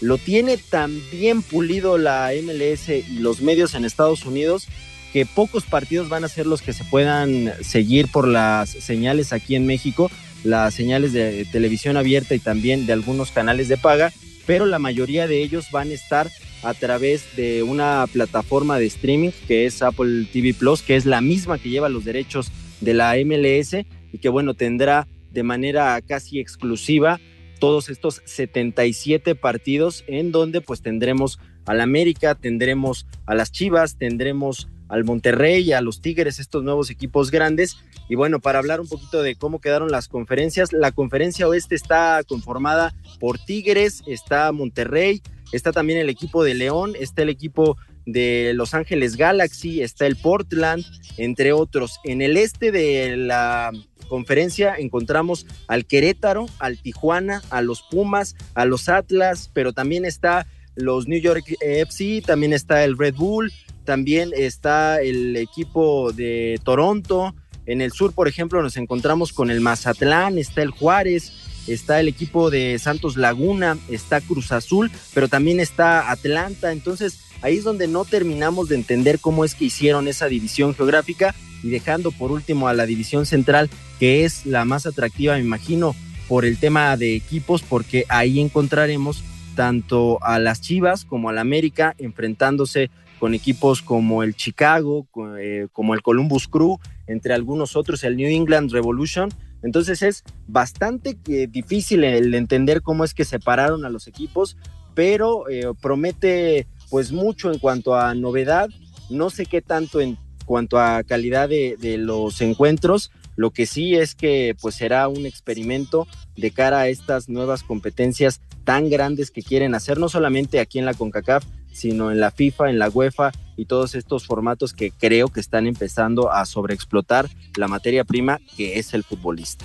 lo 0.00 0.16
tiene 0.16 0.56
tan 0.56 1.02
bien 1.10 1.42
pulido 1.42 1.98
la 1.98 2.30
MLS 2.40 2.88
y 2.88 3.18
los 3.18 3.40
medios 3.40 3.74
en 3.74 3.84
Estados 3.84 4.24
Unidos 4.24 4.68
que 5.12 5.26
pocos 5.26 5.64
partidos 5.64 6.08
van 6.08 6.24
a 6.24 6.28
ser 6.28 6.46
los 6.46 6.62
que 6.62 6.72
se 6.72 6.84
puedan 6.84 7.52
seguir 7.62 8.08
por 8.08 8.28
las 8.28 8.70
señales 8.70 9.32
aquí 9.32 9.56
en 9.56 9.66
México, 9.66 10.10
las 10.44 10.74
señales 10.74 11.12
de 11.12 11.46
televisión 11.50 11.96
abierta 11.96 12.34
y 12.34 12.38
también 12.38 12.86
de 12.86 12.92
algunos 12.92 13.32
canales 13.32 13.68
de 13.68 13.76
paga, 13.76 14.12
pero 14.48 14.64
la 14.64 14.78
mayoría 14.78 15.26
de 15.26 15.42
ellos 15.42 15.66
van 15.70 15.90
a 15.90 15.92
estar 15.92 16.30
a 16.62 16.72
través 16.72 17.36
de 17.36 17.62
una 17.62 18.06
plataforma 18.10 18.78
de 18.78 18.86
streaming 18.86 19.28
que 19.46 19.66
es 19.66 19.82
Apple 19.82 20.26
TV 20.32 20.54
Plus, 20.54 20.80
que 20.80 20.96
es 20.96 21.04
la 21.04 21.20
misma 21.20 21.58
que 21.58 21.68
lleva 21.68 21.90
los 21.90 22.06
derechos 22.06 22.50
de 22.80 22.94
la 22.94 23.14
MLS 23.26 23.76
y 24.10 24.18
que 24.18 24.30
bueno, 24.30 24.54
tendrá 24.54 25.06
de 25.30 25.42
manera 25.42 26.00
casi 26.00 26.40
exclusiva 26.40 27.20
todos 27.60 27.90
estos 27.90 28.22
77 28.24 29.34
partidos 29.34 30.02
en 30.06 30.32
donde 30.32 30.62
pues 30.62 30.80
tendremos 30.80 31.38
al 31.66 31.82
América, 31.82 32.34
tendremos 32.34 33.06
a 33.26 33.34
las 33.34 33.52
Chivas, 33.52 33.98
tendremos 33.98 34.66
al 34.88 35.04
Monterrey, 35.04 35.72
a 35.72 35.80
los 35.80 36.00
Tigres, 36.00 36.38
estos 36.38 36.64
nuevos 36.64 36.90
equipos 36.90 37.30
grandes. 37.30 37.76
Y 38.08 38.14
bueno, 38.14 38.40
para 38.40 38.58
hablar 38.58 38.80
un 38.80 38.88
poquito 38.88 39.22
de 39.22 39.36
cómo 39.36 39.60
quedaron 39.60 39.90
las 39.90 40.08
conferencias, 40.08 40.72
la 40.72 40.92
conferencia 40.92 41.48
oeste 41.48 41.74
está 41.74 42.22
conformada 42.26 42.94
por 43.20 43.38
Tigres, 43.38 44.02
está 44.06 44.50
Monterrey, 44.52 45.22
está 45.52 45.72
también 45.72 45.98
el 45.98 46.08
equipo 46.08 46.42
de 46.42 46.54
León, 46.54 46.94
está 46.98 47.22
el 47.22 47.28
equipo 47.28 47.76
de 48.06 48.52
Los 48.54 48.72
Ángeles 48.72 49.16
Galaxy, 49.16 49.82
está 49.82 50.06
el 50.06 50.16
Portland, 50.16 50.84
entre 51.18 51.52
otros. 51.52 52.00
En 52.04 52.22
el 52.22 52.38
este 52.38 52.72
de 52.72 53.16
la 53.18 53.70
conferencia 54.08 54.74
encontramos 54.78 55.46
al 55.66 55.84
Querétaro, 55.84 56.46
al 56.58 56.78
Tijuana, 56.78 57.42
a 57.50 57.60
los 57.60 57.82
Pumas, 57.82 58.34
a 58.54 58.64
los 58.64 58.88
Atlas, 58.88 59.50
pero 59.52 59.74
también 59.74 60.06
está 60.06 60.46
los 60.74 61.06
New 61.08 61.20
York 61.20 61.44
FC, 61.60 62.22
también 62.24 62.52
está 62.52 62.84
el 62.84 62.96
Red 62.96 63.16
Bull, 63.16 63.52
también 63.88 64.32
está 64.36 65.00
el 65.00 65.34
equipo 65.34 66.12
de 66.12 66.60
Toronto. 66.62 67.34
En 67.64 67.80
el 67.80 67.90
sur, 67.90 68.12
por 68.12 68.28
ejemplo, 68.28 68.62
nos 68.62 68.76
encontramos 68.76 69.32
con 69.32 69.50
el 69.50 69.62
Mazatlán, 69.62 70.36
está 70.36 70.60
el 70.60 70.72
Juárez, 70.72 71.32
está 71.66 71.98
el 71.98 72.06
equipo 72.06 72.50
de 72.50 72.78
Santos 72.78 73.16
Laguna, 73.16 73.78
está 73.88 74.20
Cruz 74.20 74.52
Azul, 74.52 74.90
pero 75.14 75.28
también 75.28 75.58
está 75.58 76.10
Atlanta. 76.10 76.70
Entonces, 76.70 77.18
ahí 77.40 77.56
es 77.56 77.64
donde 77.64 77.88
no 77.88 78.04
terminamos 78.04 78.68
de 78.68 78.74
entender 78.74 79.20
cómo 79.20 79.42
es 79.46 79.54
que 79.54 79.64
hicieron 79.64 80.06
esa 80.06 80.26
división 80.26 80.74
geográfica 80.74 81.34
y 81.62 81.70
dejando 81.70 82.12
por 82.12 82.30
último 82.30 82.68
a 82.68 82.74
la 82.74 82.84
división 82.84 83.24
central, 83.24 83.70
que 83.98 84.26
es 84.26 84.44
la 84.44 84.66
más 84.66 84.84
atractiva, 84.84 85.36
me 85.36 85.40
imagino, 85.40 85.96
por 86.28 86.44
el 86.44 86.58
tema 86.58 86.94
de 86.98 87.16
equipos, 87.16 87.62
porque 87.62 88.04
ahí 88.10 88.38
encontraremos 88.38 89.24
tanto 89.56 90.22
a 90.22 90.38
las 90.38 90.60
Chivas 90.60 91.06
como 91.06 91.30
al 91.30 91.38
América 91.38 91.94
enfrentándose 91.96 92.90
con 93.18 93.34
equipos 93.34 93.82
como 93.82 94.22
el 94.22 94.34
Chicago, 94.34 95.06
eh, 95.38 95.68
como 95.72 95.94
el 95.94 96.02
Columbus 96.02 96.48
Crew, 96.48 96.78
entre 97.06 97.34
algunos 97.34 97.76
otros 97.76 98.04
el 98.04 98.16
New 98.16 98.28
England 98.28 98.70
Revolution, 98.72 99.30
entonces 99.62 100.02
es 100.02 100.24
bastante 100.46 101.18
eh, 101.28 101.48
difícil 101.48 102.04
el 102.04 102.34
entender 102.34 102.82
cómo 102.82 103.04
es 103.04 103.14
que 103.14 103.24
separaron 103.24 103.84
a 103.84 103.90
los 103.90 104.06
equipos, 104.06 104.56
pero 104.94 105.48
eh, 105.48 105.72
promete 105.80 106.66
pues 106.90 107.12
mucho 107.12 107.52
en 107.52 107.58
cuanto 107.58 107.96
a 107.96 108.14
novedad. 108.14 108.68
No 109.10 109.30
sé 109.30 109.46
qué 109.46 109.60
tanto 109.60 110.00
en 110.00 110.16
cuanto 110.44 110.78
a 110.78 111.02
calidad 111.02 111.48
de, 111.48 111.76
de, 111.78 111.98
los 111.98 112.40
encuentros. 112.40 113.10
Lo 113.36 113.50
que 113.50 113.66
sí 113.66 113.94
es 113.94 114.14
que 114.14 114.56
pues 114.60 114.76
será 114.76 115.08
un 115.08 115.26
experimento 115.26 116.06
de 116.36 116.50
cara 116.50 116.80
a 116.80 116.88
estas 116.88 117.28
nuevas 117.28 117.62
competencias 117.62 118.40
tan 118.64 118.90
grandes 118.90 119.30
que 119.30 119.42
quieren 119.42 119.74
hacer, 119.74 119.98
no 119.98 120.08
solamente 120.08 120.60
aquí 120.60 120.78
en 120.78 120.84
la 120.84 120.94
CONCACAF, 120.94 121.44
sino 121.78 122.10
en 122.10 122.18
la 122.18 122.30
FIFA, 122.32 122.70
en 122.70 122.78
la 122.78 122.88
UEFA 122.88 123.30
y 123.56 123.66
todos 123.66 123.94
estos 123.94 124.26
formatos 124.26 124.72
que 124.72 124.90
creo 124.90 125.28
que 125.28 125.40
están 125.40 125.66
empezando 125.66 126.32
a 126.32 126.44
sobreexplotar 126.44 127.28
la 127.56 127.68
materia 127.68 128.04
prima 128.04 128.40
que 128.56 128.78
es 128.78 128.94
el 128.94 129.04
futbolista. 129.04 129.64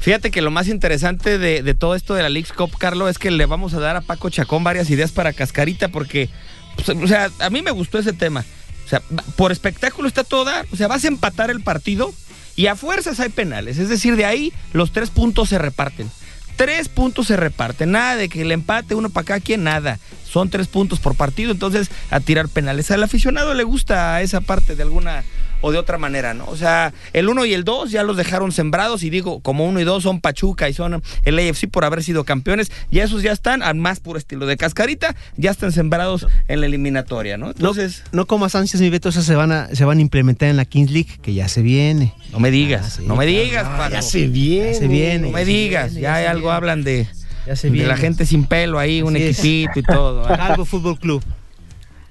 Fíjate 0.00 0.30
que 0.30 0.42
lo 0.42 0.50
más 0.50 0.68
interesante 0.68 1.38
de, 1.38 1.74
todo 1.74 1.94
esto 1.94 2.14
de 2.14 2.22
la 2.22 2.28
League's 2.28 2.52
Cup, 2.52 2.76
Carlos, 2.76 3.08
es 3.10 3.18
que 3.18 3.30
le 3.30 3.46
vamos 3.46 3.72
a 3.74 3.78
dar 3.78 3.94
a 3.94 4.00
Paco 4.00 4.30
Chacón 4.30 4.64
varias 4.64 4.90
ideas 4.90 5.12
para 5.12 5.32
Cascarita, 5.32 5.88
porque, 5.88 6.28
pues, 6.74 6.88
o 6.88 7.06
sea, 7.06 7.30
a 7.38 7.50
mí 7.50 7.62
me 7.62 7.70
gustó 7.70 7.98
ese 7.98 8.12
tema. 8.12 8.44
O 8.84 8.88
sea, 8.88 9.00
por 9.36 9.52
espectáculo 9.52 10.08
está 10.08 10.24
todo 10.24 10.44
dar. 10.44 10.66
O 10.72 10.76
sea, 10.76 10.88
vas 10.88 11.04
a 11.04 11.08
empatar 11.08 11.50
el 11.50 11.62
partido 11.62 12.12
y 12.56 12.66
a 12.66 12.74
fuerzas 12.74 13.20
hay 13.20 13.28
penales. 13.28 13.78
Es 13.78 13.88
decir, 13.88 14.16
de 14.16 14.24
ahí 14.24 14.52
los 14.72 14.92
tres 14.92 15.10
puntos 15.10 15.50
se 15.50 15.58
reparten. 15.58 16.10
Tres 16.56 16.88
puntos 16.88 17.26
se 17.26 17.36
reparten. 17.36 17.92
Nada 17.92 18.16
de 18.16 18.28
que 18.28 18.42
el 18.42 18.52
empate 18.52 18.94
uno 18.94 19.10
para 19.10 19.22
acá, 19.22 19.40
quien 19.40 19.64
nada. 19.64 19.98
Son 20.24 20.48
tres 20.48 20.66
puntos 20.66 20.98
por 20.98 21.14
partido, 21.14 21.52
entonces 21.52 21.90
a 22.10 22.20
tirar 22.20 22.48
penales. 22.48 22.90
Al 22.90 23.02
aficionado 23.02 23.52
le 23.54 23.64
gusta 23.64 24.20
esa 24.22 24.40
parte 24.40 24.76
de 24.76 24.82
alguna 24.82 25.24
o 25.62 25.72
de 25.72 25.78
otra 25.78 25.96
manera, 25.96 26.34
¿no? 26.34 26.44
O 26.46 26.56
sea, 26.56 26.92
el 27.14 27.28
1 27.28 27.46
y 27.46 27.54
el 27.54 27.64
2 27.64 27.90
ya 27.90 28.02
los 28.02 28.16
dejaron 28.16 28.52
sembrados 28.52 29.02
y 29.02 29.10
digo, 29.10 29.40
como 29.40 29.64
1 29.64 29.80
y 29.80 29.84
2 29.84 30.02
son 30.02 30.20
Pachuca 30.20 30.68
y 30.68 30.74
son 30.74 31.02
el 31.24 31.38
AFC 31.38 31.70
por 31.70 31.84
haber 31.84 32.02
sido 32.02 32.24
campeones, 32.24 32.70
y 32.90 32.98
esos 32.98 33.22
ya 33.22 33.32
están, 33.32 33.62
al 33.62 33.76
más 33.76 34.00
puro 34.00 34.18
estilo 34.18 34.44
de 34.46 34.56
cascarita, 34.56 35.16
ya 35.36 35.50
están 35.50 35.72
sembrados 35.72 36.26
en 36.48 36.60
la 36.60 36.66
eliminatoria, 36.66 37.38
¿no? 37.38 37.48
Entonces... 37.50 38.02
No, 38.12 38.26
como 38.26 38.44
ansias, 38.52 38.80
mi 38.82 38.90
Beto, 38.90 39.08
esas 39.08 39.24
se 39.24 39.34
van, 39.34 39.52
a, 39.52 39.68
se 39.74 39.84
van 39.84 39.98
a 39.98 40.00
implementar 40.00 40.48
en 40.48 40.56
la 40.56 40.64
Kings 40.64 40.90
League, 40.90 41.18
que 41.22 41.32
ya 41.32 41.48
se 41.48 41.62
viene. 41.62 42.12
No 42.32 42.40
me 42.40 42.50
digas, 42.50 43.00
no 43.00 43.16
me 43.16 43.24
digas, 43.24 43.66
Ya 43.90 44.02
se 44.02 44.26
viene. 44.26 44.74
se 44.74 44.88
viene. 44.88 45.28
No 45.28 45.32
me 45.32 45.44
digas, 45.44 45.94
ya 45.94 46.16
hay 46.16 46.26
algo 46.26 46.50
hablan 46.52 46.82
de... 46.82 47.06
de 47.46 47.86
la 47.86 47.96
gente 47.96 48.26
sin 48.26 48.44
pelo 48.44 48.78
ahí, 48.78 49.02
un 49.02 49.16
equipito 49.16 49.78
y 49.78 49.82
todo. 49.82 50.26
Calvo 50.26 50.64
Fútbol 50.64 50.98
Club. 50.98 51.22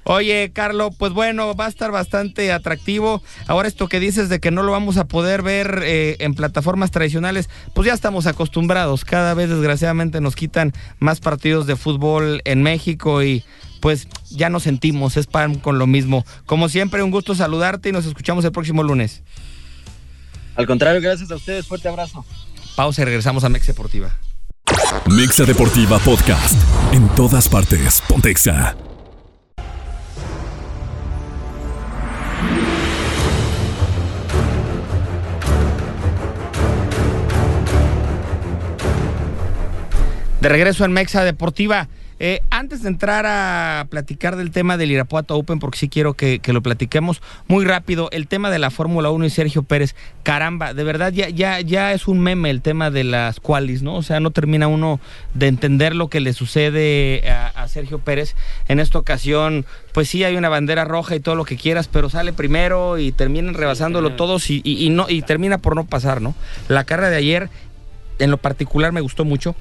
Oye, 0.04 0.52
Carlos, 0.54 0.96
pues 0.98 1.14
bueno, 1.14 1.54
va 1.56 1.66
a 1.66 1.70
estar 1.70 1.92
bastante 1.92 2.52
atractivo. 2.52 3.22
Ahora 3.48 3.68
esto 3.68 3.88
que 3.88 4.00
dices 4.00 4.30
de 4.30 4.40
que 4.40 4.52
no 4.52 4.64
lo 4.64 4.72
vamos 4.72 4.98
a 4.98 5.06
poder 5.06 5.44
ver 5.44 5.82
eh, 5.84 6.18
en 6.20 6.34
plataformas 6.34 6.92
tradicionales, 6.92 7.50
pues 7.74 7.88
ya 7.88 7.94
estamos 7.94 8.26
acostumbrados. 8.26 9.06
Cada 9.06 9.34
vez 9.34 9.50
desgraciadamente 9.50 10.22
nos 10.22 10.36
quitan 10.36 10.74
más 11.00 11.20
partidos 11.20 11.68
de 11.68 11.76
fútbol 11.76 12.42
en 12.46 12.64
México 12.64 13.22
y 13.24 13.44
pues 13.80 14.08
ya 14.30 14.50
nos 14.50 14.64
sentimos, 14.64 15.18
es 15.18 15.28
pan 15.28 15.56
con 15.56 15.78
lo 15.80 15.88
mismo. 15.88 16.26
Como 16.46 16.70
siempre, 16.70 17.04
un 17.04 17.12
gusto 17.12 17.36
saludarte 17.36 17.90
y 17.90 17.92
nos 17.92 18.06
escuchamos 18.06 18.46
el 18.46 18.52
próximo 18.52 18.84
lunes. 18.84 19.24
Al 20.56 20.68
contrario, 20.68 21.02
gracias 21.02 21.32
a 21.32 21.36
ustedes. 21.36 21.68
Fuerte 21.68 21.88
abrazo. 21.88 22.26
Pausa 22.76 23.02
y 23.02 23.06
regresamos 23.06 23.44
a 23.44 23.50
Mex 23.50 23.68
Deportiva. 23.68 24.18
Mexa 25.08 25.46
Deportiva 25.46 26.00
Podcast. 26.00 26.56
En 26.94 27.08
todas 27.10 27.50
partes. 27.50 28.02
Pontexa. 28.08 28.76
De 40.42 40.50
regreso 40.50 40.86
en 40.86 40.92
Mexa 40.92 41.24
Deportiva. 41.24 41.88
Eh, 42.24 42.42
antes 42.52 42.84
de 42.84 42.90
entrar 42.90 43.26
a 43.26 43.88
platicar 43.90 44.36
del 44.36 44.52
tema 44.52 44.78
del 44.78 44.92
Irapuato 44.92 45.36
Open, 45.36 45.58
porque 45.58 45.80
sí 45.80 45.90
quiero 45.90 46.14
que, 46.14 46.38
que 46.38 46.54
lo 46.54 46.62
platiquemos 46.62 47.20
muy 47.48 47.66
rápido, 47.66 48.10
el 48.12 48.28
tema 48.28 48.52
de 48.52 48.60
la 48.60 48.70
Fórmula 48.70 49.10
1 49.10 49.26
y 49.26 49.30
Sergio 49.32 49.64
Pérez, 49.64 49.96
caramba, 50.22 50.76
de 50.76 50.84
verdad 50.84 51.12
ya, 51.12 51.30
ya, 51.30 51.62
ya 51.62 51.94
es 51.94 52.08
un 52.08 52.20
meme 52.20 52.52
el 52.52 52.62
tema 52.62 52.92
de 52.92 53.04
las 53.04 53.40
qualis, 53.40 53.82
¿no? 53.82 53.96
O 53.96 54.04
sea, 54.04 54.20
no 54.20 54.30
termina 54.30 54.68
uno 54.68 55.00
de 55.34 55.48
entender 55.48 55.96
lo 55.96 56.10
que 56.10 56.20
le 56.20 56.34
sucede 56.34 57.28
a, 57.28 57.48
a 57.48 57.68
Sergio 57.68 57.98
Pérez. 57.98 58.36
En 58.68 58.80
esta 58.80 59.00
ocasión, 59.00 59.66
pues 59.92 60.08
sí 60.08 60.24
hay 60.24 60.36
una 60.36 60.50
bandera 60.50 60.86
roja 60.86 61.16
y 61.16 61.22
todo 61.22 61.34
lo 61.34 61.46
que 61.46 61.58
quieras, 61.58 61.88
pero 61.88 62.08
sale 62.12 62.34
primero 62.34 63.00
y 63.00 63.12
terminan 63.12 63.56
rebasándolo 63.56 64.12
todos 64.16 64.52
y, 64.52 64.62
y- 64.64 64.86
y 64.86 64.90
no, 64.92 65.08
y 65.10 65.24
termina 65.24 65.58
por 65.58 65.76
no 65.76 65.86
pasar, 65.86 66.22
¿no? 66.22 66.36
La 66.68 66.84
carrera 66.84 67.10
de 67.10 67.18
ayer, 67.18 67.50
en 68.20 68.30
lo 68.30 68.38
particular, 68.38 68.92
me 68.92 69.02
gustó 69.02 69.26
mucho 69.26 69.56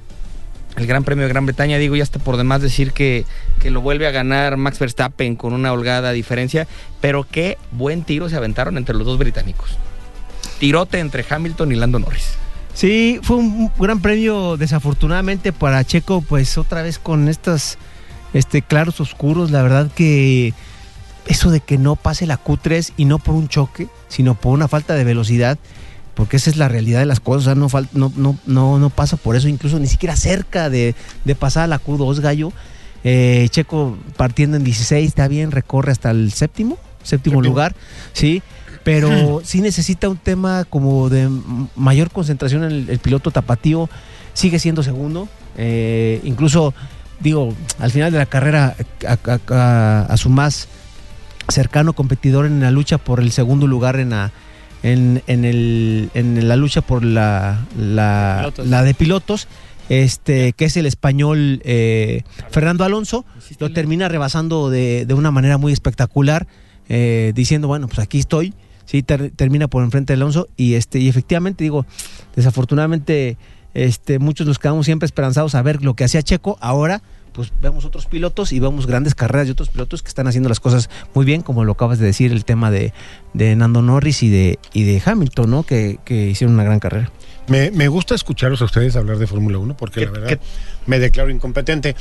el 0.76 0.86
Gran 0.86 1.04
Premio 1.04 1.24
de 1.24 1.28
Gran 1.28 1.46
Bretaña, 1.46 1.78
digo, 1.78 1.96
ya 1.96 2.02
está 2.02 2.18
por 2.18 2.36
demás 2.36 2.62
decir 2.62 2.92
que, 2.92 3.24
que 3.60 3.70
lo 3.70 3.80
vuelve 3.80 4.06
a 4.06 4.10
ganar 4.10 4.56
Max 4.56 4.78
Verstappen 4.78 5.36
con 5.36 5.52
una 5.52 5.72
holgada 5.72 6.12
diferencia, 6.12 6.66
pero 7.00 7.26
qué 7.30 7.58
buen 7.72 8.02
tiro 8.02 8.28
se 8.28 8.36
aventaron 8.36 8.78
entre 8.78 8.94
los 8.94 9.06
dos 9.06 9.18
británicos. 9.18 9.76
Tirote 10.58 10.98
entre 10.98 11.24
Hamilton 11.28 11.72
y 11.72 11.74
Lando 11.76 11.98
Norris. 11.98 12.34
Sí, 12.74 13.20
fue 13.22 13.36
un 13.36 13.70
gran 13.78 14.00
premio 14.00 14.56
desafortunadamente 14.56 15.52
para 15.52 15.84
Checo, 15.84 16.22
pues 16.22 16.56
otra 16.56 16.82
vez 16.82 16.98
con 16.98 17.28
estos 17.28 17.78
este, 18.32 18.62
claros 18.62 19.00
oscuros, 19.00 19.50
la 19.50 19.62
verdad 19.62 19.90
que 19.94 20.54
eso 21.26 21.50
de 21.50 21.60
que 21.60 21.78
no 21.78 21.96
pase 21.96 22.26
la 22.26 22.42
Q3 22.42 22.92
y 22.96 23.04
no 23.04 23.18
por 23.18 23.34
un 23.34 23.48
choque, 23.48 23.88
sino 24.08 24.34
por 24.34 24.52
una 24.52 24.68
falta 24.68 24.94
de 24.94 25.04
velocidad, 25.04 25.58
porque 26.20 26.36
esa 26.36 26.50
es 26.50 26.56
la 26.58 26.68
realidad 26.68 26.98
de 27.00 27.06
las 27.06 27.18
cosas, 27.18 27.56
no, 27.56 27.68
no, 27.94 28.12
no, 28.14 28.38
no, 28.46 28.78
no 28.78 28.90
pasa 28.90 29.16
por 29.16 29.36
eso, 29.36 29.48
incluso 29.48 29.78
ni 29.78 29.86
siquiera 29.86 30.16
cerca 30.16 30.68
de, 30.68 30.94
de 31.24 31.34
pasar 31.34 31.64
a 31.64 31.66
la 31.66 31.80
Q2, 31.82 32.20
Gallo. 32.20 32.52
Eh, 33.04 33.48
Checo 33.50 33.96
partiendo 34.18 34.58
en 34.58 34.64
16, 34.64 35.08
está 35.08 35.26
bien, 35.28 35.50
recorre 35.50 35.90
hasta 35.92 36.10
el 36.10 36.30
séptimo, 36.32 36.76
séptimo 37.02 37.36
Séptimo. 37.36 37.40
lugar, 37.42 37.74
sí, 38.12 38.42
pero 38.84 39.40
sí 39.44 39.62
necesita 39.62 40.10
un 40.10 40.18
tema 40.18 40.64
como 40.68 41.08
de 41.08 41.30
mayor 41.76 42.10
concentración 42.10 42.64
en 42.64 42.70
el, 42.72 42.90
el 42.90 42.98
piloto 42.98 43.30
tapatío, 43.30 43.88
sigue 44.34 44.58
siendo 44.58 44.82
segundo, 44.82 45.26
eh, 45.56 46.20
incluso 46.24 46.74
digo, 47.20 47.54
al 47.78 47.90
final 47.90 48.12
de 48.12 48.18
la 48.18 48.26
carrera 48.26 48.76
a, 49.08 49.12
a- 49.32 49.38
a- 49.48 50.02
a 50.12 50.16
su 50.18 50.28
más 50.28 50.68
cercano 51.48 51.94
competidor 51.94 52.44
en 52.44 52.60
la 52.60 52.70
lucha 52.70 52.98
por 52.98 53.20
el 53.20 53.32
segundo 53.32 53.66
lugar 53.66 53.96
en 53.96 54.10
la 54.10 54.30
en, 54.82 55.22
en 55.26 55.44
el, 55.44 56.10
en 56.14 56.48
la 56.48 56.56
lucha 56.56 56.80
por 56.80 57.04
la, 57.04 57.66
la, 57.78 58.36
Pilotos. 58.40 58.66
la 58.66 58.82
de 58.82 58.94
pilotos, 58.94 59.48
este, 59.88 60.52
que 60.52 60.64
es 60.66 60.76
el 60.76 60.86
español 60.86 61.60
eh, 61.64 62.22
Fernando 62.50 62.84
Alonso, 62.84 63.24
lo 63.58 63.72
termina 63.72 64.08
rebasando 64.08 64.70
de, 64.70 65.04
de 65.06 65.14
una 65.14 65.30
manera 65.30 65.58
muy 65.58 65.72
espectacular, 65.72 66.46
eh, 66.88 67.32
diciendo, 67.34 67.68
bueno, 67.68 67.88
pues 67.88 67.98
aquí 67.98 68.18
estoy, 68.18 68.54
sí, 68.84 69.02
ter- 69.02 69.30
termina 69.32 69.68
por 69.68 69.82
enfrente 69.84 70.12
de 70.12 70.16
Alonso, 70.16 70.48
y 70.56 70.74
este, 70.74 70.98
y 71.00 71.08
efectivamente, 71.08 71.64
digo, 71.64 71.86
desafortunadamente, 72.36 73.36
este, 73.74 74.18
muchos 74.18 74.46
nos 74.46 74.58
quedamos 74.58 74.86
siempre 74.86 75.06
esperanzados 75.06 75.54
a 75.54 75.62
ver 75.62 75.82
lo 75.82 75.94
que 75.94 76.04
hacía 76.04 76.22
Checo, 76.22 76.56
ahora 76.60 77.02
pues 77.32 77.52
vemos 77.60 77.84
otros 77.84 78.06
pilotos 78.06 78.52
y 78.52 78.60
vemos 78.60 78.86
grandes 78.86 79.14
carreras 79.14 79.46
de 79.46 79.52
otros 79.52 79.68
pilotos 79.68 80.02
que 80.02 80.08
están 80.08 80.26
haciendo 80.26 80.48
las 80.48 80.60
cosas 80.60 80.90
muy 81.14 81.24
bien, 81.24 81.42
como 81.42 81.64
lo 81.64 81.72
acabas 81.72 81.98
de 81.98 82.06
decir, 82.06 82.32
el 82.32 82.44
tema 82.44 82.70
de, 82.70 82.92
de 83.34 83.56
Nando 83.56 83.82
Norris 83.82 84.22
y 84.22 84.30
de, 84.30 84.58
y 84.72 84.84
de 84.84 85.02
Hamilton, 85.04 85.50
¿no? 85.50 85.62
Que, 85.62 85.98
que 86.04 86.28
hicieron 86.28 86.54
una 86.54 86.64
gran 86.64 86.80
carrera. 86.80 87.10
Me, 87.48 87.70
me 87.72 87.88
gusta 87.88 88.14
escucharlos 88.14 88.62
a 88.62 88.66
ustedes 88.66 88.94
hablar 88.94 89.18
de 89.18 89.26
Fórmula 89.26 89.58
1 89.58 89.76
porque 89.76 90.04
la 90.04 90.12
verdad 90.12 90.38
me 90.86 90.98
declaro 90.98 91.30
incompetente. 91.30 91.96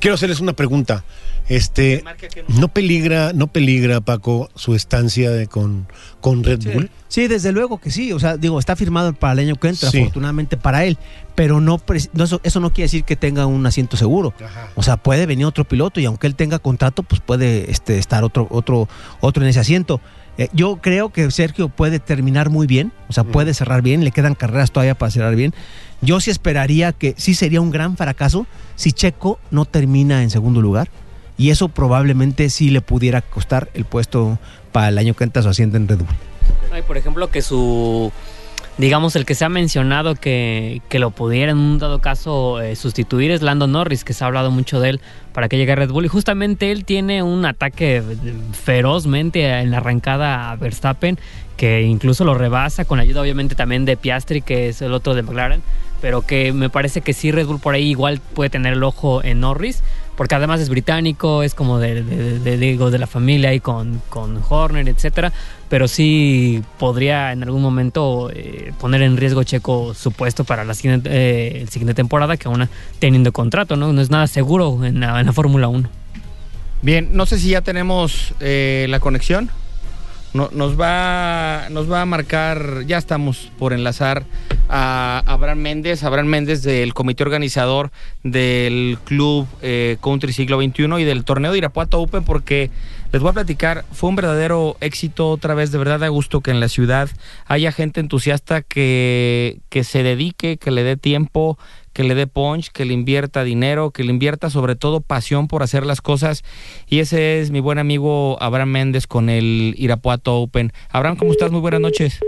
Quiero 0.00 0.14
hacerles 0.14 0.40
una 0.40 0.52
pregunta. 0.52 1.04
Este, 1.48 2.04
¿no 2.48 2.68
peligra, 2.68 3.32
no 3.34 3.48
peligra, 3.48 4.00
Paco, 4.00 4.48
su 4.54 4.76
estancia 4.76 5.30
de- 5.32 5.48
con, 5.48 5.88
con 6.20 6.44
Red 6.44 6.60
Bull? 6.72 6.88
Sí, 7.08 7.26
desde 7.26 7.50
luego 7.50 7.78
que 7.78 7.90
sí. 7.90 8.12
O 8.12 8.20
sea, 8.20 8.36
digo, 8.36 8.58
está 8.60 8.76
firmado 8.76 9.12
para 9.12 9.32
el 9.34 9.40
año 9.40 9.56
que 9.56 9.68
entra, 9.68 9.90
Sí. 9.90 10.00
afortunadamente 10.02 10.56
para 10.56 10.84
él. 10.84 10.98
Pero 11.34 11.60
no, 11.60 11.80
no, 12.12 12.24
eso, 12.24 12.40
eso 12.44 12.60
no 12.60 12.70
quiere 12.72 12.84
decir 12.84 13.02
que 13.04 13.16
tenga 13.16 13.46
un 13.46 13.66
asiento 13.66 13.96
seguro. 13.96 14.32
Ajá. 14.44 14.68
O 14.76 14.82
sea, 14.84 14.96
puede 14.98 15.26
venir 15.26 15.44
otro 15.46 15.64
piloto 15.64 15.98
y 15.98 16.04
aunque 16.04 16.28
él 16.28 16.36
tenga 16.36 16.60
contrato, 16.60 17.02
pues 17.02 17.20
puede 17.20 17.70
este, 17.70 17.98
estar 17.98 18.22
otro, 18.22 18.46
otro, 18.50 18.88
otro 19.20 19.42
en 19.42 19.48
ese 19.50 19.58
asiento. 19.60 20.00
Eh, 20.38 20.48
yo 20.52 20.76
creo 20.76 21.10
que 21.10 21.30
Sergio 21.30 21.68
puede 21.68 21.98
terminar 21.98 22.48
muy 22.48 22.66
bien, 22.66 22.92
o 23.08 23.12
sea, 23.12 23.24
puede 23.24 23.52
cerrar 23.52 23.82
bien, 23.82 24.02
le 24.02 24.10
quedan 24.10 24.34
carreras 24.34 24.72
todavía 24.72 24.94
para 24.94 25.10
cerrar 25.10 25.36
bien. 25.36 25.54
Yo 26.00 26.20
sí 26.20 26.30
esperaría 26.30 26.92
que 26.92 27.14
sí 27.18 27.34
sería 27.34 27.60
un 27.60 27.70
gran 27.70 27.96
fracaso 27.96 28.46
si 28.74 28.92
Checo 28.92 29.38
no 29.50 29.64
termina 29.64 30.22
en 30.22 30.30
segundo 30.30 30.60
lugar. 30.60 30.88
Y 31.38 31.50
eso 31.50 31.68
probablemente 31.68 32.50
sí 32.50 32.70
le 32.70 32.82
pudiera 32.82 33.22
costar 33.22 33.70
el 33.74 33.84
puesto 33.84 34.38
para 34.70 34.88
el 34.88 34.98
año 34.98 35.14
que 35.14 35.24
entra 35.24 35.42
su 35.42 35.48
asiento 35.48 35.76
en 35.76 35.88
Red 35.88 35.98
Bull. 35.98 36.16
Ay, 36.72 36.82
por 36.82 36.96
ejemplo, 36.96 37.30
que 37.30 37.42
su. 37.42 38.12
Digamos, 38.78 39.16
el 39.16 39.26
que 39.26 39.34
se 39.34 39.44
ha 39.44 39.50
mencionado 39.50 40.14
que, 40.14 40.80
que 40.88 40.98
lo 40.98 41.10
pudiera 41.10 41.52
en 41.52 41.58
un 41.58 41.78
dado 41.78 42.00
caso 42.00 42.60
eh, 42.60 42.74
sustituir 42.74 43.30
es 43.30 43.42
Lando 43.42 43.66
Norris, 43.66 44.02
que 44.02 44.14
se 44.14 44.24
ha 44.24 44.28
hablado 44.28 44.50
mucho 44.50 44.80
de 44.80 44.90
él 44.90 45.00
para 45.34 45.48
que 45.48 45.58
llegue 45.58 45.72
a 45.72 45.76
Red 45.76 45.90
Bull. 45.90 46.06
Y 46.06 46.08
justamente 46.08 46.72
él 46.72 46.86
tiene 46.86 47.22
un 47.22 47.44
ataque 47.44 48.02
ferozmente 48.52 49.46
en 49.60 49.70
la 49.70 49.76
arrancada 49.76 50.50
a 50.50 50.56
Verstappen, 50.56 51.18
que 51.58 51.82
incluso 51.82 52.24
lo 52.24 52.32
rebasa, 52.32 52.86
con 52.86 52.98
ayuda 52.98 53.20
obviamente 53.20 53.54
también 53.54 53.84
de 53.84 53.98
Piastri, 53.98 54.40
que 54.40 54.70
es 54.70 54.80
el 54.80 54.94
otro 54.94 55.14
de 55.14 55.22
McLaren. 55.22 55.62
Pero 56.00 56.22
que 56.22 56.52
me 56.54 56.70
parece 56.70 57.02
que 57.02 57.12
sí, 57.12 57.30
Red 57.30 57.46
Bull 57.46 57.60
por 57.60 57.74
ahí 57.74 57.90
igual 57.90 58.20
puede 58.34 58.48
tener 58.48 58.72
el 58.72 58.82
ojo 58.82 59.22
en 59.22 59.40
Norris, 59.40 59.82
porque 60.16 60.34
además 60.34 60.60
es 60.60 60.68
británico, 60.68 61.42
es 61.42 61.54
como 61.54 61.78
de, 61.78 62.02
digo, 62.58 62.90
de 62.90 62.98
la 62.98 63.06
familia 63.06 63.54
y 63.54 63.60
con, 63.60 64.00
con 64.08 64.40
Horner, 64.48 64.88
etcétera 64.88 65.32
pero 65.72 65.88
sí 65.88 66.62
podría 66.78 67.32
en 67.32 67.42
algún 67.44 67.62
momento 67.62 68.30
eh, 68.30 68.74
poner 68.78 69.00
en 69.00 69.16
riesgo 69.16 69.42
Checo 69.42 69.94
su 69.94 70.12
puesto 70.12 70.44
para 70.44 70.66
la 70.66 70.74
siguiente, 70.74 71.08
eh, 71.10 71.66
siguiente 71.66 71.94
temporada, 71.94 72.36
que 72.36 72.46
aún 72.46 72.68
teniendo 72.98 73.32
contrato, 73.32 73.74
¿no? 73.74 73.90
No 73.90 74.02
es 74.02 74.10
nada 74.10 74.26
seguro 74.26 74.84
en 74.84 75.00
la, 75.00 75.18
en 75.18 75.24
la 75.24 75.32
Fórmula 75.32 75.68
1. 75.68 75.88
Bien, 76.82 77.08
no 77.12 77.24
sé 77.24 77.38
si 77.38 77.48
ya 77.48 77.62
tenemos 77.62 78.34
eh, 78.40 78.84
la 78.90 79.00
conexión. 79.00 79.50
No- 80.34 80.48
nos, 80.52 80.80
va, 80.80 81.66
nos 81.70 81.90
va 81.92 82.00
a 82.00 82.06
marcar, 82.06 82.84
ya 82.86 82.96
estamos 82.96 83.50
por 83.58 83.74
enlazar 83.74 84.24
a 84.70 85.22
Abraham 85.26 85.58
Méndez, 85.58 86.02
Abraham 86.04 86.28
Méndez 86.28 86.62
del 86.62 86.94
comité 86.94 87.22
organizador 87.22 87.90
del 88.22 88.96
Club 89.04 89.46
eh, 89.60 89.98
Country 90.02 90.32
Siglo 90.32 90.58
XXI 90.58 90.84
y 91.00 91.04
del 91.04 91.24
torneo 91.24 91.52
de 91.52 91.58
Irapuato 91.58 92.00
Open, 92.00 92.24
porque 92.24 92.70
les 93.12 93.20
voy 93.20 93.28
a 93.30 93.34
platicar, 93.34 93.84
fue 93.92 94.08
un 94.08 94.16
verdadero 94.16 94.78
éxito 94.80 95.28
otra 95.28 95.52
vez, 95.52 95.70
de 95.70 95.76
verdad 95.76 96.00
da 96.00 96.08
gusto 96.08 96.40
que 96.40 96.50
en 96.50 96.60
la 96.60 96.68
ciudad 96.68 97.10
haya 97.46 97.70
gente 97.70 98.00
entusiasta 98.00 98.62
que, 98.62 99.58
que 99.68 99.84
se 99.84 100.02
dedique, 100.02 100.56
que 100.56 100.70
le 100.70 100.82
dé 100.82 100.96
tiempo, 100.96 101.58
que 101.92 102.04
le 102.04 102.14
dé 102.14 102.26
punch, 102.26 102.70
que 102.70 102.84
le 102.84 102.94
invierta 102.94 103.44
dinero, 103.44 103.90
que 103.90 104.04
le 104.04 104.10
invierta 104.10 104.50
sobre 104.50 104.76
todo 104.76 105.00
pasión 105.00 105.48
por 105.48 105.62
hacer 105.62 105.86
las 105.86 106.00
cosas. 106.00 106.42
Y 106.88 107.00
ese 107.00 107.40
es 107.40 107.50
mi 107.50 107.60
buen 107.60 107.78
amigo 107.78 108.36
Abraham 108.40 108.70
Méndez 108.70 109.06
con 109.06 109.28
el 109.28 109.74
Irapuato 109.76 110.36
Open. 110.36 110.72
Abraham, 110.90 111.16
¿cómo 111.16 111.32
estás? 111.32 111.50
Muy 111.50 111.60
buenas 111.60 111.80
noches. 111.80 112.20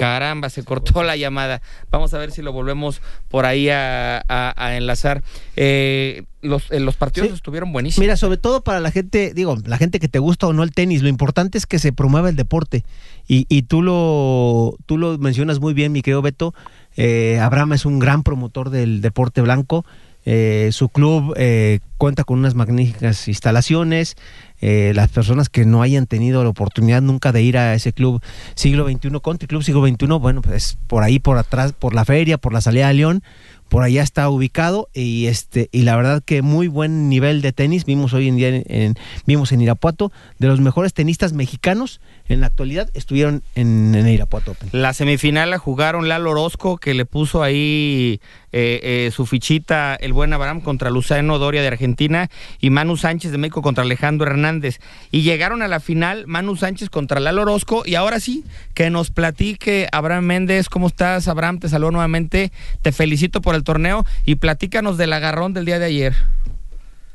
Caramba, 0.00 0.48
se 0.48 0.64
cortó 0.64 1.02
la 1.02 1.14
llamada. 1.14 1.60
Vamos 1.90 2.14
a 2.14 2.18
ver 2.18 2.30
si 2.32 2.40
lo 2.40 2.52
volvemos 2.54 3.02
por 3.28 3.44
ahí 3.44 3.68
a, 3.68 4.24
a- 4.28 4.54
a 4.56 4.76
enlazar. 4.78 5.22
Eh, 5.56 6.22
los, 6.40 6.70
eh, 6.70 6.80
los 6.80 6.96
partidos 6.96 7.28
Sí. 7.28 7.34
estuvieron 7.34 7.70
buenísimos. 7.70 8.00
Mira, 8.00 8.16
sobre 8.16 8.38
todo 8.38 8.64
para 8.64 8.80
la 8.80 8.90
gente, 8.90 9.34
digo, 9.34 9.58
la 9.66 9.76
gente 9.76 10.00
que 10.00 10.08
te 10.08 10.18
gusta 10.18 10.46
o 10.46 10.54
no 10.54 10.62
el 10.62 10.72
tenis, 10.72 11.02
lo 11.02 11.10
importante 11.10 11.58
es 11.58 11.66
que 11.66 11.78
se 11.78 11.92
promueva 11.92 12.30
el 12.30 12.36
deporte. 12.36 12.82
Y, 13.28 13.44
y 13.50 13.62
tú, 13.64 13.82
lo, 13.82 14.74
tú 14.86 14.96
lo 14.96 15.18
mencionas 15.18 15.60
muy 15.60 15.74
bien, 15.74 15.92
mi 15.92 16.00
querido 16.00 16.22
Beto. 16.22 16.54
Eh, 16.96 17.38
Abraham 17.38 17.74
es 17.74 17.84
un 17.84 17.98
gran 17.98 18.22
promotor 18.22 18.70
del 18.70 19.02
deporte 19.02 19.42
blanco. 19.42 19.84
Eh, 20.24 20.68
su 20.72 20.90
club 20.90 21.34
eh, 21.36 21.80
cuenta 21.96 22.24
con 22.24 22.38
unas 22.38 22.54
magníficas 22.54 23.28
instalaciones. 23.28 24.16
Eh, 24.60 24.92
las 24.94 25.08
personas 25.08 25.48
que 25.48 25.64
no 25.64 25.80
hayan 25.80 26.06
tenido 26.06 26.42
la 26.42 26.50
oportunidad 26.50 27.00
nunca 27.00 27.32
de 27.32 27.42
ir 27.42 27.56
a 27.56 27.74
ese 27.74 27.92
club 27.92 28.22
siglo 28.54 28.86
XXI, 28.86 29.20
Country 29.22 29.48
Club 29.48 29.62
siglo 29.62 29.86
XXI, 29.86 30.06
bueno, 30.20 30.42
pues 30.42 30.78
por 30.86 31.02
ahí, 31.02 31.18
por 31.18 31.38
atrás, 31.38 31.72
por 31.72 31.94
la 31.94 32.04
feria, 32.04 32.36
por 32.36 32.52
la 32.52 32.60
salida 32.60 32.88
de 32.88 32.94
León, 32.94 33.22
por 33.70 33.84
allá 33.84 34.02
está 34.02 34.28
ubicado 34.28 34.88
y 34.92 35.26
este 35.26 35.70
y 35.72 35.82
la 35.82 35.96
verdad 35.96 36.22
que 36.22 36.42
muy 36.42 36.68
buen 36.68 37.08
nivel 37.08 37.40
de 37.40 37.52
tenis. 37.52 37.86
Vimos 37.86 38.12
hoy 38.12 38.28
en 38.28 38.36
día 38.36 38.48
en, 38.48 38.96
vimos 39.26 39.52
en 39.52 39.62
Irapuato 39.62 40.12
de 40.38 40.48
los 40.48 40.60
mejores 40.60 40.92
tenistas 40.92 41.32
mexicanos 41.32 42.00
en 42.28 42.40
la 42.40 42.46
actualidad 42.46 42.90
estuvieron 42.94 43.42
en, 43.54 43.94
Irapuato 44.08 44.56
La 44.72 44.92
semifinal 44.92 45.50
la 45.50 45.58
jugaron 45.58 46.08
Lalo 46.08 46.30
Orozco 46.30 46.78
que 46.78 46.94
le 46.94 47.04
puso 47.04 47.42
ahí 47.42 48.20
eh, 48.52 48.80
eh, 48.82 49.10
su 49.12 49.26
fichita 49.26 49.94
el 49.94 50.12
buen 50.12 50.32
Abraham 50.32 50.60
contra 50.60 50.90
Luciano 50.90 51.38
Doria 51.38 51.60
de 51.60 51.68
Argentina 51.68 52.30
y 52.60 52.70
Manu 52.70 52.96
Sánchez 52.96 53.30
de 53.32 53.38
México 53.38 53.62
contra 53.62 53.84
Alejandro 53.84 54.28
Hernández. 54.28 54.80
Y 55.10 55.22
llegaron 55.22 55.62
a 55.62 55.68
la 55.68 55.80
final 55.80 56.26
Manu 56.26 56.56
Sánchez 56.56 56.90
contra 56.90 57.20
Lalo 57.20 57.42
Orozco 57.42 57.82
y 57.84 57.94
ahora 57.94 58.20
sí 58.20 58.44
que 58.74 58.90
nos 58.90 59.10
platique 59.10 59.88
Abraham 59.92 60.24
Méndez 60.24 60.68
cómo 60.68 60.86
estás 60.86 61.28
Abraham 61.28 61.58
te 61.58 61.68
saludo 61.68 61.92
nuevamente. 61.92 62.52
Te 62.82 62.92
felicito 62.92 63.40
por 63.40 63.54
el 63.54 63.59
torneo 63.62 64.04
y 64.24 64.36
platícanos 64.36 64.98
del 64.98 65.12
agarrón 65.12 65.52
del 65.52 65.64
día 65.64 65.78
de 65.78 65.86
ayer. 65.86 66.14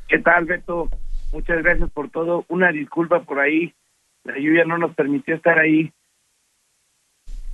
¿Qué 0.08 0.18
tal, 0.18 0.44
Beto? 0.44 0.88
Muchas 1.32 1.62
gracias 1.62 1.90
por 1.90 2.10
todo. 2.10 2.44
Una 2.48 2.70
disculpa 2.72 3.20
por 3.20 3.40
ahí. 3.40 3.74
La 4.24 4.38
lluvia 4.38 4.64
no 4.64 4.78
nos 4.78 4.94
permitió 4.94 5.34
estar 5.34 5.58
ahí. 5.58 5.92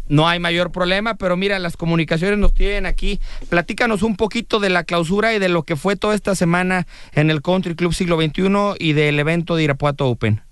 No 0.08 0.28
hay 0.28 0.40
mayor 0.40 0.72
problema, 0.72 1.14
pero 1.14 1.36
mira, 1.36 1.58
las 1.58 1.76
comunicaciones 1.76 2.38
nos 2.38 2.52
tienen 2.54 2.86
aquí. 2.86 3.20
Platícanos 3.48 4.02
un 4.02 4.16
poquito 4.16 4.60
de 4.60 4.68
la 4.68 4.84
clausura 4.84 5.32
y 5.32 5.38
de 5.38 5.48
lo 5.48 5.62
que 5.62 5.76
fue 5.76 5.96
toda 5.96 6.14
esta 6.14 6.34
semana 6.34 6.86
en 7.12 7.30
el 7.30 7.40
Country 7.40 7.74
Club 7.74 7.94
Siglo 7.94 8.20
XXI 8.20 8.74
y 8.78 8.92
del 8.92 9.18
evento 9.18 9.56
de 9.56 9.64
Irapuato 9.64 10.06
Open. 10.08 10.42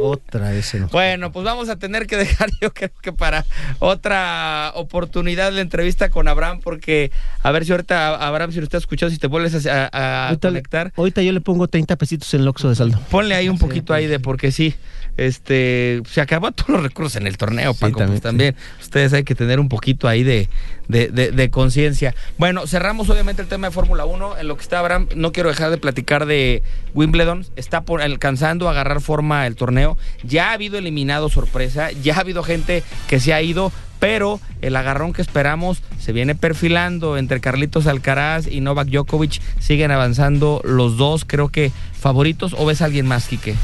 Otra 0.00 0.50
vez 0.50 0.76
Bueno, 0.90 1.32
pues 1.32 1.44
vamos 1.44 1.68
a 1.68 1.76
tener 1.76 2.06
que 2.06 2.16
dejar, 2.16 2.50
yo 2.60 2.72
creo 2.72 2.90
que 3.02 3.12
para 3.12 3.44
otra 3.78 4.72
oportunidad 4.74 5.52
la 5.52 5.60
entrevista 5.60 6.10
con 6.10 6.28
Abraham, 6.28 6.60
porque 6.62 7.10
a 7.42 7.50
ver 7.50 7.64
si 7.64 7.72
ahorita, 7.72 8.14
Abraham, 8.16 8.52
si 8.52 8.58
lo 8.58 8.64
estás 8.64 8.82
escuchando, 8.82 9.12
si 9.12 9.18
te 9.18 9.26
vuelves 9.26 9.66
a, 9.66 10.36
conectar. 10.40 10.92
ahorita 10.96 11.22
yo 11.22 11.32
le 11.32 11.40
pongo 11.40 11.68
30 11.68 11.96
pesitos 11.96 12.32
en 12.34 12.42
el 12.42 12.48
Oxxo 12.48 12.68
de 12.68 12.74
saldo. 12.74 12.98
Ponle 13.10 13.34
ahí 13.34 13.48
un 13.48 13.58
poquito 13.58 13.94
ahí 13.94 14.06
de, 14.06 14.20
porque 14.20 14.52
sí, 14.52 14.74
este, 15.18 16.00
se 16.08 16.20
acabó 16.20 16.52
todos 16.52 16.70
los 16.70 16.82
recursos 16.82 17.16
en 17.16 17.26
el 17.26 17.36
torneo, 17.36 17.74
Paco, 17.74 17.98
pues 18.06 18.22
también, 18.22 18.56
Ustedes 18.80 19.12
hay 19.12 19.24
que 19.24 19.34
tener 19.34 19.60
un 19.60 19.68
poquito 19.68 20.08
ahí 20.08 20.22
de, 20.22 20.48
de, 20.88 21.50
conciencia. 21.50 22.14
Bueno, 22.38 22.66
cerramos 22.66 23.10
obviamente 23.10 23.42
el 23.42 23.48
tema 23.48 23.66
de 23.66 23.72
Fórmula 23.72 24.06
1. 24.06 24.38
En 24.38 24.48
lo 24.48 24.56
que 24.56 24.62
está 24.62 24.78
Abraham, 24.78 25.08
no 25.14 25.32
quiero 25.32 25.50
dejar 25.50 25.70
de 25.70 25.76
platicar 25.76 26.24
de 26.24 26.62
Wimbledon. 26.94 27.44
Está 27.56 27.82
por, 27.82 28.00
alcanzando 28.00 28.68
a 28.68 28.70
agarrar 28.70 29.00
forma 29.00 29.46
el 29.46 29.56
torneo. 29.56 29.98
Ya 30.22 30.50
ha 30.50 30.52
habido 30.52 30.78
eliminado 30.78 31.28
sorpresa, 31.28 31.90
ya 31.90 32.16
ha 32.16 32.20
habido 32.20 32.42
gente 32.42 32.82
que 33.08 33.20
se 33.20 33.34
ha 33.34 33.42
ido, 33.42 33.72
pero 33.98 34.40
el 34.62 34.76
agarrón 34.76 35.12
que 35.12 35.22
esperamos 35.22 35.82
se 35.98 36.12
viene 36.12 36.36
perfilando 36.36 37.18
entre 37.18 37.40
Carlitos 37.40 37.86
Alcaraz 37.86 38.46
y 38.46 38.60
Novak 38.60 38.88
Djokovic. 38.88 39.42
Siguen 39.58 39.90
avanzando 39.90 40.62
los 40.64 40.96
dos, 40.96 41.24
creo 41.26 41.48
que 41.48 41.72
favoritos. 41.92 42.54
¿O 42.56 42.64
ves 42.64 42.82
a 42.82 42.84
alguien 42.84 43.06
más, 43.06 43.26
Quique? 43.26 43.56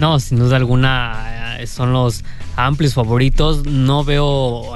No, 0.00 0.18
sin 0.18 0.38
duda 0.38 0.56
alguna 0.56 1.58
eh, 1.60 1.66
son 1.66 1.92
los 1.92 2.24
amplios 2.56 2.94
favoritos. 2.94 3.66
No 3.66 4.02
veo 4.02 4.74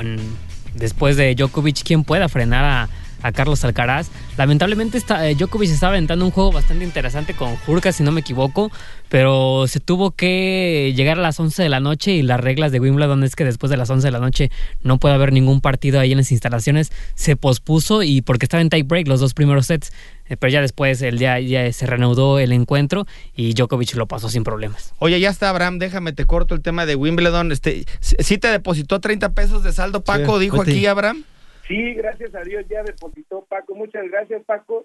después 0.75 1.17
de 1.17 1.35
Djokovic 1.35 1.83
quién 1.83 2.05
pueda 2.05 2.29
frenar 2.29 2.65
a, 2.65 2.89
a 3.25 3.33
Carlos 3.33 3.65
Alcaraz. 3.65 4.11
Lamentablemente 4.37 4.99
está, 4.99 5.27
eh, 5.29 5.35
Djokovic 5.35 5.71
estaba 5.71 5.93
aventando 5.93 6.27
un 6.27 6.31
juego 6.31 6.53
bastante 6.53 6.85
interesante 6.85 7.33
con 7.33 7.57
Jurka, 7.57 7.91
si 7.91 8.03
no 8.03 8.13
me 8.13 8.21
equivoco, 8.21 8.71
pero 9.09 9.65
se 9.67 9.81
tuvo 9.81 10.11
que 10.11 10.93
llegar 10.95 11.19
a 11.19 11.23
las 11.23 11.41
11 11.41 11.63
de 11.63 11.69
la 11.71 11.81
noche 11.81 12.13
y 12.13 12.23
las 12.23 12.39
reglas 12.39 12.71
de 12.71 12.81
Wimbledon 12.81 13.25
es 13.25 13.35
que 13.35 13.45
después 13.45 13.71
de 13.71 13.79
las 13.79 13.89
11 13.89 14.07
de 14.07 14.11
la 14.11 14.21
noche 14.21 14.51
no 14.83 14.99
puede 14.99 15.15
haber 15.15 15.33
ningún 15.33 15.63
partido 15.63 16.01
ahí 16.01 16.13
en 16.13 16.19
las 16.19 16.33
instalaciones. 16.33 16.93
Se 17.15 17.35
pospuso 17.35 18.03
y 18.03 18.21
porque 18.21 18.45
estaba 18.45 18.61
en 18.61 18.69
tie 18.69 18.83
break 18.83 19.09
los 19.09 19.21
dos 19.21 19.33
primeros 19.33 19.67
sets, 19.67 19.91
eh, 20.29 20.37
pero 20.37 20.53
ya 20.53 20.61
después 20.61 21.01
el 21.01 21.19
día 21.19 21.41
ya 21.41 21.73
se 21.73 21.87
reanudó 21.87 22.39
el 22.39 22.53
encuentro 22.53 23.07
y 23.35 23.55
Djokovic 23.55 23.95
lo 23.95 24.07
pasó 24.07 24.29
sin 24.29 24.45
problemas. 24.45 24.93
Oye, 24.99 25.19
ya 25.19 25.31
está 25.31 25.49
Abraham, 25.49 25.79
déjame 25.79 26.13
te 26.13 26.27
corto 26.27 26.55
el 26.55 26.61
tema 26.61 26.85
de 26.85 26.95
Wimbledon. 26.95 27.53
Este, 27.53 27.87
¿sí 28.01 28.37
te 28.37 28.49
depositó 28.49 29.01
30 29.01 29.33
pesos 29.33 29.63
de 29.63 29.73
saldo 29.73 30.03
Paco? 30.03 30.39
dijo 30.39 30.61
aquí 30.61 30.85
Abraham. 30.85 31.25
Sí, 31.67 31.95
gracias 31.95 32.35
a 32.35 32.43
Dios 32.43 32.67
ya 32.69 32.83
depositó 32.83 33.45
Paco. 33.47 33.75
Muchas 33.75 34.09
gracias, 34.11 34.43
Paco. 34.45 34.85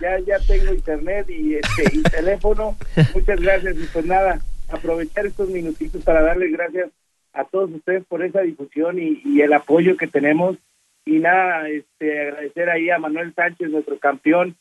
Ya 0.00 0.18
ya 0.20 0.38
tengo 0.46 0.72
internet 0.72 1.28
y 1.28 1.56
este 1.56 2.02
teléfono. 2.10 2.76
Muchas 3.14 3.40
gracias 3.40 3.76
y 3.76 3.86
pues 3.92 4.06
nada, 4.06 4.40
aprovechar 4.68 5.26
estos 5.26 5.48
minutitos 5.48 6.04
para 6.04 6.22
darles 6.22 6.52
gracias 6.52 6.90
a 7.32 7.44
todos 7.44 7.70
ustedes 7.70 8.04
por 8.06 8.22
esa 8.22 8.42
difusión 8.42 8.98
y, 8.98 9.40
el 9.40 9.52
apoyo 9.52 9.96
que 9.96 10.06
tenemos 10.06 10.56
y 11.04 11.18
nada, 11.18 11.68
este 11.68 12.20
agradecer 12.20 12.70
ahí 12.70 12.90
a 12.90 12.98
Manuel 12.98 13.34
Sánchez, 13.34 13.70
nuestro 13.70 13.98
campeón. 13.98 14.56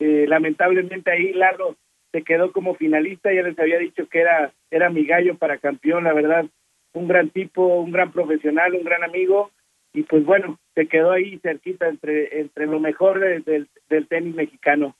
Eh, 0.00 0.26
lamentablemente 0.28 1.10
ahí 1.10 1.32
Lalo 1.32 1.76
se 2.12 2.22
quedó 2.22 2.52
como 2.52 2.74
finalista, 2.74 3.32
ya 3.32 3.42
les 3.42 3.58
había 3.58 3.78
dicho 3.78 4.08
que 4.08 4.20
era 4.20 4.52
era 4.70 4.90
mi 4.90 5.06
gallo 5.06 5.36
para 5.36 5.58
campeón, 5.58 6.04
la 6.04 6.12
verdad, 6.12 6.46
un 6.92 7.08
gran 7.08 7.30
tipo, 7.30 7.78
un 7.78 7.92
gran 7.92 8.12
profesional, 8.12 8.74
un 8.74 8.84
gran 8.84 9.04
amigo 9.04 9.50
y 9.94 10.02
pues 10.02 10.24
bueno, 10.24 10.58
se 10.74 10.88
quedó 10.88 11.12
ahí 11.12 11.38
cerquita 11.38 11.88
entre, 11.88 12.40
entre 12.40 12.66
lo 12.66 12.80
mejor 12.80 13.20
del, 13.20 13.68
del 13.88 14.08
tenis 14.08 14.34
mexicano. 14.34 14.96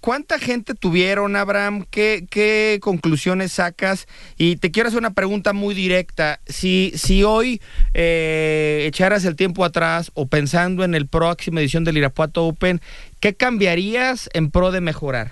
¿Cuánta 0.00 0.38
gente 0.38 0.74
tuvieron, 0.74 1.36
Abraham? 1.36 1.84
¿Qué, 1.90 2.26
¿Qué, 2.30 2.78
conclusiones 2.82 3.52
sacas? 3.52 4.06
Y 4.36 4.56
te 4.56 4.70
quiero 4.70 4.88
hacer 4.88 4.98
una 4.98 5.14
pregunta 5.14 5.54
muy 5.54 5.74
directa. 5.74 6.38
Si, 6.44 6.92
si 6.94 7.24
hoy 7.24 7.60
eh, 7.94 8.84
echaras 8.86 9.24
el 9.24 9.36
tiempo 9.36 9.64
atrás 9.64 10.12
o 10.14 10.26
pensando 10.26 10.84
en 10.84 10.94
el 10.94 11.08
próxima 11.08 11.60
edición 11.60 11.84
del 11.84 11.96
Irapuato 11.96 12.46
Open, 12.46 12.80
¿qué 13.20 13.34
cambiarías 13.34 14.28
en 14.34 14.50
pro 14.50 14.70
de 14.70 14.82
mejorar? 14.82 15.28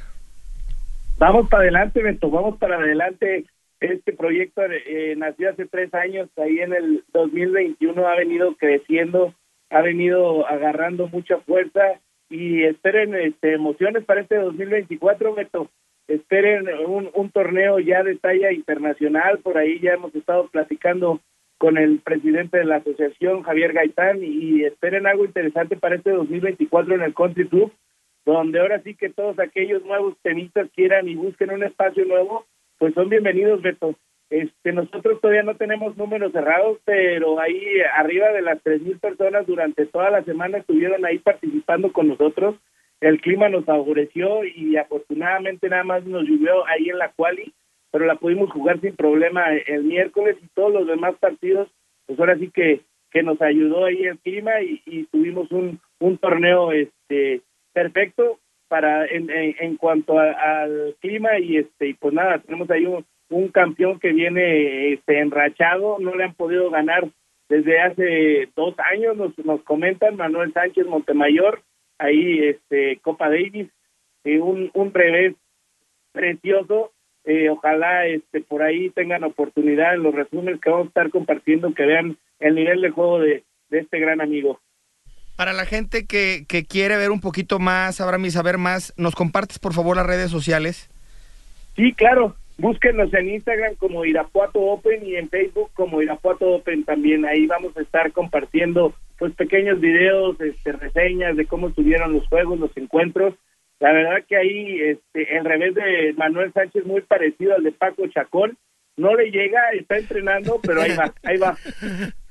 Vamos 1.18 1.48
para 1.48 1.64
adelante, 1.64 2.02
Beto, 2.02 2.30
vamos 2.30 2.58
para 2.58 2.76
adelante. 2.76 3.44
Este 3.80 4.12
proyecto 4.12 4.62
eh, 4.64 5.14
nació 5.16 5.50
hace 5.50 5.66
tres 5.66 5.94
años, 5.94 6.28
ahí 6.36 6.58
en 6.60 6.72
el 6.72 7.04
2021 7.12 8.08
ha 8.08 8.16
venido 8.16 8.56
creciendo, 8.56 9.34
ha 9.70 9.82
venido 9.82 10.46
agarrando 10.48 11.08
mucha 11.08 11.38
fuerza 11.38 12.00
y 12.28 12.64
esperen 12.64 13.14
este, 13.14 13.54
emociones 13.54 14.04
para 14.04 14.22
este 14.22 14.36
2024, 14.36 15.34
Beto. 15.34 15.70
Esperen 16.08 16.66
un, 16.86 17.10
un 17.14 17.30
torneo 17.30 17.78
ya 17.78 18.02
de 18.02 18.16
talla 18.16 18.50
internacional, 18.50 19.38
por 19.38 19.58
ahí 19.58 19.78
ya 19.78 19.92
hemos 19.92 20.14
estado 20.14 20.48
platicando 20.48 21.20
con 21.58 21.76
el 21.76 21.98
presidente 22.00 22.58
de 22.58 22.64
la 22.64 22.76
asociación, 22.76 23.42
Javier 23.42 23.72
Gaitán, 23.72 24.20
y 24.22 24.64
esperen 24.64 25.06
algo 25.06 25.24
interesante 25.24 25.76
para 25.76 25.96
este 25.96 26.10
2024 26.10 26.94
en 26.94 27.02
el 27.02 27.14
Country 27.14 27.48
Club, 27.48 27.72
donde 28.24 28.60
ahora 28.60 28.80
sí 28.82 28.94
que 28.94 29.10
todos 29.10 29.38
aquellos 29.38 29.84
nuevos 29.84 30.16
tenistas 30.22 30.68
quieran 30.74 31.08
y 31.08 31.16
busquen 31.16 31.50
un 31.50 31.64
espacio 31.64 32.04
nuevo, 32.04 32.46
pues 32.78 32.94
son 32.94 33.08
bienvenidos, 33.08 33.62
Beto. 33.62 33.94
Este, 34.30 34.72
nosotros 34.72 35.20
todavía 35.20 35.42
no 35.42 35.56
tenemos 35.56 35.96
números 35.96 36.32
cerrados, 36.32 36.78
pero 36.84 37.40
ahí 37.40 37.60
arriba 37.96 38.28
de 38.28 38.42
las 38.42 38.62
tres 38.62 38.82
mil 38.82 38.98
personas 38.98 39.46
durante 39.46 39.86
toda 39.86 40.10
la 40.10 40.22
semana 40.24 40.58
estuvieron 40.58 41.04
ahí 41.04 41.18
participando 41.18 41.92
con 41.92 42.08
nosotros. 42.08 42.56
El 43.00 43.20
clima 43.20 43.48
nos 43.48 43.64
favoreció 43.64 44.44
y 44.44 44.76
afortunadamente 44.76 45.68
nada 45.68 45.84
más 45.84 46.04
nos 46.04 46.24
llovió 46.24 46.66
ahí 46.66 46.90
en 46.90 46.98
la 46.98 47.12
quali, 47.12 47.54
pero 47.90 48.06
la 48.06 48.16
pudimos 48.16 48.50
jugar 48.50 48.80
sin 48.80 48.96
problema 48.96 49.54
el 49.54 49.84
miércoles 49.84 50.36
y 50.42 50.48
todos 50.48 50.72
los 50.72 50.86
demás 50.86 51.14
partidos, 51.20 51.68
pues 52.06 52.18
ahora 52.18 52.36
sí 52.36 52.50
que 52.50 52.82
que 53.10 53.22
nos 53.22 53.40
ayudó 53.40 53.84
ahí 53.84 54.04
el 54.04 54.18
clima 54.18 54.60
y, 54.60 55.04
tuvimos 55.10 55.50
un, 55.50 55.80
un 55.98 56.18
torneo 56.18 56.72
este 56.72 57.40
perfecto 57.72 58.38
para 58.68 59.06
en, 59.06 59.30
en, 59.30 59.76
cuanto 59.76 60.18
al 60.18 60.94
clima 61.00 61.38
y 61.38 61.56
este 61.56 61.88
y 61.88 61.94
pues 61.94 62.14
nada 62.14 62.38
tenemos 62.38 62.70
ahí 62.70 62.86
un, 62.86 63.04
un 63.30 63.48
campeón 63.48 63.98
que 63.98 64.12
viene 64.12 64.92
este 64.92 65.20
enrachado 65.20 65.98
no 65.98 66.14
le 66.14 66.24
han 66.24 66.34
podido 66.34 66.70
ganar 66.70 67.08
desde 67.48 67.80
hace 67.80 68.48
dos 68.54 68.74
años 68.92 69.16
nos, 69.16 69.36
nos 69.38 69.62
comentan 69.62 70.16
Manuel 70.16 70.52
Sánchez 70.52 70.86
Montemayor 70.86 71.62
ahí 71.98 72.46
este 72.46 72.98
Copa 73.02 73.28
Davis 73.28 73.68
eh, 74.24 74.40
un 74.40 74.70
un 74.74 74.92
revés 74.92 75.34
precioso 76.12 76.92
eh, 77.24 77.48
ojalá 77.50 78.06
este 78.06 78.42
por 78.42 78.62
ahí 78.62 78.90
tengan 78.90 79.24
oportunidad 79.24 79.94
en 79.94 80.02
los 80.02 80.14
resúmenes 80.14 80.60
que 80.60 80.70
vamos 80.70 80.86
a 80.86 80.88
estar 80.88 81.10
compartiendo 81.10 81.72
que 81.74 81.86
vean 81.86 82.16
el 82.38 82.54
nivel 82.54 82.82
de 82.82 82.90
juego 82.90 83.18
de, 83.18 83.44
de 83.70 83.78
este 83.78 83.98
gran 83.98 84.20
amigo 84.20 84.60
para 85.38 85.52
la 85.52 85.66
gente 85.66 86.04
que, 86.04 86.46
que 86.48 86.64
quiere 86.64 86.96
ver 86.96 87.12
un 87.12 87.20
poquito 87.20 87.60
más, 87.60 88.00
Abraham, 88.00 88.26
y 88.26 88.30
saber 88.32 88.58
más, 88.58 88.92
¿nos 88.96 89.14
compartes 89.14 89.60
por 89.60 89.72
favor 89.72 89.94
las 89.94 90.04
redes 90.04 90.32
sociales? 90.32 90.90
Sí, 91.76 91.92
claro. 91.92 92.34
Búsquenos 92.56 93.14
en 93.14 93.28
Instagram 93.28 93.76
como 93.76 94.04
Irapuato 94.04 94.58
Open 94.58 95.06
y 95.06 95.14
en 95.14 95.28
Facebook 95.28 95.70
como 95.74 96.02
Irapuato 96.02 96.44
Open 96.44 96.82
también. 96.82 97.24
Ahí 97.24 97.46
vamos 97.46 97.76
a 97.76 97.82
estar 97.82 98.10
compartiendo 98.10 98.92
pues 99.16 99.32
pequeños 99.34 99.78
videos, 99.78 100.40
este, 100.40 100.72
reseñas 100.72 101.36
de 101.36 101.46
cómo 101.46 101.68
estuvieron 101.68 102.14
los 102.14 102.26
juegos, 102.26 102.58
los 102.58 102.76
encuentros. 102.76 103.36
La 103.78 103.92
verdad 103.92 104.24
que 104.28 104.36
ahí 104.36 104.80
este, 104.80 105.36
el 105.36 105.44
revés 105.44 105.72
de 105.76 106.14
Manuel 106.16 106.52
Sánchez 106.52 106.84
muy 106.84 107.02
parecido 107.02 107.54
al 107.54 107.62
de 107.62 107.70
Paco 107.70 108.08
Chacón. 108.08 108.58
No 108.96 109.14
le 109.14 109.30
llega, 109.30 109.70
está 109.70 109.98
entrenando, 109.98 110.60
pero 110.60 110.82
ahí 110.82 110.96
va, 110.96 111.14
ahí 111.22 111.36
va. 111.36 111.56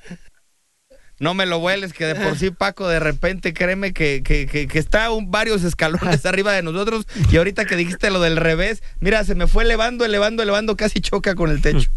no 1.20 1.34
me 1.34 1.46
lo 1.46 1.60
vueles, 1.60 1.94
que 1.94 2.06
de 2.06 2.16
por 2.16 2.36
sí 2.38 2.52
Paco 2.52 2.88
de 2.88 3.00
repente 3.00 3.54
créeme 3.54 3.94
que, 3.94 4.22
que, 4.24 4.46
que, 4.48 4.80
está 4.80 5.12
un, 5.12 5.32
varios 5.32 5.64
escalones 5.64 6.26
arriba 6.26 6.54
de 6.54 6.64
nosotros 6.64 7.08
y 7.32 7.38
ahorita 7.38 7.66
que 7.66 7.76
dijiste 7.76 8.12
lo 8.12 8.22
del 8.22 8.38
revés, 8.38 8.84
mira, 9.00 9.24
se 9.24 9.36
me 9.36 9.48
fue 9.48 9.64
elevando, 9.64 10.06
elevando, 10.06 10.44
elevando, 10.44 10.76
casi 10.76 11.00
choca 11.02 11.36
con 11.36 11.50
el 11.50 11.62
techo. 11.62 11.90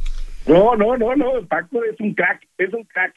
No, 0.47 0.75
no, 0.75 0.97
no, 0.97 1.15
no, 1.17 1.47
Paco 1.49 1.85
es 1.85 2.01
un 2.01 2.15
crack, 2.15 2.41
es 2.59 2.73
un 2.73 2.85
crack. 2.85 3.15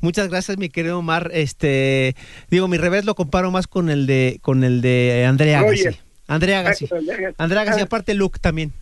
muchas 0.00 0.28
gracias, 0.28 0.58
mi 0.58 0.68
querido 0.68 0.98
Omar. 0.98 1.30
Este, 1.32 2.14
digo, 2.50 2.68
mi 2.68 2.76
revés 2.76 3.04
lo 3.04 3.14
comparo 3.14 3.50
más 3.50 3.66
con 3.66 3.88
el 3.88 4.06
de 4.06 4.38
con 4.42 4.64
el 4.64 4.80
de 4.82 5.24
Andrea 5.26 5.60
Agassi. 5.60 5.98
Andrea 6.28 6.60
Agassi. 6.60 6.88
Andrea 7.38 7.62
Agassi, 7.62 7.80
aparte 7.80 8.14
Luke 8.14 8.38
también. 8.40 8.72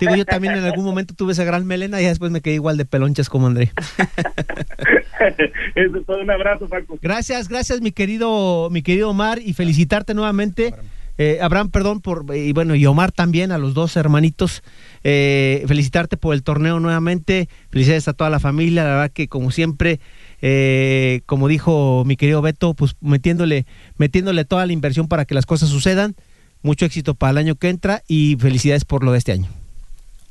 Digo, 0.00 0.14
yo 0.16 0.24
también 0.24 0.54
en 0.54 0.64
algún 0.64 0.84
momento 0.84 1.14
tuve 1.14 1.32
esa 1.32 1.44
gran 1.44 1.66
melena 1.66 2.00
y 2.00 2.04
después 2.04 2.30
me 2.30 2.40
quedé 2.40 2.54
igual 2.54 2.76
de 2.76 2.84
pelonchas 2.84 3.28
como 3.28 3.46
André. 3.46 3.72
Eso 5.74 5.98
es 5.98 6.06
todo, 6.06 6.20
un 6.20 6.30
abrazo, 6.30 6.68
Paco. 6.68 6.98
Gracias, 7.00 7.48
gracias, 7.48 7.80
mi 7.80 7.92
querido, 7.92 8.68
mi 8.70 8.82
querido 8.82 9.10
Omar, 9.10 9.38
y 9.38 9.52
felicitarte 9.52 10.14
nuevamente. 10.14 10.74
Eh, 11.18 11.38
Abraham, 11.40 11.70
perdón, 11.70 12.00
por, 12.00 12.26
y 12.36 12.52
bueno, 12.52 12.74
y 12.74 12.84
Omar 12.84 13.10
también, 13.10 13.50
a 13.50 13.58
los 13.58 13.72
dos 13.72 13.96
hermanitos, 13.96 14.62
eh, 15.02 15.64
felicitarte 15.66 16.16
por 16.16 16.34
el 16.34 16.42
torneo 16.42 16.78
nuevamente, 16.78 17.48
felicidades 17.70 18.06
a 18.08 18.12
toda 18.12 18.28
la 18.28 18.38
familia, 18.38 18.84
la 18.84 18.90
verdad 18.90 19.10
que 19.12 19.26
como 19.26 19.50
siempre, 19.50 19.98
eh, 20.42 21.22
como 21.24 21.48
dijo 21.48 22.04
mi 22.04 22.16
querido 22.16 22.42
Beto, 22.42 22.74
pues 22.74 22.96
metiéndole, 23.00 23.64
metiéndole 23.96 24.44
toda 24.44 24.66
la 24.66 24.74
inversión 24.74 25.08
para 25.08 25.24
que 25.24 25.34
las 25.34 25.46
cosas 25.46 25.70
sucedan, 25.70 26.16
mucho 26.62 26.84
éxito 26.84 27.14
para 27.14 27.30
el 27.30 27.38
año 27.38 27.54
que 27.54 27.70
entra 27.70 28.02
y 28.06 28.36
felicidades 28.38 28.84
por 28.84 29.02
lo 29.02 29.12
de 29.12 29.18
este 29.18 29.32
año. 29.32 29.48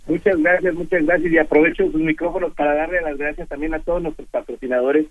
Muchas 0.08 0.38
gracias, 0.38 0.76
muchas 0.76 1.06
gracias 1.06 1.32
y 1.32 1.38
aprovecho 1.38 1.92
sus 1.92 2.02
micrófonos 2.02 2.54
para 2.54 2.76
darle 2.76 3.02
las 3.02 3.18
gracias 3.18 3.50
también 3.50 3.74
a 3.74 3.80
todos 3.80 4.04
nuestros 4.04 4.28
patrocinadores. 4.30 5.08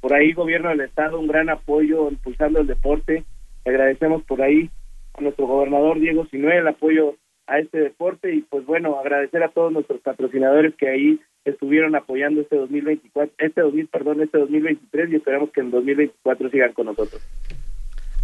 Por 0.00 0.14
ahí, 0.14 0.32
Gobierno 0.32 0.70
del 0.70 0.80
Estado, 0.80 1.18
un 1.20 1.28
gran 1.28 1.48
apoyo 1.48 2.10
impulsando 2.10 2.60
el 2.60 2.66
deporte. 2.66 3.24
Agradecemos 3.64 4.24
por 4.24 4.42
ahí 4.42 4.68
a 5.14 5.20
nuestro 5.20 5.46
gobernador 5.46 6.00
Diego 6.00 6.26
Sinué 6.26 6.58
el 6.58 6.66
apoyo 6.66 7.14
a 7.46 7.58
este 7.58 7.78
deporte 7.78 8.34
y 8.34 8.40
pues 8.42 8.66
bueno, 8.66 8.98
agradecer 8.98 9.42
a 9.44 9.48
todos 9.48 9.72
nuestros 9.72 10.00
patrocinadores 10.00 10.74
que 10.74 10.88
ahí 10.88 11.20
estuvieron 11.44 11.94
apoyando 11.94 12.40
este 12.40 12.56
2024, 12.56 13.34
este 13.38 13.60
2000, 13.60 13.88
perdón, 13.88 14.22
este 14.22 14.38
2023 14.38 15.10
y 15.10 15.16
esperamos 15.16 15.50
que 15.50 15.60
en 15.60 15.70
2024 15.70 16.50
sigan 16.50 16.72
con 16.72 16.86
nosotros. 16.86 17.22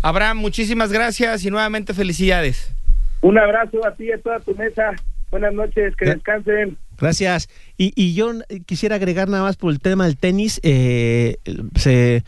Abraham, 0.03 0.39
muchísimas 0.39 0.93
gracias 0.93 1.45
y 1.45 1.51
nuevamente 1.51 1.95
felicidades. 1.95 2.75
Un 3.21 3.39
abrazo 3.39 3.85
a 3.87 3.95
ti 3.95 4.05
y 4.07 4.12
a 4.12 4.19
toda 4.19 4.41
tu 4.41 4.55
mesa. 4.55 4.95
Buenas 5.31 5.53
noches, 5.53 5.95
que 5.97 6.07
descansen. 6.07 6.79
Gracias. 6.99 7.49
Y, 7.76 7.93
y 7.95 8.14
yo 8.14 8.33
quisiera 8.66 8.97
agregar 8.97 9.29
nada 9.29 9.43
más 9.43 9.57
por 9.57 9.72
el 9.72 9.81
tema 9.81 10.07
del 10.07 10.16
tenis. 10.16 10.61
Eh, 10.62 11.37
se 11.76 12.24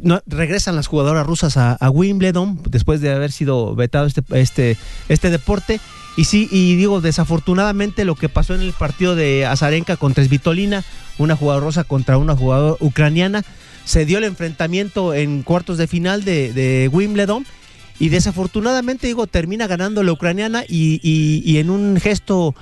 no, 0.00 0.22
regresan 0.26 0.76
las 0.76 0.86
jugadoras 0.86 1.26
rusas 1.26 1.56
a, 1.56 1.90
Wimbledon 1.90 2.60
después 2.68 3.00
de 3.00 3.10
haber 3.10 3.32
sido 3.32 3.74
vetado 3.74 4.06
este, 4.06 4.22
este, 4.34 4.76
este 5.08 5.30
deporte. 5.30 5.80
Y 6.16 6.24
sí, 6.24 6.48
y 6.50 6.76
digo, 6.76 7.00
desafortunadamente 7.00 8.04
lo 8.04 8.14
que 8.14 8.28
pasó 8.28 8.54
en 8.54 8.62
el 8.62 8.72
partido 8.72 9.14
de 9.14 9.46
Azarenka 9.46 9.96
contra 9.96 10.24
Svitolina, 10.24 10.84
una 11.18 11.36
jugadora 11.36 11.66
rusa 11.66 11.84
contra 11.84 12.18
una 12.18 12.36
jugadora 12.36 12.76
ucraniana, 12.80 13.44
se 13.84 14.04
dio 14.04 14.18
el 14.18 14.24
enfrentamiento 14.24 15.14
en 15.14 15.42
cuartos 15.42 15.78
de 15.78 15.86
final 15.86 16.24
de, 16.24 16.52
de 16.52 16.88
Wimbledon 16.92 17.46
y 18.00 18.10
desafortunadamente, 18.10 19.06
digo, 19.06 19.26
termina 19.26 19.66
ganando 19.66 20.02
la 20.02 20.12
ucraniana 20.12 20.64
y, 20.68 21.58
en 21.58 21.70
un 21.70 21.98
gesto 22.00 22.54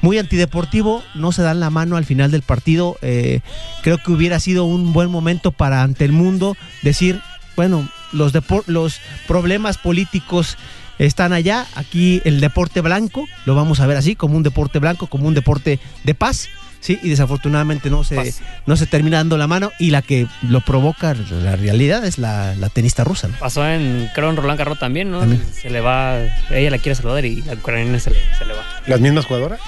muy 0.00 0.18
antideportivo 0.18 1.02
no 1.14 1.30
se 1.30 1.42
dan 1.42 1.60
la 1.60 1.70
mano 1.70 1.96
al 1.96 2.04
final 2.04 2.30
del 2.30 2.42
partido. 2.42 2.96
Eh, 3.02 3.40
creo 3.82 3.98
que 3.98 4.10
hubiera 4.10 4.40
sido 4.40 4.64
un 4.64 4.92
buen 4.92 5.10
momento 5.10 5.52
para 5.52 5.82
ante 5.82 6.04
el 6.04 6.12
mundo 6.12 6.56
decir, 6.82 7.20
bueno, 7.54 7.88
los, 8.12 8.32
los 8.66 9.00
problemas 9.28 9.78
políticos 9.78 10.56
están 10.98 11.32
allá, 11.32 11.66
aquí 11.74 12.20
el 12.24 12.40
deporte 12.40 12.80
blanco, 12.80 13.26
lo 13.46 13.54
vamos 13.54 13.80
a 13.80 13.86
ver 13.86 13.96
así, 13.96 14.16
como 14.16 14.36
un 14.36 14.42
deporte 14.42 14.78
blanco, 14.78 15.06
como 15.06 15.28
un 15.28 15.34
deporte 15.34 15.78
de 16.04 16.14
paz 16.14 16.48
Sí, 16.82 16.98
y 17.00 17.10
desafortunadamente 17.10 17.90
no 17.90 18.02
se, 18.02 18.34
no 18.66 18.76
se 18.76 18.86
termina 18.88 19.18
dando 19.18 19.38
la 19.38 19.46
mano 19.46 19.70
y 19.78 19.90
la 19.90 20.02
que 20.02 20.26
lo 20.42 20.60
provoca, 20.62 21.14
la 21.14 21.54
realidad, 21.54 22.04
es 22.04 22.18
la, 22.18 22.56
tenista 22.74 23.04
rusa. 23.04 23.28
Pasó 23.38 23.64
en, 23.64 24.10
creo, 24.16 24.30
en 24.30 24.36
Roland 24.36 24.58
Garros 24.58 24.80
también, 24.80 25.12
¿no? 25.12 25.22
Se 25.52 25.70
le 25.70 25.80
va, 25.80 26.18
ella 26.50 26.70
la 26.70 26.78
quiere 26.78 26.96
saludar 26.96 27.24
y 27.24 27.40
la 27.42 27.54
ucraniana 27.54 28.00
se 28.00 28.10
le, 28.10 28.18
va. 28.52 28.64
¿Las 28.88 29.00
mismas 29.00 29.26
jugadoras? 29.26 29.60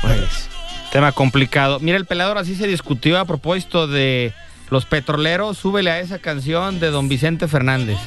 Pues, 0.00 0.48
tema 0.90 1.12
complicado. 1.12 1.78
Mira, 1.78 1.98
el 1.98 2.06
pelador 2.06 2.38
así 2.38 2.54
se 2.54 2.66
discutió 2.66 3.18
a 3.18 3.26
propósito 3.26 3.86
de 3.86 4.32
los 4.70 4.86
petroleros. 4.86 5.58
Súbele 5.58 5.90
a 5.90 6.00
esa 6.00 6.20
canción 6.20 6.80
de 6.80 6.90
don 6.90 7.10
Vicente 7.10 7.48
Fernández. 7.48 7.98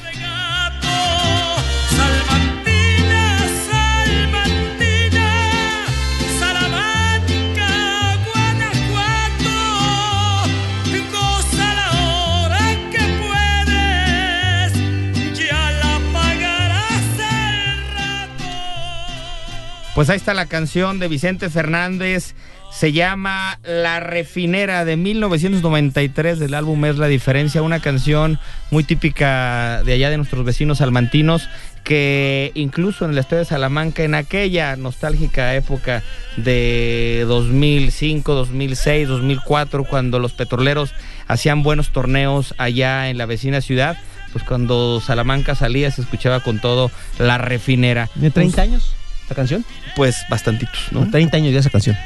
Pues 19.94 20.10
ahí 20.10 20.16
está 20.16 20.34
la 20.34 20.46
canción 20.46 20.98
de 20.98 21.06
Vicente 21.06 21.48
Fernández. 21.50 22.34
Se 22.72 22.90
llama 22.90 23.60
La 23.62 24.00
Refinera 24.00 24.84
de 24.84 24.96
1993 24.96 26.40
del 26.40 26.54
álbum 26.54 26.84
Es 26.84 26.98
la 26.98 27.06
Diferencia, 27.06 27.62
una 27.62 27.78
canción 27.78 28.40
muy 28.72 28.82
típica 28.82 29.84
de 29.84 29.92
allá 29.92 30.10
de 30.10 30.16
nuestros 30.16 30.44
vecinos 30.44 30.78
salmantinos 30.78 31.48
que 31.84 32.50
incluso 32.54 33.04
en 33.04 33.12
el 33.12 33.18
estadio 33.18 33.40
de 33.40 33.44
Salamanca, 33.44 34.02
en 34.02 34.14
aquella 34.14 34.74
nostálgica 34.74 35.54
época 35.54 36.02
de 36.36 37.24
2005, 37.28 38.34
2006, 38.34 39.06
2004, 39.06 39.84
cuando 39.84 40.18
los 40.18 40.32
petroleros 40.32 40.92
hacían 41.28 41.62
buenos 41.62 41.90
torneos 41.90 42.54
allá 42.58 43.10
en 43.10 43.18
la 43.18 43.26
vecina 43.26 43.60
ciudad, 43.60 43.98
pues 44.32 44.44
cuando 44.44 45.00
Salamanca 45.00 45.54
salía 45.54 45.90
se 45.90 46.00
escuchaba 46.00 46.40
con 46.40 46.58
todo 46.58 46.90
La 47.18 47.38
Refinera. 47.38 48.10
¿De 48.14 48.30
30 48.30 48.62
años? 48.62 48.96
Esta 49.24 49.34
canción? 49.34 49.64
Pues 49.96 50.24
bastantitos, 50.30 50.92
¿no? 50.92 51.10
30 51.10 51.36
años 51.36 51.52
de 51.52 51.58
esa 51.58 51.70
canción. 51.70 51.96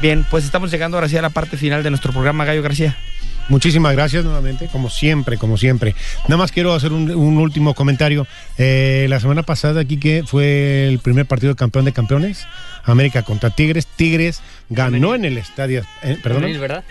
Bien, 0.00 0.24
pues 0.30 0.44
estamos 0.44 0.70
llegando 0.70 0.96
ahora 0.96 1.08
sí 1.08 1.16
a 1.16 1.22
la 1.22 1.30
parte 1.30 1.56
final 1.56 1.82
de 1.82 1.90
nuestro 1.90 2.12
programa, 2.12 2.44
Gallo 2.44 2.62
García. 2.62 2.96
Muchísimas 3.48 3.92
gracias 3.92 4.24
nuevamente, 4.24 4.68
como 4.68 4.88
siempre, 4.88 5.36
como 5.36 5.56
siempre. 5.56 5.94
Nada 6.24 6.36
más 6.36 6.52
quiero 6.52 6.72
hacer 6.74 6.92
un, 6.92 7.10
último 7.10 7.74
comentario. 7.74 8.26
Eh, 8.56 9.06
la 9.08 9.20
semana 9.20 9.42
pasada 9.42 9.80
aquí 9.80 9.98
que 9.98 10.22
fue 10.24 10.88
el 10.88 11.00
primer 11.00 11.26
partido 11.26 11.52
de 11.52 11.56
campeón 11.56 11.84
de 11.84 11.92
campeones, 11.92 12.46
América 12.84 13.22
contra 13.22 13.50
Tigres. 13.50 13.86
Tigres 13.86 14.40
ganó 14.70 15.14
en 15.14 15.24
el 15.24 15.38
estadio. 15.38 15.82
Eh, 16.02 16.18
¿Perdón? 16.22 16.42
Femenil, 16.42 16.60
¿verdad? 16.60 16.84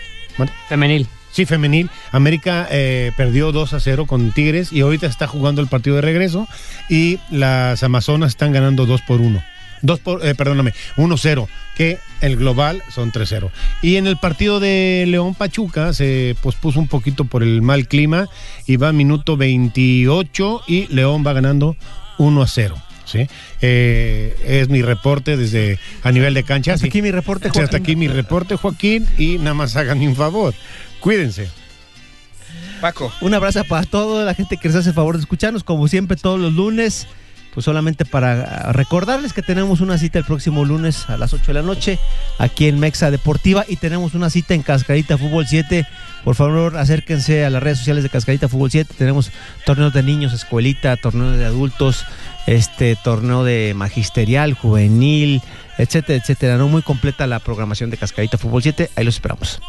Femenil. 0.68 1.08
Sí, 1.32 1.46
femenil. 1.46 1.90
América 2.12 2.68
eh, 2.70 3.12
perdió 3.16 3.52
2 3.52 3.72
a 3.72 3.80
0 3.80 4.06
con 4.06 4.32
Tigres 4.32 4.70
y 4.72 4.82
ahorita 4.82 5.06
está 5.06 5.26
jugando 5.26 5.62
el 5.62 5.68
partido 5.68 5.96
de 5.96 6.02
regreso 6.02 6.46
y 6.90 7.18
las 7.30 7.82
Amazonas 7.82 8.30
están 8.30 8.52
ganando 8.52 8.84
2 8.84 9.00
por 9.02 9.20
1. 9.20 9.42
Dos 9.82 9.98
por, 9.98 10.24
eh, 10.24 10.34
perdóname, 10.34 10.72
1-0, 10.96 11.48
que 11.76 11.98
el 12.20 12.36
global 12.36 12.82
son 12.88 13.10
3-0. 13.10 13.50
Y 13.82 13.96
en 13.96 14.06
el 14.06 14.16
partido 14.16 14.60
de 14.60 15.04
León 15.08 15.34
Pachuca 15.34 15.92
se 15.92 16.36
pospuso 16.40 16.78
un 16.78 16.88
poquito 16.88 17.24
por 17.24 17.42
el 17.42 17.62
mal 17.62 17.88
clima 17.88 18.28
y 18.66 18.76
va 18.76 18.88
a 18.88 18.92
minuto 18.92 19.36
28 19.36 20.62
y 20.68 20.86
León 20.86 21.24
va 21.26 21.32
ganando 21.32 21.76
1 22.18 22.46
0. 22.46 22.76
¿sí? 23.04 23.28
Eh, 23.60 24.36
es 24.44 24.68
mi 24.68 24.82
reporte 24.82 25.36
desde 25.36 25.78
a 26.02 26.12
nivel 26.12 26.34
de 26.34 26.44
cancha. 26.44 26.74
Hasta 26.74 26.86
aquí 26.86 27.02
mi 27.02 27.10
reporte, 27.10 27.48
Joaquín. 27.48 27.64
Hasta 27.64 27.76
aquí 27.76 27.96
mi 27.96 28.08
reporte, 28.08 28.56
Joaquín, 28.56 29.06
y 29.18 29.38
nada 29.38 29.54
más 29.54 29.76
hagan 29.76 30.00
un 30.00 30.16
favor. 30.16 30.54
Cuídense. 31.00 31.48
Paco. 32.80 33.12
Un 33.20 33.34
abrazo 33.34 33.62
para 33.64 33.84
toda 33.84 34.24
la 34.24 34.34
gente 34.34 34.56
que 34.56 34.68
les 34.68 34.76
hace 34.76 34.90
el 34.90 34.94
favor 34.94 35.16
de 35.16 35.22
escucharnos, 35.22 35.64
como 35.64 35.88
siempre, 35.88 36.16
todos 36.16 36.40
los 36.40 36.52
lunes 36.52 37.06
pues 37.52 37.64
solamente 37.64 38.04
para 38.04 38.72
recordarles 38.72 39.32
que 39.32 39.42
tenemos 39.42 39.80
una 39.80 39.98
cita 39.98 40.18
el 40.18 40.24
próximo 40.24 40.64
lunes 40.64 41.08
a 41.08 41.16
las 41.16 41.34
8 41.34 41.44
de 41.48 41.54
la 41.54 41.62
noche 41.62 41.98
aquí 42.38 42.66
en 42.66 42.78
Mexa 42.78 43.10
Deportiva 43.10 43.64
y 43.68 43.76
tenemos 43.76 44.14
una 44.14 44.30
cita 44.30 44.54
en 44.54 44.62
Cascarita 44.62 45.18
Fútbol 45.18 45.46
7. 45.46 45.86
Por 46.24 46.34
favor, 46.34 46.78
acérquense 46.78 47.44
a 47.44 47.50
las 47.50 47.62
redes 47.62 47.78
sociales 47.78 48.04
de 48.04 48.10
Cascarita 48.10 48.48
Fútbol 48.48 48.70
7. 48.70 48.94
Tenemos 48.96 49.30
torneos 49.66 49.92
de 49.92 50.02
niños, 50.02 50.32
escuelita, 50.32 50.96
torneos 50.96 51.36
de 51.36 51.44
adultos, 51.44 52.06
este 52.46 52.96
torneo 52.96 53.44
de 53.44 53.74
magisterial, 53.74 54.54
juvenil, 54.54 55.42
etcétera, 55.78 56.18
etcétera. 56.18 56.56
No 56.56 56.68
muy 56.68 56.82
completa 56.82 57.26
la 57.26 57.38
programación 57.38 57.90
de 57.90 57.98
Cascarita 57.98 58.38
Fútbol 58.38 58.62
7. 58.62 58.90
Ahí 58.96 59.04
los 59.04 59.16
esperamos. 59.16 59.60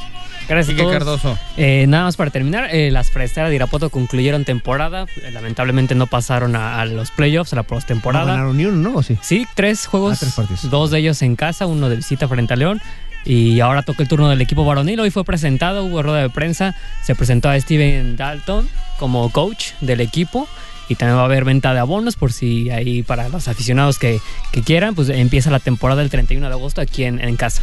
Gracias 0.47 0.79
a 0.79 0.91
Cardoso. 0.91 1.37
Eh, 1.57 1.85
nada 1.87 2.05
más 2.05 2.17
para 2.17 2.31
terminar, 2.31 2.69
eh, 2.73 2.91
las 2.91 3.11
fresteras 3.11 3.49
de 3.49 3.55
Irapuato 3.55 3.89
concluyeron 3.89 4.45
temporada. 4.45 5.05
Eh, 5.23 5.31
lamentablemente 5.31 5.95
no 5.95 6.07
pasaron 6.07 6.55
a, 6.55 6.83
los 6.85 7.11
playoffs, 7.11 7.53
a 7.53 7.55
la 7.55 7.63
postemporada. 7.63 8.25
No 8.25 8.31
ganaron 8.31 8.57
ni 8.57 8.65
uno, 8.65 8.91
¿no? 8.91 9.03
sí? 9.03 9.17
sí, 9.21 9.47
tres 9.55 9.85
juegos. 9.85 10.21
Ah, 10.21 10.31
tres 10.35 10.69
dos 10.69 10.91
de 10.91 10.99
ellos 10.99 11.21
en 11.21 11.35
casa, 11.35 11.65
uno 11.65 11.89
de 11.89 11.97
visita 11.97 12.27
frente 12.27 12.53
a 12.53 12.57
León. 12.57 12.81
Y 13.25 13.61
ahora 13.61 13.83
toca 13.83 14.03
el 14.03 14.09
turno 14.09 14.29
del 14.29 14.41
equipo 14.41 14.65
varonil. 14.65 14.99
Hoy 14.99 15.09
fue 15.09 15.23
presentado, 15.23 15.85
hubo 15.85 16.03
rueda 16.03 16.21
de 16.21 16.29
prensa. 16.29 16.75
Se 17.03 17.15
presentó 17.15 17.49
a 17.49 17.59
Steven 17.59 18.17
Dalton 18.17 18.67
como 18.99 19.29
coach 19.31 19.71
del 19.79 20.01
equipo. 20.01 20.47
Y 20.89 20.95
también 20.95 21.17
va 21.17 21.21
a 21.21 21.25
haber 21.25 21.45
venta 21.45 21.73
de 21.73 21.79
abonos 21.79 22.17
por 22.17 22.33
si 22.33 22.69
ahí 22.69 23.03
para 23.03 23.29
los 23.29 23.47
aficionados 23.47 23.97
que, 23.97 24.19
que 24.51 24.61
quieran. 24.61 24.93
Pues 24.93 25.07
empieza 25.07 25.49
la 25.51 25.59
temporada 25.59 26.01
el 26.01 26.09
31 26.09 26.45
de 26.45 26.53
agosto 26.53 26.81
aquí 26.81 27.05
en, 27.05 27.23
en 27.23 27.37
casa. 27.37 27.61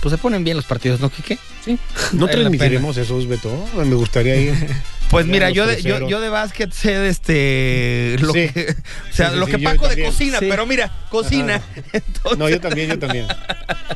Pues 0.00 0.12
se 0.12 0.18
ponen 0.18 0.44
bien 0.44 0.56
los 0.56 0.64
partidos, 0.66 1.00
¿no, 1.00 1.10
Quique? 1.10 1.38
Sí. 1.64 1.78
No 2.12 2.26
Vale 2.26 2.32
transmitiremos 2.38 2.96
esos, 2.96 3.26
Beto. 3.26 3.66
Me 3.76 3.94
gustaría 3.94 4.36
ir. 4.36 4.54
Pues 5.10 5.24
mira, 5.24 5.46
los 5.48 5.56
yo 5.56 5.66
de, 5.66 5.76
yo, 5.76 5.82
terceros. 5.84 6.10
yo 6.10 6.20
de 6.20 6.28
básquet 6.28 6.70
sé 6.70 6.94
de 6.98 7.08
este 7.08 8.16
lo 8.20 8.30
Sí. 8.34 8.50
que 8.50 8.76
o 9.10 9.14
sea, 9.14 9.28
Sí, 9.28 9.32
sí, 9.32 9.40
lo 9.40 9.46
sí, 9.46 9.52
que 9.52 9.58
Paco 9.60 9.88
de 9.88 10.04
cocina, 10.04 10.38
Sí. 10.38 10.46
pero 10.50 10.66
mira, 10.66 10.92
cocina. 11.08 11.62
Entonces, 11.94 12.38
No, 12.38 12.46
yo 12.50 12.60
también, 12.60 12.90
yo 12.90 12.98
también. 12.98 13.26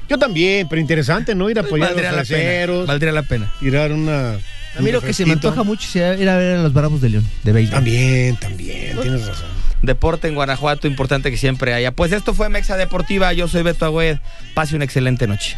Yo 0.09 0.18
también, 0.18 0.66
pero 0.70 0.80
interesante, 0.80 1.34
¿no? 1.34 1.50
Ir 1.50 1.59
a 1.59 1.62
apoyar 1.64 1.88
a 1.88 1.90
valdría 1.92 2.12
los 2.12 2.16
la 2.16 2.24
pena. 2.24 2.42
salseros, 2.42 2.86
Valdría 2.86 3.12
la 3.12 3.22
pena. 3.24 3.53
tirar 3.61 3.92
una. 3.92 4.36
A 4.36 4.80
mí 4.80 4.90
lo 4.90 5.03
que 5.03 5.12
se 5.12 5.26
me 5.26 5.34
antoja 5.34 5.62
mucho 5.64 5.84
es 6.03 6.18
ir 6.18 6.28
a 6.30 6.36
ver 6.38 6.57
a 6.57 6.62
los 6.62 6.72
Bravos 6.72 7.03
de 7.03 7.11
León, 7.11 7.28
de 7.42 7.53
béisbol. 7.53 7.74
También, 7.74 8.36
también, 8.36 8.98
tienes 9.03 9.26
razón. 9.26 9.48
Deporte 9.83 10.28
en 10.28 10.35
Guanajuato, 10.35 10.87
importante 10.87 11.30
que 11.30 11.37
siempre 11.37 11.74
haya. 11.74 11.93
Pues 11.93 12.12
esto 12.12 12.35
fue 12.35 12.49
Mexa 12.49 12.76
Deportiva, 12.76 13.33
yo 13.33 13.49
soy 13.49 13.62
Beto 13.62 13.85
Agüed. 13.85 14.18
Pase 14.55 14.76
una 14.76 14.85
excelente 14.85 15.26
noche. 15.26 15.57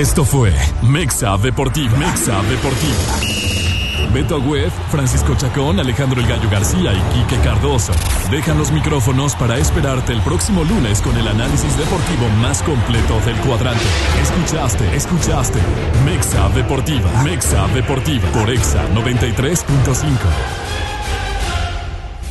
Esto 0.00 0.24
fue 0.24 0.54
Mexa 0.80 1.36
Deportiva. 1.36 1.94
Mexa 1.98 2.40
Deportiva. 2.44 4.10
Beto 4.14 4.36
Agüed, 4.36 4.70
Francisco 4.90 5.34
Chacón, 5.34 5.78
Alejandro 5.78 6.22
El 6.22 6.26
Gallo 6.26 6.48
García 6.48 6.94
y 6.94 7.00
Quique 7.12 7.36
Cardoso. 7.42 7.92
Dejan 8.30 8.56
los 8.56 8.72
micrófonos 8.72 9.34
para 9.34 9.58
esperarte 9.58 10.14
el 10.14 10.22
próximo 10.22 10.64
lunes 10.64 11.02
con 11.02 11.14
el 11.18 11.28
análisis 11.28 11.76
deportivo 11.76 12.30
más 12.40 12.62
completo 12.62 13.20
del 13.26 13.36
cuadrante. 13.40 13.84
Escuchaste, 14.22 14.96
escuchaste. 14.96 15.60
Mexa 16.06 16.48
Deportiva. 16.48 17.22
Mexa 17.22 17.68
Deportiva. 17.68 18.26
Por 18.32 18.48
Exa 18.48 18.88
93.5. 18.94 20.89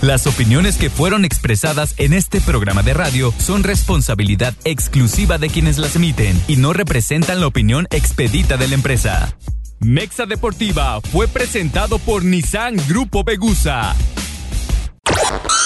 Las 0.01 0.27
opiniones 0.27 0.77
que 0.77 0.89
fueron 0.89 1.25
expresadas 1.25 1.93
en 1.97 2.13
este 2.13 2.39
programa 2.39 2.83
de 2.83 2.93
radio 2.93 3.33
son 3.37 3.63
responsabilidad 3.63 4.53
exclusiva 4.63 5.37
de 5.37 5.49
quienes 5.49 5.77
las 5.77 5.97
emiten 5.97 6.41
y 6.47 6.55
no 6.55 6.71
representan 6.71 7.41
la 7.41 7.47
opinión 7.47 7.85
expedita 7.91 8.55
de 8.55 8.69
la 8.69 8.75
empresa. 8.75 9.35
Mexa 9.79 10.25
Deportiva 10.25 11.01
fue 11.01 11.27
presentado 11.27 11.99
por 11.99 12.23
Nissan 12.23 12.77
Grupo 12.87 13.25
Begusa. 13.25 13.93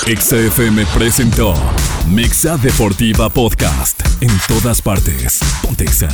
Exa 0.08 0.38
FM 0.38 0.84
presentó 0.98 1.54
Mexa 2.10 2.58
Deportiva 2.58 3.30
Podcast. 3.30 4.02
En 4.20 4.32
todas 4.48 4.82
partes. 4.82 5.42
Pontexa. 5.62 6.10